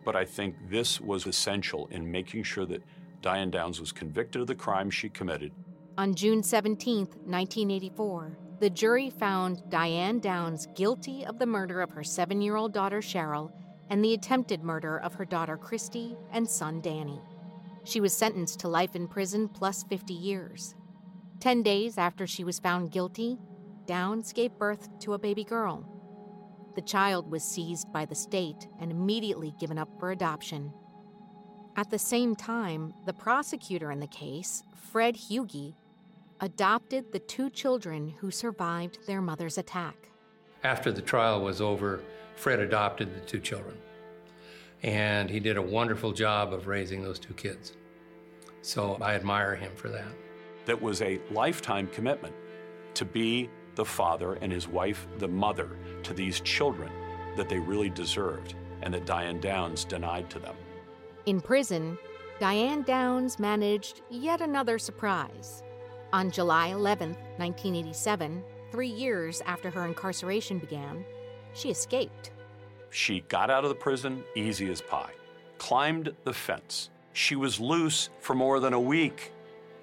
But 0.03 0.15
I 0.15 0.25
think 0.25 0.55
this 0.69 0.99
was 0.99 1.27
essential 1.27 1.87
in 1.91 2.11
making 2.11 2.43
sure 2.43 2.65
that 2.65 2.83
Diane 3.21 3.51
Downs 3.51 3.79
was 3.79 3.91
convicted 3.91 4.41
of 4.41 4.47
the 4.47 4.55
crime 4.55 4.89
she 4.89 5.09
committed. 5.09 5.51
On 5.97 6.15
June 6.15 6.41
17, 6.41 7.05
1984, 7.05 8.37
the 8.59 8.69
jury 8.69 9.09
found 9.09 9.61
Diane 9.69 10.19
Downs 10.19 10.67
guilty 10.75 11.25
of 11.25 11.37
the 11.37 11.45
murder 11.45 11.81
of 11.81 11.91
her 11.91 12.03
seven 12.03 12.41
year 12.41 12.55
old 12.55 12.73
daughter 12.73 12.99
Cheryl 12.99 13.51
and 13.89 14.03
the 14.03 14.13
attempted 14.13 14.63
murder 14.63 14.99
of 14.99 15.13
her 15.13 15.25
daughter 15.25 15.57
Christy 15.57 16.15
and 16.31 16.49
son 16.49 16.81
Danny. 16.81 17.19
She 17.83 17.99
was 17.99 18.13
sentenced 18.13 18.59
to 18.59 18.67
life 18.67 18.95
in 18.95 19.07
prison 19.07 19.47
plus 19.47 19.83
50 19.83 20.13
years. 20.13 20.75
Ten 21.39 21.63
days 21.63 21.97
after 21.97 22.27
she 22.27 22.43
was 22.43 22.59
found 22.59 22.91
guilty, 22.91 23.37
Downs 23.87 24.31
gave 24.31 24.57
birth 24.57 24.87
to 24.99 25.13
a 25.13 25.19
baby 25.19 25.43
girl. 25.43 25.87
The 26.75 26.81
child 26.81 27.29
was 27.29 27.43
seized 27.43 27.91
by 27.91 28.05
the 28.05 28.15
state 28.15 28.67
and 28.79 28.91
immediately 28.91 29.53
given 29.59 29.77
up 29.77 29.89
for 29.99 30.11
adoption. 30.11 30.71
At 31.75 31.89
the 31.89 31.99
same 31.99 32.35
time, 32.35 32.93
the 33.05 33.13
prosecutor 33.13 33.91
in 33.91 33.99
the 33.99 34.07
case, 34.07 34.63
Fred 34.91 35.15
Hugi, 35.15 35.75
adopted 36.39 37.11
the 37.11 37.19
two 37.19 37.49
children 37.49 38.09
who 38.19 38.31
survived 38.31 38.99
their 39.07 39.21
mother's 39.21 39.57
attack. 39.57 40.09
After 40.63 40.91
the 40.91 41.01
trial 41.01 41.41
was 41.41 41.61
over, 41.61 42.01
Fred 42.35 42.59
adopted 42.59 43.15
the 43.15 43.21
two 43.21 43.39
children. 43.39 43.77
And 44.83 45.29
he 45.29 45.39
did 45.39 45.57
a 45.57 45.61
wonderful 45.61 46.11
job 46.11 46.53
of 46.53 46.67
raising 46.67 47.03
those 47.03 47.19
two 47.19 47.33
kids. 47.33 47.77
So 48.61 48.97
I 49.01 49.15
admire 49.15 49.55
him 49.55 49.71
for 49.75 49.89
that. 49.89 50.11
That 50.65 50.81
was 50.81 51.01
a 51.01 51.19
lifetime 51.31 51.87
commitment 51.87 52.35
to 52.95 53.05
be 53.05 53.49
the 53.75 53.85
father 53.85 54.33
and 54.33 54.51
his 54.51 54.67
wife 54.67 55.07
the 55.17 55.27
mother 55.27 55.69
to 56.03 56.13
these 56.13 56.39
children 56.41 56.91
that 57.37 57.49
they 57.49 57.59
really 57.59 57.89
deserved 57.89 58.55
and 58.81 58.93
that 58.93 59.05
Diane 59.05 59.39
Downs 59.39 59.85
denied 59.85 60.29
to 60.31 60.39
them. 60.39 60.55
In 61.25 61.39
prison, 61.39 61.97
Diane 62.39 62.81
Downs 62.81 63.39
managed 63.39 64.01
yet 64.09 64.41
another 64.41 64.79
surprise. 64.79 65.63
On 66.13 66.31
July 66.31 66.67
11, 66.67 67.11
1987, 67.37 68.43
three 68.71 68.87
years 68.87 69.41
after 69.45 69.69
her 69.69 69.85
incarceration 69.85 70.57
began, 70.57 71.05
she 71.53 71.69
escaped. 71.69 72.31
She 72.91 73.21
got 73.29 73.49
out 73.49 73.63
of 73.63 73.69
the 73.69 73.75
prison 73.75 74.23
easy 74.35 74.69
as 74.69 74.81
pie, 74.81 75.13
climbed 75.57 76.13
the 76.25 76.33
fence. 76.33 76.89
She 77.13 77.37
was 77.37 77.59
loose 77.59 78.09
for 78.19 78.35
more 78.35 78.59
than 78.59 78.73
a 78.73 78.79
week, 78.79 79.31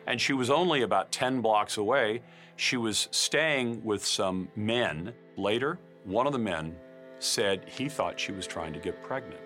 and 0.06 0.20
she 0.20 0.34
was 0.34 0.50
only 0.50 0.82
about 0.82 1.11
10 1.11 1.40
blocks 1.40 1.78
away. 1.78 2.22
She 2.56 2.76
was 2.76 3.09
staying 3.11 3.82
with 3.82 4.04
some 4.04 4.48
men. 4.56 5.14
Later, 5.36 5.78
one 6.04 6.26
of 6.26 6.34
the 6.34 6.38
men 6.38 6.76
said 7.18 7.64
he 7.66 7.88
thought 7.88 8.20
she 8.20 8.32
was 8.32 8.46
trying 8.46 8.74
to 8.74 8.78
get 8.78 9.02
pregnant. 9.02 9.40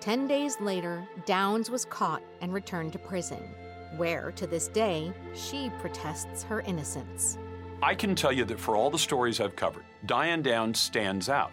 Ten 0.00 0.26
days 0.26 0.58
later, 0.60 1.06
Downs 1.26 1.70
was 1.70 1.84
caught 1.84 2.22
and 2.40 2.52
returned 2.54 2.92
to 2.92 2.98
prison, 2.98 3.54
where, 3.96 4.32
to 4.32 4.46
this 4.46 4.68
day, 4.68 5.12
she 5.34 5.70
protests 5.78 6.42
her 6.42 6.62
innocence. 6.62 7.38
I 7.82 7.94
can 7.94 8.14
tell 8.14 8.32
you 8.32 8.44
that 8.46 8.60
for 8.60 8.76
all 8.76 8.90
the 8.90 8.98
stories 8.98 9.40
I've 9.40 9.56
covered, 9.56 9.84
Diane 10.06 10.42
Downs 10.42 10.80
stands 10.80 11.28
out 11.28 11.52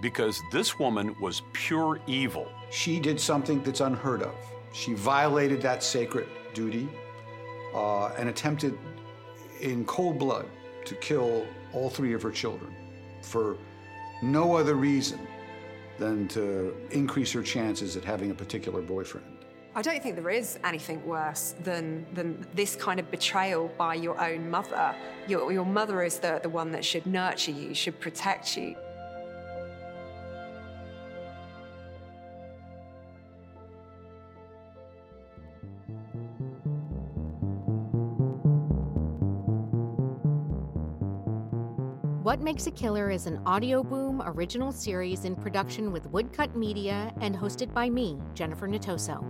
because 0.00 0.42
this 0.52 0.78
woman 0.78 1.14
was 1.20 1.42
pure 1.52 2.00
evil. 2.06 2.50
She 2.70 3.00
did 3.00 3.20
something 3.20 3.62
that's 3.62 3.80
unheard 3.80 4.22
of. 4.22 4.34
She 4.72 4.94
violated 4.94 5.60
that 5.62 5.82
sacred 5.82 6.28
duty 6.54 6.88
uh, 7.74 8.08
and 8.08 8.28
attempted 8.28 8.78
in 9.60 9.84
cold 9.84 10.18
blood 10.18 10.46
to 10.84 10.94
kill 10.96 11.46
all 11.72 11.90
three 11.90 12.12
of 12.12 12.22
her 12.22 12.30
children 12.30 12.74
for 13.22 13.56
no 14.22 14.56
other 14.56 14.74
reason 14.74 15.20
than 15.98 16.28
to 16.28 16.74
increase 16.90 17.32
her 17.32 17.42
chances 17.42 17.96
at 17.96 18.04
having 18.04 18.30
a 18.30 18.34
particular 18.34 18.80
boyfriend. 18.80 19.26
I 19.74 19.82
don't 19.82 20.02
think 20.02 20.16
there 20.16 20.30
is 20.30 20.58
anything 20.64 21.04
worse 21.06 21.54
than, 21.62 22.06
than 22.14 22.46
this 22.54 22.74
kind 22.74 22.98
of 22.98 23.10
betrayal 23.10 23.68
by 23.76 23.94
your 23.94 24.20
own 24.20 24.50
mother. 24.50 24.94
Your, 25.28 25.52
your 25.52 25.66
mother 25.66 26.02
is 26.02 26.18
the, 26.18 26.40
the 26.42 26.48
one 26.48 26.72
that 26.72 26.84
should 26.84 27.06
nurture 27.06 27.52
you, 27.52 27.74
should 27.74 28.00
protect 28.00 28.56
you. 28.56 28.76
What 42.38 42.44
Makes 42.44 42.68
a 42.68 42.70
Killer 42.70 43.10
is 43.10 43.26
an 43.26 43.38
Audioboom 43.38 44.22
original 44.24 44.70
series 44.70 45.24
in 45.24 45.34
production 45.34 45.90
with 45.90 46.06
Woodcut 46.06 46.54
Media 46.54 47.12
and 47.20 47.36
hosted 47.36 47.74
by 47.74 47.90
me, 47.90 48.16
Jennifer 48.32 48.68
Natoso. 48.68 49.24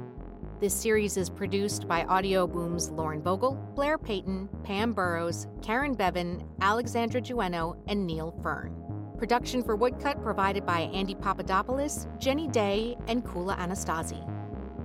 This 0.60 0.74
series 0.74 1.16
is 1.16 1.30
produced 1.30 1.88
by 1.88 2.04
Audioboom's 2.04 2.90
Lauren 2.90 3.22
Vogel, 3.22 3.54
Blair 3.74 3.96
Payton, 3.96 4.50
Pam 4.62 4.92
Burrows, 4.92 5.46
Karen 5.62 5.94
Bevan, 5.94 6.44
Alexandra 6.60 7.22
Jueno, 7.22 7.78
and 7.88 8.06
Neil 8.06 8.38
Fern. 8.42 8.76
Production 9.16 9.62
for 9.62 9.74
Woodcut 9.74 10.22
provided 10.22 10.66
by 10.66 10.80
Andy 10.80 11.14
Papadopoulos, 11.14 12.06
Jenny 12.18 12.46
Day, 12.46 12.94
and 13.06 13.24
Kula 13.24 13.56
Anastasi. 13.56 14.22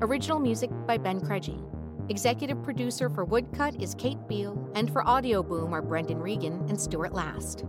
Original 0.01 0.39
music 0.39 0.69
by 0.87 0.97
Ben 0.97 1.19
Krejci. 1.19 1.61
Executive 2.07 2.63
producer 2.63 3.09
for 3.09 3.25
Woodcut 3.25 3.81
is 3.81 3.95
Kate 3.95 4.29
Beal, 4.29 4.71
and 4.75 4.89
for 4.93 5.03
Audioboom 5.03 5.73
are 5.73 5.81
Brendan 5.81 6.19
Regan 6.19 6.65
and 6.69 6.79
Stuart 6.79 7.11
Last. 7.11 7.65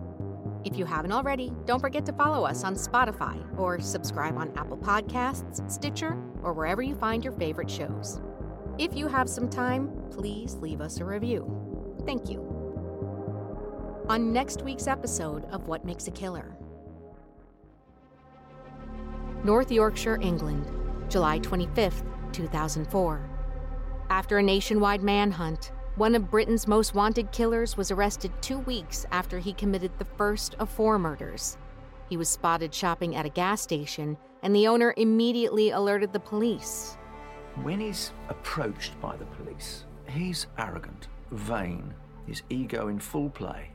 If 0.64 0.78
you 0.78 0.86
haven't 0.86 1.12
already, 1.12 1.52
don't 1.66 1.80
forget 1.80 2.06
to 2.06 2.12
follow 2.14 2.46
us 2.46 2.64
on 2.64 2.74
Spotify 2.74 3.38
or 3.58 3.78
subscribe 3.80 4.38
on 4.38 4.50
Apple 4.56 4.78
Podcasts, 4.78 5.70
Stitcher, 5.70 6.16
or 6.42 6.54
wherever 6.54 6.80
you 6.80 6.94
find 6.94 7.22
your 7.22 7.34
favorite 7.34 7.70
shows. 7.70 8.20
If 8.78 8.96
you 8.96 9.06
have 9.06 9.28
some 9.28 9.50
time, 9.50 9.92
please 10.10 10.54
leave 10.56 10.80
us 10.80 10.98
a 11.00 11.04
review. 11.04 11.94
Thank 12.06 12.30
you. 12.30 12.40
On 14.08 14.32
next 14.32 14.62
week's 14.62 14.86
episode 14.86 15.44
of 15.46 15.68
What 15.68 15.84
Makes 15.84 16.08
a 16.08 16.10
Killer 16.10 16.56
North 19.44 19.70
Yorkshire, 19.70 20.18
England, 20.22 20.66
July 21.10 21.38
25th, 21.40 22.02
2004. 22.32 23.30
After 24.08 24.38
a 24.38 24.42
nationwide 24.42 25.02
manhunt, 25.02 25.72
one 25.96 26.16
of 26.16 26.30
Britain's 26.30 26.66
most 26.66 26.94
wanted 26.94 27.30
killers 27.30 27.76
was 27.76 27.92
arrested 27.92 28.32
two 28.40 28.58
weeks 28.60 29.06
after 29.12 29.38
he 29.38 29.52
committed 29.52 29.92
the 29.98 30.04
first 30.04 30.56
of 30.58 30.68
four 30.68 30.98
murders. 30.98 31.56
He 32.08 32.16
was 32.16 32.28
spotted 32.28 32.74
shopping 32.74 33.14
at 33.14 33.26
a 33.26 33.30
gas 33.30 33.60
station, 33.62 34.16
and 34.42 34.54
the 34.54 34.66
owner 34.66 34.92
immediately 34.96 35.70
alerted 35.70 36.12
the 36.12 36.20
police. 36.20 36.96
When 37.62 37.78
he's 37.78 38.12
approached 38.28 39.00
by 39.00 39.16
the 39.16 39.24
police, 39.26 39.84
he's 40.08 40.48
arrogant, 40.58 41.06
vain, 41.30 41.94
his 42.26 42.42
ego 42.50 42.88
in 42.88 42.98
full 42.98 43.30
play. 43.30 43.70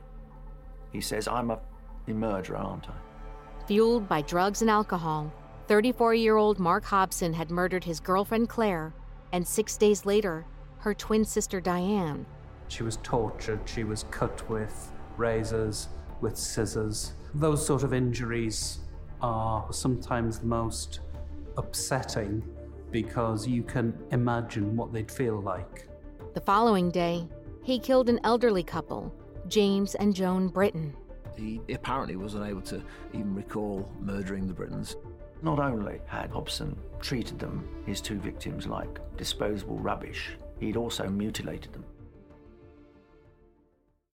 He 0.92 1.00
says, 1.00 1.26
I'm 1.26 1.50
a 1.50 1.60
murderer, 2.06 2.58
aren't 2.58 2.88
I? 2.90 3.66
Fueled 3.66 4.08
by 4.08 4.20
drugs 4.22 4.60
and 4.60 4.70
alcohol, 4.70 5.32
34 5.68 6.14
year 6.14 6.36
old 6.36 6.58
Mark 6.58 6.84
Hobson 6.84 7.32
had 7.32 7.50
murdered 7.50 7.84
his 7.84 7.98
girlfriend 7.98 8.48
Claire, 8.48 8.92
and 9.32 9.46
six 9.46 9.76
days 9.76 10.04
later, 10.04 10.44
her 10.80 10.94
twin 10.94 11.24
sister 11.24 11.60
Diane. 11.60 12.26
She 12.68 12.82
was 12.82 12.98
tortured, 13.02 13.60
she 13.66 13.84
was 13.84 14.04
cut 14.10 14.48
with 14.48 14.92
razors, 15.16 15.88
with 16.20 16.36
scissors. 16.36 17.12
Those 17.34 17.64
sort 17.64 17.82
of 17.82 17.92
injuries 17.92 18.78
are 19.20 19.66
sometimes 19.72 20.38
the 20.38 20.46
most 20.46 21.00
upsetting 21.56 22.42
because 22.90 23.46
you 23.46 23.62
can 23.62 23.96
imagine 24.10 24.76
what 24.76 24.92
they'd 24.92 25.10
feel 25.10 25.40
like. 25.40 25.86
The 26.34 26.40
following 26.40 26.90
day, 26.90 27.28
he 27.62 27.78
killed 27.78 28.08
an 28.08 28.20
elderly 28.24 28.62
couple, 28.62 29.14
James 29.48 29.94
and 29.96 30.14
Joan 30.14 30.48
Britton. 30.48 30.94
He 31.36 31.60
apparently 31.72 32.16
was 32.16 32.34
unable 32.34 32.62
to 32.62 32.82
even 33.12 33.34
recall 33.34 33.90
murdering 34.00 34.46
the 34.46 34.54
Brittons. 34.54 34.96
Not 35.42 35.58
only 35.58 36.00
had 36.06 36.30
Hobson 36.30 36.78
treated 37.00 37.38
them, 37.38 37.66
his 37.86 38.00
two 38.00 38.18
victims, 38.18 38.66
like 38.66 38.98
disposable 39.16 39.78
rubbish, 39.78 40.36
he'd 40.60 40.76
also 40.76 41.08
mutilated 41.08 41.72
them. 41.72 41.84